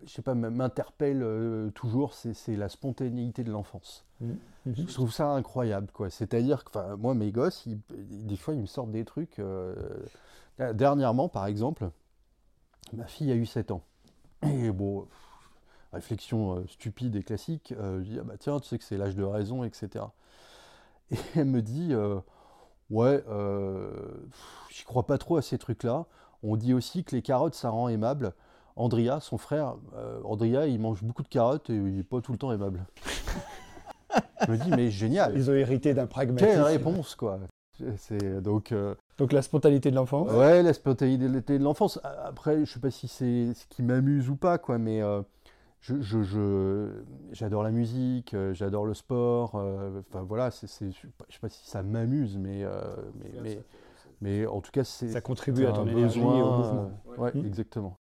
je 0.06 0.12
sais 0.12 0.22
pas, 0.22 0.34
m'interpelle 0.36 1.22
euh, 1.24 1.70
toujours, 1.72 2.14
c'est 2.14 2.56
la 2.58 2.68
spontanéité 2.68 3.44
de 3.46 3.52
l'enfance. 3.52 4.04
Mhm. 4.22 4.38
Je 4.76 4.94
trouve 4.94 5.14
ça 5.14 5.28
incroyable, 5.30 5.88
quoi. 5.94 6.10
C'est-à-dire 6.10 6.64
que, 6.66 6.96
moi, 6.96 7.14
mes 7.14 7.32
gosses, 7.32 7.66
ils- 7.68 7.80
des 8.26 8.36
fois, 8.38 8.54
ils 8.54 8.62
me 8.62 8.66
sortent 8.66 8.92
des 8.92 9.06
trucs. 9.06 9.40
euh, 9.40 9.76
Dernièrement, 10.74 11.30
par 11.30 11.46
exemple, 11.48 11.90
ma 12.94 13.06
fille 13.06 13.32
a 13.32 13.36
eu 13.36 13.46
7 13.46 13.72
ans. 13.72 13.82
Et 14.46 14.72
bon, 14.72 15.08
réflexion 15.92 16.58
euh, 16.58 16.68
stupide 16.68 17.16
et 17.16 17.24
classique, 17.24 17.74
euh, 17.78 18.04
je 18.04 18.10
dis, 18.10 18.20
ah 18.20 18.24
bah 18.24 18.36
tiens, 18.38 18.60
tu 18.60 18.68
sais 18.68 18.78
que 18.78 18.84
c'est 18.84 18.98
l'âge 18.98 19.16
de 19.16 19.24
raison, 19.24 19.64
etc. 19.64 20.06
Et 21.12 21.18
elle 21.36 21.46
me 21.46 21.62
dit, 21.62 21.90
euh, 21.92 22.20
ouais, 22.90 23.24
j'y 24.70 24.84
crois 24.84 25.06
pas 25.06 25.18
trop 25.18 25.38
à 25.38 25.42
ces 25.42 25.58
trucs-là. 25.58 26.06
On 26.42 26.58
dit 26.58 26.74
aussi 26.74 27.04
que 27.04 27.16
les 27.16 27.22
carottes, 27.22 27.56
ça 27.56 27.70
rend 27.70 27.88
aimable. 27.88 28.34
Andrea, 28.76 29.20
son 29.22 29.38
frère, 29.38 29.76
euh, 29.96 30.20
Andrea, 30.24 30.68
il 30.68 30.80
mange 30.80 31.04
beaucoup 31.04 31.24
de 31.24 31.28
carottes 31.28 31.70
et 31.70 31.76
il 31.76 31.98
n'est 31.98 32.04
pas 32.04 32.22
tout 32.22 32.32
le 32.32 32.38
temps 32.38 32.52
aimable. 32.52 32.86
Je 34.46 34.52
me 34.52 34.58
dis, 34.58 34.70
mais 34.72 34.92
génial. 34.92 35.34
Ils 35.36 35.50
ont 35.50 35.54
hérité 35.54 35.94
d'un 35.94 36.08
pragmatisme. 36.08 36.52
Quelle 36.52 36.62
réponse, 36.62 37.16
quoi. 37.16 37.40
C'est 37.98 38.42
donc 38.42 38.72
euh, 38.72 38.96
Donc 39.18 39.32
la 39.32 39.42
spontanéité 39.42 39.92
de 39.92 39.96
l'enfance. 39.96 40.30
ouais, 40.32 40.64
la 40.64 40.74
spontanéité 40.74 41.58
de 41.60 41.64
l'enfance. 41.64 42.00
Après, 42.04 42.66
je 42.66 42.72
sais 42.74 42.80
pas 42.80 42.92
si 42.92 43.08
c'est 43.08 43.54
ce 43.54 43.66
qui 43.68 43.84
m'amuse 43.84 44.30
ou 44.30 44.36
pas, 44.36 44.58
quoi, 44.58 44.78
mais 44.78 45.02
euh, 45.02 45.22
je, 45.82 46.02
je- 46.02 46.24
je- 46.24 47.04
j'adore 47.32 47.62
la 47.64 47.72
musique, 47.72 48.34
euh, 48.34 48.54
j'adore 48.54 48.86
le 48.86 48.94
sport. 48.94 49.56
euh, 49.56 50.02
Enfin 50.10 50.24
voilà, 50.24 50.50
c'est, 50.52 50.68
c'est- 50.68 50.92
je 50.92 51.02
sais 51.02 51.08
pas- 51.18 51.26
je 51.30 51.34
sais 51.36 51.40
pas 51.40 51.50
si 51.50 51.68
ça 51.70 51.84
m'amuse, 51.84 52.38
mais 52.38 52.64
euh, 52.64 52.82
mais, 53.16 53.32
mais 53.42 53.64
mais 54.22 54.46
en 54.48 54.62
tout 54.62 54.72
cas, 54.72 54.84
c'est 54.84 55.10
Ça 55.10 55.22
contribue 55.22 55.66
à 55.66 55.74
ton 55.74 55.88
énergie 55.88 56.20
et 56.20 56.42
au 56.42 56.52
besoin, 56.52 56.52
mouvement. 56.52 56.92
euh, 57.18 57.22
ouais, 57.22 57.32
Mm. 57.36 57.46
exactement. 57.46 57.98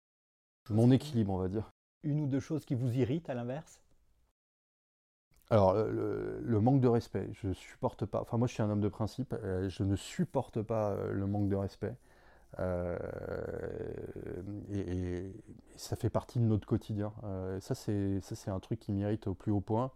Mon 0.70 0.90
équilibre, 0.90 1.32
on 1.32 1.38
va 1.38 1.48
dire. 1.48 1.70
Une 2.04 2.20
ou 2.20 2.26
deux 2.26 2.40
choses 2.40 2.64
qui 2.64 2.74
vous 2.74 2.96
irritent 2.96 3.28
à 3.28 3.34
l'inverse? 3.34 3.80
Alors, 5.52 5.74
le, 5.74 6.60
manque 6.62 6.80
de 6.80 6.88
respect, 6.88 7.28
je 7.34 7.52
supporte 7.52 8.06
pas. 8.06 8.22
Enfin, 8.22 8.38
moi, 8.38 8.48
je 8.48 8.54
suis 8.54 8.62
un 8.62 8.70
homme 8.70 8.80
de 8.80 8.88
principe. 8.88 9.34
euh, 9.44 9.68
je 9.68 9.82
ne 9.82 9.96
supporte 9.96 10.62
pas 10.62 10.92
euh, 10.92 11.12
le 11.12 11.26
manque 11.26 11.50
de 11.50 11.56
respect. 11.56 11.94
Euh, 12.58 12.96
et, 14.72 14.78
et- 14.80 15.26
et 15.26 15.32
ça 15.76 15.94
fait 15.96 16.08
partie 16.08 16.38
de 16.38 16.44
notre 16.44 16.66
quotidien. 16.66 17.12
Euh, 17.24 17.60
ça, 17.60 17.74
c'est 17.74 18.20
ça, 18.22 18.34
c'est 18.34 18.50
un 18.50 18.60
truc 18.60 18.80
qui 18.80 18.92
m'irrite 18.92 19.26
au 19.26 19.34
plus 19.34 19.52
haut 19.52 19.60
point. 19.60 19.90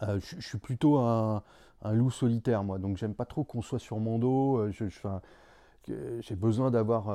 Je, 0.00 0.40
suis 0.40 0.58
plutôt 0.58 0.96
un, 0.98 1.42
un 1.82 1.92
loup 1.92 2.10
solitaire, 2.10 2.64
moi. 2.64 2.78
Donc, 2.78 2.96
j'aime 2.96 3.14
pas 3.14 3.26
trop 3.26 3.44
qu'on 3.44 3.60
soit 3.60 3.78
sur 3.78 3.98
mon 3.98 4.18
dos. 4.18 4.70
Je- 4.72 4.88
je- 4.88 6.20
J'ai 6.20 6.36
besoin 6.36 6.70
d'avoir 6.70 7.06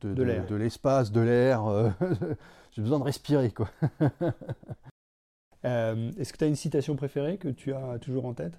de, 0.00 0.14
De 0.14 0.54
l'espace, 0.54 1.10
de 1.10 1.20
l'air. 1.20 1.64
J'ai 2.72 2.82
besoin 2.82 3.00
de 3.00 3.04
respirer, 3.04 3.50
quoi. 3.50 3.68
Euh, 5.64 6.12
Est-ce 6.18 6.32
que 6.32 6.38
tu 6.38 6.44
as 6.44 6.48
une 6.48 6.56
citation 6.56 6.96
préférée 6.96 7.38
que 7.38 7.48
tu 7.48 7.72
as 7.74 7.98
toujours 7.98 8.26
en 8.26 8.34
tête? 8.34 8.58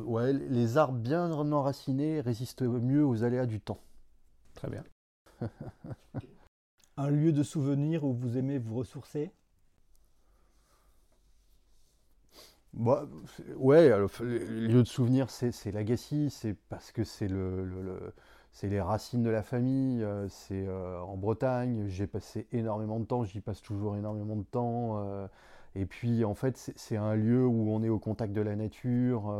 Ouais, 0.00 0.32
les 0.32 0.76
arbres 0.78 0.98
bien 0.98 1.30
enracinés 1.32 2.20
résistent 2.20 2.62
mieux 2.62 3.04
aux 3.04 3.24
aléas 3.24 3.46
du 3.46 3.60
temps. 3.60 3.80
Très 4.54 4.68
bien. 4.70 4.84
Un 6.96 7.10
lieu 7.10 7.32
de 7.32 7.42
souvenir 7.42 8.04
où 8.04 8.12
vous 8.14 8.38
aimez 8.38 8.58
vous 8.58 8.76
ressourcer? 8.76 9.32
Bah, 12.72 13.08
c'est- 13.36 13.52
ouais, 13.54 13.90
alors, 13.90 14.08
f- 14.10 14.22
le 14.22 14.66
lieu 14.68 14.82
de 14.82 14.88
souvenir, 14.88 15.28
c'est 15.30 15.50
c'est 15.52 15.72
l'Agassi, 15.72 16.30
c'est 16.30 16.54
parce 16.68 16.92
que 16.92 17.02
c'est 17.04 17.26
le, 17.28 17.64
le- 17.64 17.82
le- 17.82 18.12
c'est 18.52 18.68
les 18.68 18.80
racines 18.80 19.22
de 19.22 19.30
la 19.30 19.42
famille, 19.42 20.02
euh, 20.02 20.28
c'est 20.28 20.66
euh, 20.66 21.00
en 21.00 21.16
Bretagne, 21.16 21.86
j'ai 21.88 22.06
passé 22.06 22.46
énormément 22.52 22.98
de 23.00 23.04
temps, 23.04 23.24
j'y 23.24 23.40
passe 23.40 23.62
toujours 23.62 23.96
énormément 23.96 24.36
de 24.36 24.42
temps. 24.44 24.98
euh, 24.98 25.26
Et 25.74 25.86
puis, 25.86 26.24
en 26.24 26.34
fait, 26.34 26.72
c'est 26.76 26.96
un 26.96 27.14
lieu 27.14 27.46
où 27.46 27.70
on 27.70 27.82
est 27.82 27.88
au 27.88 27.98
contact 27.98 28.32
de 28.32 28.40
la 28.40 28.56
nature. 28.56 29.32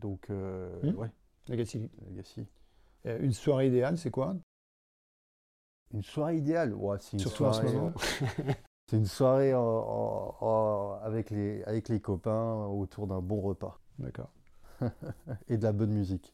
Donc, 0.00 0.28
ouais, 0.30 1.10
Legacy. 1.48 1.90
Legacy. 2.10 2.46
Euh, 3.06 3.18
Une 3.20 3.32
soirée 3.32 3.68
idéale, 3.68 3.98
c'est 3.98 4.10
quoi? 4.10 4.34
Une 5.92 6.02
soirée 6.02 6.36
idéale? 6.38 6.74
Ouais, 6.74 6.96
c'est 7.00 7.12
une 7.16 7.20
Surtout 7.20 7.44
en 7.44 7.52
ce 7.52 7.60
soirée, 7.60 7.72
moment. 7.76 7.92
c'est 8.90 8.96
une 8.96 9.06
soirée 9.06 9.54
en- 9.54 9.60
en- 9.62 10.36
en- 10.40 10.98
avec, 11.02 11.30
les, 11.30 11.62
avec 11.64 11.88
les 11.88 12.00
copains 12.00 12.66
autour 12.66 13.06
d'un 13.06 13.20
bon 13.20 13.40
repas 13.40 13.78
D'accord. 13.98 14.30
et 15.48 15.56
de 15.56 15.62
la 15.62 15.72
bonne 15.72 15.92
musique. 15.92 16.32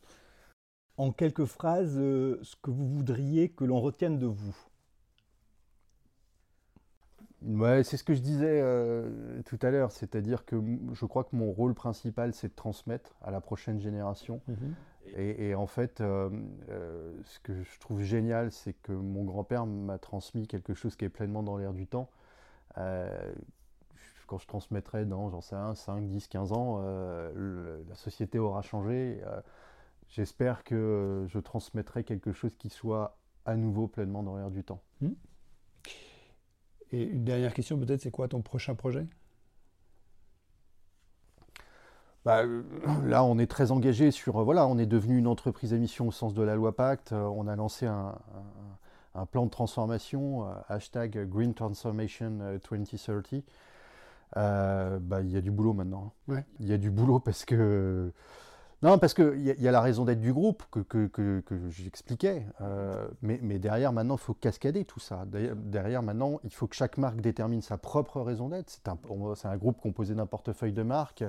En 0.97 1.13
quelques 1.13 1.45
phrases, 1.45 1.99
euh, 1.99 2.39
ce 2.43 2.57
que 2.57 2.71
vous 2.71 2.89
voudriez 2.89 3.51
que 3.51 3.65
l'on 3.65 3.81
retienne 3.81 4.19
de 4.19 4.27
vous. 4.27 4.57
Ouais, 7.43 7.83
c'est 7.83 7.97
ce 7.97 8.05
que 8.05 8.15
je 8.15 8.21
disais 8.21 8.61
euh, 8.63 9.43
tout 9.45 9.59
à 9.63 9.71
l'heure, 9.71 9.91
c'est-à-dire 9.91 10.45
que 10.45 10.57
je 10.93 11.07
crois 11.07 11.25
que 11.25 11.35
mon 11.35 11.51
rôle 11.51 11.75
principal, 11.75 12.33
c'est 12.35 12.49
de 12.49 12.55
transmettre 12.55 13.17
à 13.21 13.33
la 13.33 13.41
prochaine 13.41 13.81
génération. 13.81 14.41
Mhm. 14.47 14.75
Et, 15.17 15.49
et 15.49 15.55
en 15.57 15.67
fait, 15.67 16.01
euh, 16.01 16.31
euh, 16.71 17.13
ce 17.25 17.41
que 17.41 17.63
je 17.63 17.81
trouve 17.81 18.01
génial, 18.03 18.53
c'est 18.53 18.75
que 18.75 18.93
mon 18.93 19.25
grand-père 19.25 19.67
m'a 19.67 19.99
transmis 19.99 20.47
quelque 20.47 20.75
chose 20.75 20.95
qui 20.95 21.05
est 21.05 21.09
pleinement 21.09 21.43
dans 21.43 21.57
l'air 21.57 21.73
du 21.73 21.87
temps. 21.89 22.09
Euh, 22.79 23.33
quand 24.29 24.39
je 24.39 24.47
transmettrai 24.47 25.05
dans, 25.05 25.29
j'en 25.31 25.41
sais 25.41 25.57
un, 25.57 25.75
5, 25.75 26.09
10, 26.09 26.29
15 26.29 26.53
ans, 26.53 26.79
euh, 26.81 27.33
le- 27.35 27.85
la 27.89 27.95
société 27.97 28.39
aura 28.39 28.63
changé. 28.63 29.21
Euh, 30.13 30.15
J'espère 30.15 30.65
que 30.65 31.25
je 31.29 31.39
transmettrai 31.39 32.05
quelque 32.05 32.33
chose 32.33 32.55
qui 32.57 32.69
soit 32.69 33.17
à 33.45 33.57
nouveau 33.57 33.89
pleinement 33.89 34.23
dans 34.23 34.37
l'air 34.37 34.51
du 34.51 34.63
temps. 34.63 34.83
Et 36.93 37.03
une 37.03 37.25
dernière 37.25 37.55
question, 37.55 37.79
peut-être, 37.79 38.03
c'est 38.03 38.11
quoi 38.11 38.29
ton 38.29 38.43
prochain 38.43 38.75
projet? 38.75 39.07
Bah, 42.25 42.43
euh, 42.45 42.63
là, 43.05 43.25
on 43.25 43.39
est 43.39 43.51
très 43.51 43.73
engagé 43.73 44.11
sur. 44.13 44.39
euh, 44.39 44.45
voilà, 44.45 44.67
on 44.69 44.79
est 44.79 44.87
devenu 44.87 45.19
une 45.19 45.27
entreprise 45.27 45.75
à 45.75 45.79
mission 45.79 46.07
au 46.09 46.13
sens 46.13 46.35
de 46.35 46.43
la 46.43 46.55
loi 46.55 46.77
Pacte. 46.77 47.13
Euh, 47.13 47.25
on 47.25 47.49
a 47.49 47.57
lancé 47.57 47.87
un, 47.87 48.15
un- 48.35 49.21
un 49.21 49.27
plan 49.27 49.45
de 49.45 49.51
transformation, 49.51 50.47
euh, 50.49 50.53
hashtag 50.69 51.29
Green 51.29 51.53
Transformation 51.55 52.39
euh, 52.41 52.59
2030. 52.71 53.45
Euh, 54.37 54.99
bah, 55.01 55.21
il 55.23 55.31
y 55.31 55.37
a 55.37 55.41
du 55.41 55.51
boulot 55.51 55.73
maintenant. 55.75 56.15
hein. 56.29 56.35
Ouais. 56.35 56.45
Il 56.61 56.69
y 56.69 56.73
a 56.73 56.79
du 56.79 56.91
boulot 56.91 57.19
parce 57.21 57.45
que. 57.45 58.13
Non, 58.83 58.99
parce 58.99 59.15
qu'il 59.15 59.39
y, 59.39 59.63
y 59.63 59.69
a 59.69 59.71
la 59.71 59.81
raison 59.81 60.05
d'être 60.05 60.21
du 60.21 60.33
groupe 60.33 60.65
que, 60.73 60.81
que, 60.81 61.07
que- 61.07 61.71
j'expliquais. 61.71 62.45
euh, 62.61 63.07
mais, 63.23 63.39
mais 63.41 63.61
derrière, 63.61 63.93
maintenant, 63.93 64.17
il 64.17 64.21
faut 64.21 64.35
cascader 64.35 64.85
tout 64.85 64.99
ça. 64.99 65.25
Derrière, 65.27 66.03
maintenant, 66.03 66.41
il 66.43 66.53
faut 66.53 66.67
que 66.67 66.75
chaque 66.75 66.99
marque 66.99 67.21
détermine 67.21 67.63
sa 67.63 67.79
propre 67.79 68.21
raison 68.21 68.49
d'être. 68.49 68.71
C'est 68.71 68.89
un, 68.89 68.99
un 69.45 69.57
groupe 69.57 69.81
composé 69.81 70.15
d'un 70.17 70.27
portefeuille 70.27 70.73
de 70.73 70.83
marques. 70.83 71.23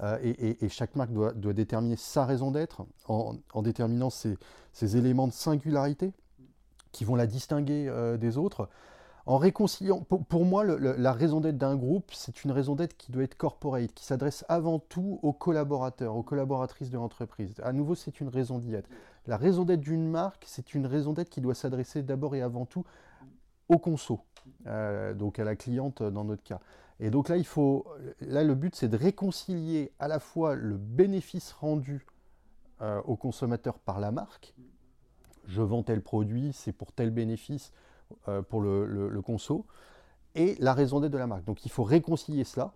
Euh, 0.00 0.18
et, 0.22 0.64
et- 0.64 0.68
chaque 0.68 0.96
marque 0.96 1.12
doit, 1.12 1.32
doit 1.32 1.52
déterminer 1.52 1.96
sa 1.96 2.24
raison 2.24 2.50
d'être 2.50 2.84
en, 3.06 3.36
en 3.52 3.62
déterminant 3.62 4.10
ses, 4.10 4.36
ses 4.72 4.96
éléments 4.96 5.26
de 5.28 5.32
singularité 5.32 6.12
qui 6.92 7.04
vont 7.04 7.14
la 7.16 7.26
distinguer 7.26 7.86
euh, 7.88 8.16
des 8.16 8.38
autres. 8.38 8.68
En 9.28 9.36
réconciliant, 9.36 10.00
pour, 10.00 10.46
moi, 10.46 10.64
la 10.64 11.12
raison 11.12 11.42
d'être 11.42 11.58
d'un 11.58 11.76
groupe, 11.76 12.12
c'est 12.14 12.44
une 12.44 12.50
raison 12.50 12.74
d'être 12.74 12.96
qui 12.96 13.12
doit 13.12 13.24
être 13.24 13.36
corporate, 13.36 13.92
qui 13.92 14.06
s'adresse 14.06 14.42
avant 14.48 14.78
tout 14.78 15.20
aux 15.22 15.34
collaborateurs, 15.34 16.16
aux 16.16 16.22
collaboratrices 16.22 16.88
de 16.88 16.96
l'entreprise. 16.96 17.60
À 17.62 17.74
nouveau, 17.74 17.94
c'est 17.94 18.20
une 18.20 18.28
raison 18.28 18.58
d'y 18.58 18.74
être. 18.74 18.88
La 19.26 19.36
raison 19.36 19.66
d'être 19.66 19.82
d'une 19.82 20.08
marque, 20.08 20.44
c'est 20.46 20.72
une 20.72 20.86
raison 20.86 21.12
d'être 21.12 21.28
qui 21.28 21.42
doit 21.42 21.54
s'adresser 21.54 22.02
d'abord 22.02 22.36
et 22.36 22.40
avant 22.40 22.64
tout 22.64 22.86
au 23.68 23.76
conso, 23.76 24.20
euh, 24.66 25.12
donc 25.12 25.38
à 25.38 25.44
la 25.44 25.56
cliente 25.56 26.02
dans 26.02 26.24
notre 26.24 26.42
cas. 26.42 26.60
Et 26.98 27.10
donc 27.10 27.28
là, 27.28 27.36
il 27.36 27.44
faut, 27.44 27.86
là, 28.22 28.42
le 28.42 28.54
but, 28.54 28.76
c'est 28.76 28.88
de 28.88 28.96
réconcilier 28.96 29.92
à 29.98 30.08
la 30.08 30.20
fois 30.20 30.54
le 30.54 30.78
bénéfice 30.78 31.52
rendu 31.52 32.06
euh, 32.80 33.02
au 33.04 33.14
consommateur 33.14 33.78
par 33.78 34.00
la 34.00 34.10
marque. 34.10 34.54
Je 35.44 35.60
vends 35.60 35.82
tel 35.82 36.00
produit, 36.00 36.54
c'est 36.54 36.72
pour 36.72 36.92
tel 36.92 37.10
bénéfice 37.10 37.74
pour 38.48 38.60
le, 38.60 39.20
conso, 39.22 39.66
et 40.34 40.56
la 40.60 40.74
raison 40.74 41.00
d'être 41.00 41.12
de 41.12 41.18
la 41.18 41.26
marque. 41.26 41.44
Donc 41.44 41.64
il 41.64 41.70
faut 41.70 41.82
réconcilier 41.84 42.44
cela. 42.44 42.72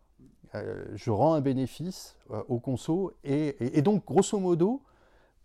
Euh, 0.55 0.85
je 0.95 1.11
rends 1.11 1.35
un 1.35 1.41
bénéfice 1.41 2.17
euh, 2.31 2.43
au 2.49 2.61
conso, 2.61 3.13
et, 3.25 3.79
et- 3.79 3.83
donc 3.83 4.05
grosso 4.05 4.39
modo, 4.39 4.83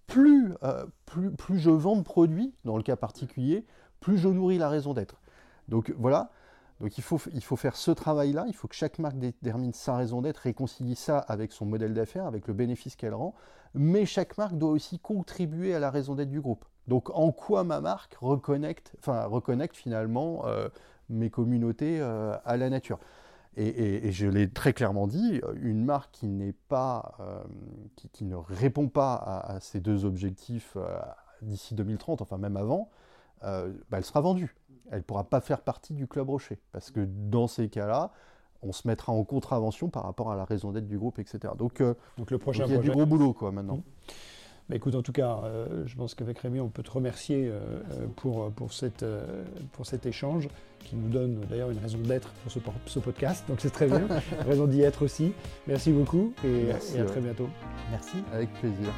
plus, 0.05 0.53
euh, 0.63 0.85
plus, 1.05 1.31
plus 1.31 1.59
je 1.59 1.69
vends 1.69 1.95
de 1.95 2.01
produits, 2.01 2.53
dans 2.65 2.75
le 2.75 2.83
cas 2.83 2.97
particulier, 2.97 3.65
plus 4.01 4.17
je 4.17 4.27
nourris 4.27 4.57
la 4.57 4.67
raison 4.69 4.93
d'être. 4.93 5.21
Donc 5.69 5.93
voilà, 5.97 6.31
donc 6.81 6.97
il 6.97 7.03
faut, 7.03 7.19
il 7.33 7.43
faut 7.43 7.55
faire 7.55 7.75
ce 7.77 7.91
travail-là, 7.91 8.45
il 8.47 8.53
faut 8.53 8.67
que 8.67 8.75
chaque 8.75 8.99
marque 8.99 9.17
détermine 9.17 9.73
sa 9.73 9.95
raison 9.95 10.21
d'être, 10.21 10.38
réconcilie 10.39 10.95
ça 10.95 11.19
avec 11.19 11.51
son 11.53 11.65
modèle 11.65 11.93
d'affaires, 11.93 12.25
avec 12.25 12.47
le 12.47 12.53
bénéfice 12.53 12.95
qu'elle 12.97 13.13
rend, 13.13 13.33
mais 13.73 14.05
chaque 14.05 14.38
marque 14.38 14.57
doit 14.57 14.71
aussi 14.71 14.99
contribuer 14.99 15.73
à 15.73 15.79
la 15.79 15.89
raison 15.89 16.15
d'être 16.15 16.29
du 16.29 16.41
groupe. 16.41 16.65
Donc 16.88 17.09
en 17.13 17.31
quoi 17.31 17.63
ma 17.63 17.81
marque 17.81 18.15
reconnecte, 18.21 18.93
enfin, 18.99 19.25
reconnecte 19.25 19.75
finalement 19.75 20.45
euh, 20.45 20.69
mes 21.09 21.29
communautés 21.29 21.99
euh, 21.99 22.35
à 22.45 22.57
la 22.57 22.69
nature? 22.69 22.99
Et, 23.55 23.67
et- 23.67 24.07
et 24.07 24.11
je 24.11 24.27
l'ai 24.27 24.49
très 24.49 24.71
clairement 24.73 25.07
dit, 25.07 25.41
une 25.61 25.83
marque 25.83 26.11
qui 26.11 26.27
n'est 26.27 26.53
pas, 26.53 27.15
euh, 27.19 27.43
qui, 27.95 28.07
qui 28.09 28.25
ne 28.25 28.35
répond 28.35 28.88
pas 28.88 29.15
à, 29.15 29.53
à 29.55 29.59
ces 29.59 29.79
deux 29.79 30.05
objectifs 30.05 30.77
d'ici 31.41 31.73
2030, 31.75 32.21
enfin 32.21 32.38
même 32.38 32.55
avant, 32.57 32.89
bah, 33.41 33.65
elle 33.93 34.05
sera 34.05 34.21
vendue. 34.21 34.55
Elle 34.91 34.99
ne 34.99 35.03
pourra 35.03 35.23
pas 35.25 35.41
faire 35.41 35.61
partie 35.61 35.93
du 35.93 36.07
Club 36.07 36.29
Rocher. 36.29 36.59
Parce 36.71 36.91
que 36.91 37.01
dans 37.05 37.47
ces 37.47 37.67
cas-là, 37.67 38.11
on 38.61 38.71
se 38.71 38.88
mettra 38.88 39.11
en 39.11 39.23
contravention 39.23 39.89
par 39.89 40.03
rapport 40.03 40.31
à 40.31 40.35
la 40.35 40.45
raison 40.45 40.71
d'être 40.71 40.88
du 40.88 40.97
groupe, 40.97 41.19
etc. 41.19 41.53
Donc, 41.57 41.81
Donc 42.17 42.31
le 42.31 42.38
donc 42.38 42.41
prochain 42.41 42.65
il 42.67 42.71
y 42.71 42.75
a 42.75 42.77
du 42.77 42.89
gros 42.91 43.05
boulot 43.05 43.33
quoi 43.33 43.51
maintenant. 43.51 43.81
Bah, 44.70 44.76
écoute, 44.76 44.95
en 44.95 45.01
tout 45.01 45.13
cas, 45.13 45.39
euh, 45.45 45.84
je 45.86 45.95
pense 45.95 46.13
qu'avec 46.13 46.39
Rémi, 46.39 46.59
on 46.59 46.68
peut 46.68 46.84
te 46.84 46.91
remercier 46.91 47.47
euh, 47.47 47.59
euh, 47.91 48.07
pour, 48.18 48.51
pour, 48.51 48.74
cette, 48.74 49.03
euh, 49.03 49.43
pour 49.72 49.86
cet 49.86 50.05
échange 50.05 50.49
qui 50.80 50.95
nous 50.95 51.09
donne 51.09 51.39
d'ailleurs 51.49 51.72
une 51.72 51.80
raison 51.80 51.99
d'être 51.99 52.30
pour 52.43 52.51
ce, 52.51 52.99
podcast. 52.99 53.45
Donc 53.47 53.59
c'est 53.61 53.70
très 53.70 53.88
bien, 53.88 54.07
raison 54.45 54.68
d'y 54.68 54.82
être 54.82 55.03
aussi. 55.03 55.32
Merci 55.68 55.91
beaucoup 55.91 56.34
et, 56.43 56.65
Merci, 56.68 56.95
et 56.95 56.99
à 56.99 57.03
ouais. 57.03 57.07
très 57.09 57.22
bientôt. 57.22 57.49
Merci. 57.91 58.18
Avec 58.34 58.51
plaisir. 58.53 58.93